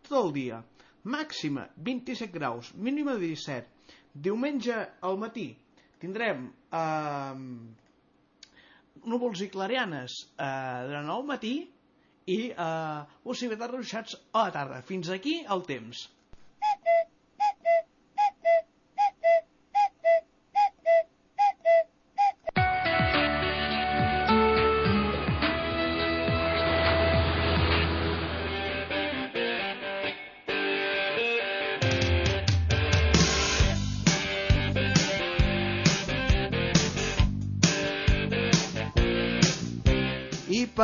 Tot 0.06 0.18
el 0.24 0.32
dia. 0.36 0.62
Màxima 1.06 1.68
27 1.86 2.32
graus, 2.34 2.72
mínima 2.74 3.14
de 3.14 3.30
17. 3.30 3.94
Diumenge 4.26 4.76
al 5.06 5.18
matí 5.20 5.50
tindrem 6.02 6.48
eh, 6.74 7.34
núvols 9.06 9.42
i 9.44 9.48
clarianes 9.52 10.18
eh, 10.34 10.48
durant 10.88 11.12
el 11.14 11.24
matí 11.30 11.54
i 12.26 12.38
eh, 12.50 13.00
possibilitat 13.22 13.70
de 13.70 13.76
ruixats 13.76 14.18
a 14.32 14.46
la 14.46 14.54
tarda. 14.56 14.82
Fins 14.86 15.10
aquí 15.14 15.38
el 15.56 15.62
temps. 15.68 16.06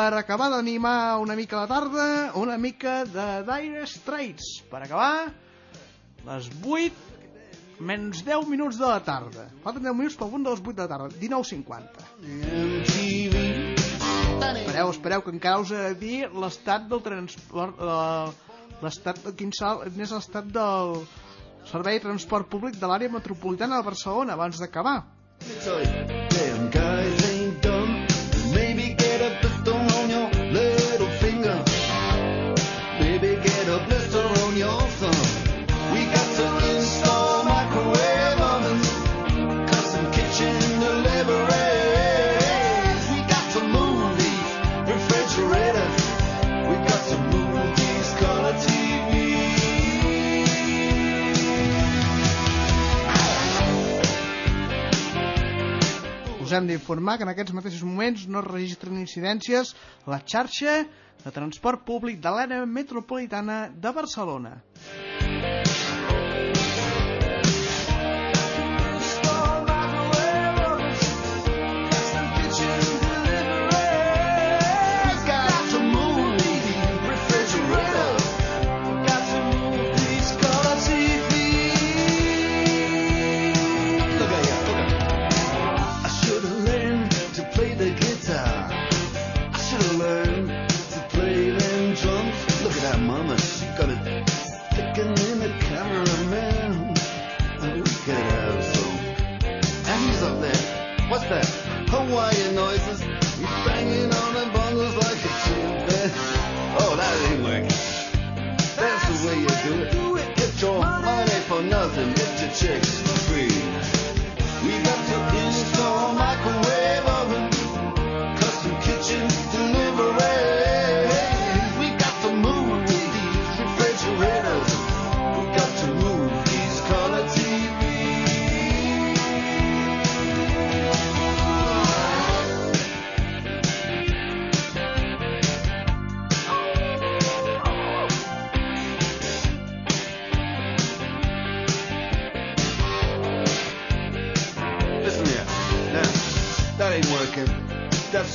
Per 0.02 0.18
acabar 0.18 0.48
d'animar 0.50 1.20
una 1.22 1.36
mica 1.38 1.60
la 1.60 1.68
tarda, 1.70 2.32
una 2.34 2.56
mica 2.58 3.04
de 3.06 3.44
Dire 3.46 3.86
Straits. 3.86 4.62
Per 4.66 4.80
acabar, 4.82 5.30
les 6.26 6.48
8 6.58 6.90
menys 7.78 8.24
10 8.26 8.48
minuts 8.50 8.80
de 8.80 8.88
la 8.88 8.98
tarda. 9.06 9.44
Falten 9.62 9.86
10 9.86 9.94
minuts 10.00 10.16
pel 10.18 10.32
punt 10.32 10.42
de 10.42 10.50
les 10.50 10.62
8 10.64 10.74
de 10.74 10.82
la 10.82 10.88
tarda, 10.90 11.06
19.50. 11.22 12.02
Espereu, 14.42 14.90
espereu, 14.90 15.22
que 15.22 15.34
encara 15.36 15.62
us 15.62 15.70
he 15.70 15.84
de 15.84 15.94
dir 16.00 16.18
l'estat 16.34 16.88
del 16.90 17.02
transport... 17.06 17.78
eh, 17.78 18.28
L'estat 18.82 19.20
quin 19.38 19.52
sal, 19.54 19.84
és 19.86 20.10
l'estat 20.10 20.48
del 20.50 20.96
Servei 21.70 22.00
de 22.00 22.08
Transport 22.08 22.50
Públic 22.50 22.74
de 22.80 22.90
l'àrea 22.90 23.12
metropolitana 23.14 23.78
de 23.78 23.86
Barcelona, 23.86 24.34
abans 24.34 24.58
d'acabar. 24.58 25.04
Damn 25.62 26.21
Us 56.52 56.56
hem 56.58 56.66
d'informar 56.68 57.14
que 57.16 57.24
en 57.24 57.30
aquests 57.32 57.54
mateixos 57.56 57.84
moments 57.88 58.26
no 58.28 58.42
es 58.42 58.48
registren 58.50 58.98
incidències 59.00 59.70
a 60.04 60.12
la 60.12 60.18
xarxa 60.32 60.74
de 61.22 61.32
transport 61.32 61.86
públic 61.88 62.20
de 62.26 62.34
l'àrea 62.34 62.66
metropolitana 62.74 63.56
de 63.86 63.94
Barcelona. 64.02 64.58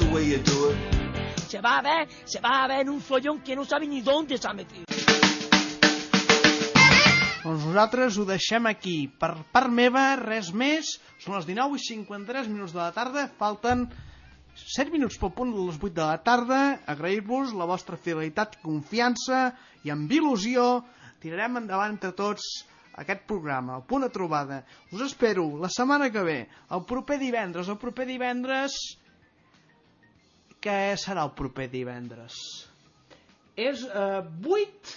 The 0.07 0.13
way 0.13 0.23
you 0.25 0.39
do 0.39 0.71
it. 0.71 0.77
Se 1.47 1.61
va 1.61 1.77
a 1.77 1.81
ver, 1.81 2.07
se 2.25 2.39
va 2.39 2.63
a 2.63 2.67
ver 2.67 2.81
en 2.81 2.89
un 2.89 3.01
follón 3.01 3.41
que 3.41 3.55
no 3.55 3.65
sabe 3.65 3.87
ni 3.87 4.01
dónde 4.01 4.37
se 4.37 4.47
ha 4.47 4.53
metido. 4.53 4.85
Doncs 7.43 7.63
nosaltres 7.63 8.17
ho 8.17 8.25
deixem 8.27 8.67
aquí. 8.67 9.07
Per 9.07 9.31
part 9.53 9.71
meva, 9.71 10.17
res 10.19 10.51
més. 10.51 10.97
Són 11.23 11.37
les 11.37 11.47
19 11.47 11.79
i 11.79 11.83
53 11.85 12.49
minuts 12.51 12.75
de 12.75 12.81
la 12.81 12.91
tarda. 12.91 13.29
Falten 13.39 13.87
7 14.59 14.91
minuts 14.91 15.15
pel 15.21 15.31
punt 15.31 15.53
de 15.55 15.65
les 15.69 15.79
8 15.79 15.93
de 15.95 16.03
la 16.03 16.19
tarda. 16.23 16.61
Agrair-vos 16.85 17.55
la 17.55 17.69
vostra 17.69 17.95
fidelitat 17.95 18.59
i 18.59 18.63
confiança 18.65 19.53
i 19.87 19.93
amb 19.93 20.11
il·lusió 20.11 20.83
tirarem 21.23 21.63
endavant 21.63 21.95
entre 21.95 22.11
tots 22.11 22.43
aquest 22.97 23.23
programa, 23.29 23.77
el 23.77 23.87
punt 23.87 24.03
de 24.03 24.11
trobada. 24.11 24.63
Us 24.91 25.03
espero 25.05 25.47
la 25.61 25.69
setmana 25.71 26.11
que 26.11 26.23
ve, 26.25 26.39
el 26.75 26.83
proper 26.89 27.19
divendres. 27.23 27.71
El 27.71 27.79
proper 27.79 28.09
divendres... 28.09 28.75
Què 30.63 30.95
serà 30.97 31.23
el 31.27 31.33
proper 31.37 31.67
divendres? 31.69 32.33
És 33.57 33.83
eh, 33.85 34.21
8 34.53 34.95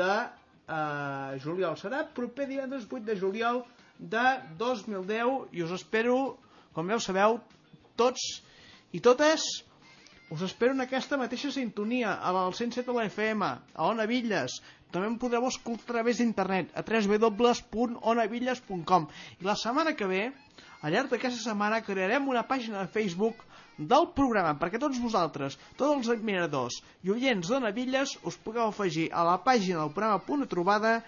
de 0.00 0.16
eh, 0.16 1.38
juliol. 1.44 1.76
Serà 1.80 1.98
proper 2.16 2.46
divendres 2.48 2.84
8 2.88 3.04
de 3.06 3.16
juliol 3.20 3.56
de 3.98 4.40
2010 4.60 5.54
i 5.56 5.62
us 5.64 5.72
espero, 5.76 6.16
com 6.76 6.84
ja 6.88 6.96
ho 6.96 7.02
sabeu, 7.04 7.30
tots 8.00 8.20
i 8.96 8.98
totes, 9.04 9.40
us 10.30 10.42
espero 10.46 10.72
en 10.72 10.80
aquesta 10.84 11.18
mateixa 11.20 11.50
sintonia, 11.52 12.10
a 12.14 12.32
la 12.32 12.44
107 12.48 12.86
de 12.86 12.92
la 12.96 13.04
FM, 13.10 13.44
a 13.44 13.56
Ona 13.90 14.06
Villes. 14.06 14.62
També 14.90 15.06
em 15.10 15.18
podreu 15.22 15.46
escoltar 15.46 15.84
a 15.84 15.88
través 15.92 16.16
d'internet, 16.18 16.66
a 16.74 16.82
www.onavilles.com. 16.86 19.02
I 19.40 19.44
la 19.46 19.56
setmana 19.58 19.94
que 19.98 20.06
ve, 20.10 20.32
al 20.80 20.92
llarg 20.94 21.08
d'aquesta 21.12 21.42
setmana, 21.44 21.84
crearem 21.86 22.28
una 22.30 22.48
pàgina 22.48 22.78
de 22.80 22.92
Facebook 22.94 23.36
del 23.80 24.10
programa, 24.12 24.58
perquè 24.60 24.78
tots 24.80 25.00
vosaltres, 25.00 25.56
tots 25.78 25.94
els 25.94 26.10
admiradors 26.12 26.80
i 27.06 27.12
oients 27.14 27.48
de 27.48 27.60
Navilles, 27.64 28.12
us 28.28 28.36
pugueu 28.44 28.68
afegir 28.68 29.08
a 29.12 29.24
la 29.24 29.38
pàgina 29.40 29.80
del 29.80 29.94
programa 29.94 30.20
Punt 30.26 30.44
de 30.44 30.50
Trobada 30.50 30.98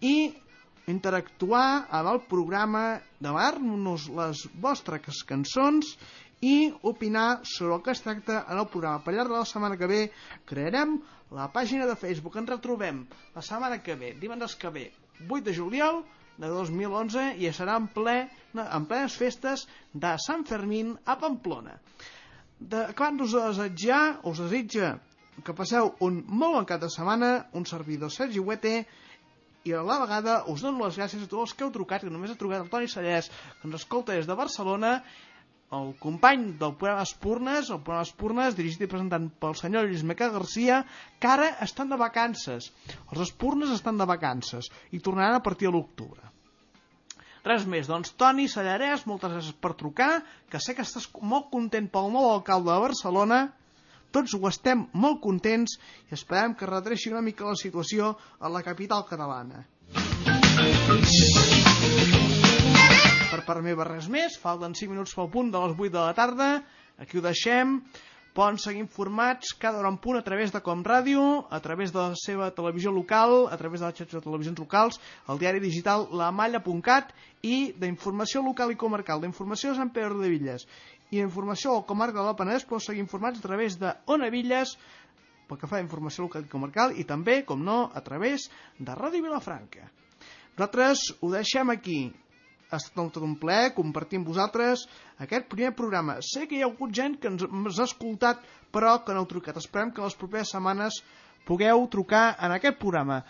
i 0.00 0.32
interactuar 0.88 1.86
amb 1.92 2.10
el 2.14 2.20
programa, 2.30 3.00
demanar-nos 3.22 4.08
les 4.16 4.46
vostres 4.64 5.20
cançons 5.28 5.92
i 6.42 6.72
opinar 6.82 7.42
sobre 7.46 7.76
el 7.76 7.82
que 7.84 7.92
es 7.92 8.02
tracta 8.02 8.40
en 8.48 8.58
el 8.58 8.66
programa. 8.72 9.04
Per 9.04 9.14
llarg 9.14 9.30
de 9.30 9.38
la 9.38 9.46
setmana 9.46 9.78
que 9.78 9.90
ve 9.90 10.00
crearem 10.48 10.96
la 11.30 11.46
pàgina 11.52 11.86
de 11.86 11.94
Facebook. 12.00 12.40
Ens 12.40 12.50
retrobem 12.50 13.04
la 13.36 13.44
setmana 13.44 13.78
que 13.84 13.94
ve, 14.00 14.16
divendres 14.18 14.56
que 14.58 14.72
ve, 14.74 14.88
8 15.28 15.44
de 15.46 15.54
juliol 15.54 16.02
de 16.40 16.48
2011 16.48 17.28
i 17.38 17.52
serà 17.54 17.76
en, 17.78 17.86
ple, 17.94 18.16
en 18.56 18.88
plenes 18.90 19.14
festes 19.20 19.68
de 19.92 20.16
Sant 20.26 20.42
Fermín 20.48 20.96
a 21.04 21.18
Pamplona. 21.20 21.76
De, 22.70 22.84
acabant-nos 22.92 23.32
de 23.34 23.42
desitjar, 23.48 24.02
us 24.28 24.40
desitja 24.44 24.92
que 25.42 25.54
passeu 25.56 25.94
un 26.04 26.20
molt 26.28 26.58
bon 26.58 26.68
cap 26.68 26.82
de 26.82 26.90
setmana, 26.92 27.30
un 27.58 27.64
servidor 27.66 28.12
Sergi 28.12 28.42
Huete, 28.42 28.74
i 29.64 29.74
a 29.78 29.82
la 29.86 29.98
vegada 30.02 30.40
us 30.50 30.62
dono 30.64 30.84
les 30.84 30.98
gràcies 30.98 31.22
a 31.22 31.28
tots 31.30 31.46
els 31.46 31.54
que 31.56 31.64
heu 31.64 31.72
trucat, 31.74 32.04
que 32.04 32.12
només 32.12 32.32
ha 32.32 32.38
trucat 32.38 32.64
el 32.64 32.70
Toni 32.70 32.90
Sallès, 32.90 33.30
que 33.60 33.68
ens 33.68 33.78
escolta 33.78 34.16
des 34.16 34.28
de 34.28 34.36
Barcelona, 34.38 34.96
el 35.78 35.94
company 36.02 36.50
del 36.60 36.74
programa 36.80 37.06
Espurnes, 37.08 37.70
el 37.70 37.80
programa 37.86 38.08
Espurnes, 38.08 38.58
dirigit 38.58 38.84
i 38.84 38.90
presentant 38.94 39.30
pel 39.44 39.56
senyor 39.60 39.88
Lluís 39.88 40.04
Meca 40.10 40.28
Garcia, 40.34 40.82
que 41.18 41.30
ara 41.30 41.48
estan 41.66 41.94
de 41.94 42.00
vacances. 42.02 42.68
Els 43.08 43.24
Espurnes 43.28 43.72
estan 43.78 44.02
de 44.02 44.08
vacances 44.10 44.68
i 44.90 45.00
tornaran 45.00 45.38
a 45.38 45.44
partir 45.46 45.70
de 45.70 45.74
l'octubre. 45.78 46.31
Res 47.42 47.64
més, 47.66 47.88
doncs 47.90 48.12
Toni 48.14 48.44
Sallarès, 48.46 49.02
moltes 49.10 49.32
gràcies 49.34 49.54
per 49.58 49.72
trucar, 49.78 50.20
que 50.50 50.60
sé 50.62 50.76
que 50.78 50.84
estàs 50.86 51.08
molt 51.26 51.48
content 51.50 51.88
pel 51.90 52.12
nou 52.14 52.28
alcalde 52.30 52.70
de 52.70 52.82
Barcelona, 52.84 53.38
tots 54.14 54.36
ho 54.36 54.42
estem 54.46 54.84
molt 55.04 55.18
contents 55.24 55.74
i 56.06 56.14
esperem 56.14 56.54
que 56.54 56.68
redreixi 56.70 57.10
una 57.10 57.24
mica 57.26 57.48
la 57.48 57.58
situació 57.58 58.12
a 58.38 58.52
la 58.52 58.62
capital 58.62 59.02
catalana. 59.08 59.64
Per 63.32 63.40
part 63.48 63.64
meva 63.66 63.88
res 63.90 64.06
més, 64.12 64.38
falten 64.38 64.78
5 64.78 64.94
minuts 64.94 65.16
pel 65.18 65.32
punt 65.34 65.50
de 65.50 65.64
les 65.64 65.74
8 65.74 65.90
de 65.96 65.98
la 65.98 66.14
tarda, 66.14 66.50
aquí 67.02 67.18
ho 67.18 67.26
deixem, 67.26 67.80
poden 68.32 68.58
seguir 68.58 68.80
informats 68.80 69.52
cada 69.60 69.78
hora 69.78 69.90
en 69.92 69.98
punt 70.00 70.16
a 70.16 70.24
través 70.24 70.52
de 70.52 70.60
Com 70.64 70.82
Ràdio, 70.84 71.44
a 71.50 71.60
través 71.60 71.92
de 71.92 72.00
la 72.00 72.16
seva 72.16 72.50
televisió 72.56 72.92
local, 72.92 73.46
a 73.52 73.58
través 73.60 73.80
de 73.80 73.86
les 73.86 73.98
xarxes 73.98 74.18
de 74.18 74.24
televisions 74.24 74.58
locals, 74.58 74.98
el 75.28 75.40
diari 75.42 75.60
digital 75.60 76.08
lamalla.cat 76.10 77.12
i 77.42 77.72
d'informació 77.76 78.42
local 78.46 78.72
i 78.72 78.80
comarcal, 78.80 79.20
d'informació 79.20 79.72
de 79.72 79.80
Sant 79.82 79.92
Pere 79.92 80.16
de 80.16 80.32
Villes 80.32 80.66
i 81.12 81.20
d'informació 81.20 81.76
al 81.76 81.84
comarca 81.84 82.24
del 82.24 82.38
Penedès 82.38 82.64
podeu 82.64 82.80
seguir 82.80 83.04
informats 83.04 83.42
a 83.42 83.46
través 83.46 83.76
de 83.80 83.92
Ona 84.08 84.30
Villes 84.32 84.78
pel 85.48 85.60
que 85.60 85.68
fa 85.68 85.76
a 85.76 85.84
informació 85.84 86.24
local 86.24 86.46
i 86.46 86.52
comarcal 86.52 86.96
i 86.96 87.04
també, 87.04 87.42
com 87.44 87.60
no, 87.60 87.90
a 87.92 88.00
través 88.00 88.48
de 88.78 88.96
Ràdio 88.96 89.26
Vilafranca. 89.26 89.90
Nosaltres 90.56 91.10
ho 91.20 91.28
deixem 91.32 91.72
aquí 91.72 92.00
ha 92.72 92.80
estat 92.80 92.96
tot 93.14 93.24
un 93.24 93.36
plaer 93.40 93.74
compartir 93.76 94.20
amb 94.20 94.30
vosaltres 94.30 94.86
aquest 95.22 95.48
primer 95.52 95.72
programa. 95.78 96.18
Sé 96.24 96.46
que 96.48 96.58
hi 96.58 96.62
ha 96.64 96.70
hagut 96.70 96.94
gent 96.96 97.18
que 97.20 97.30
ens, 97.32 97.44
ens 97.48 97.78
ha 97.78 97.88
escoltat 97.88 98.42
però 98.72 98.98
que 99.04 99.14
no 99.14 99.22
heu 99.22 99.30
trucat. 99.30 99.60
Esperem 99.60 99.92
que 99.92 100.02
les 100.04 100.16
properes 100.18 100.52
setmanes 100.54 101.02
pugueu 101.48 101.86
trucar 101.92 102.36
en 102.40 102.56
aquest 102.56 102.80
programa. 102.80 103.22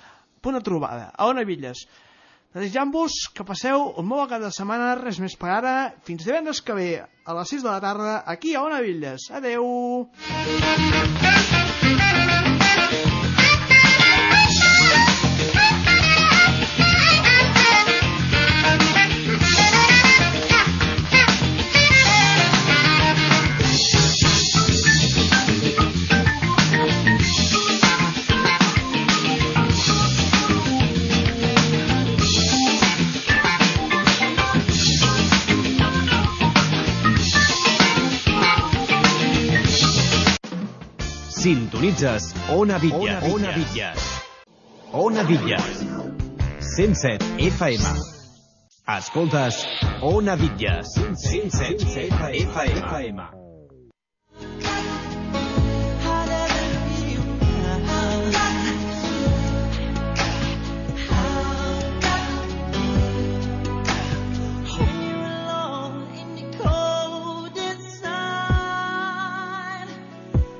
Punt 0.43 0.59
trobada, 0.67 1.13
a 1.15 1.29
Ona 1.31 1.45
Villes. 1.47 1.87
Desitjant-vos 2.53 3.15
que 3.33 3.47
passeu 3.49 3.87
un 3.97 4.09
molt 4.09 4.29
cap 4.35 4.43
de 4.43 4.51
setmana, 4.53 4.91
res 4.99 5.21
més 5.23 5.39
per 5.41 5.55
ara. 5.55 5.77
Fins 6.05 6.27
divendres 6.27 6.61
que 6.61 6.77
ve, 6.77 6.91
a 7.01 7.39
les 7.39 7.55
6 7.57 7.65
de 7.65 7.71
la 7.71 7.81
tarda, 7.81 8.19
aquí 8.35 8.55
a 8.55 8.67
Ona 8.67 8.83
Villes. 8.85 9.31
Adeu! 9.33 10.11
sintonitzes 41.83 42.35
Ona 42.49 42.79
Villas. 42.79 43.25
Ona 43.25 43.53
Villas. 43.53 44.23
Ona 44.93 45.23
Villas. 45.25 45.85
107 46.77 47.19
FM. 47.39 47.83
Escoltes 48.87 49.67
Ona 50.01 50.37
Villas. 50.37 50.87
107 50.97 51.79
FM. 51.83 53.19
FM. 53.19 54.72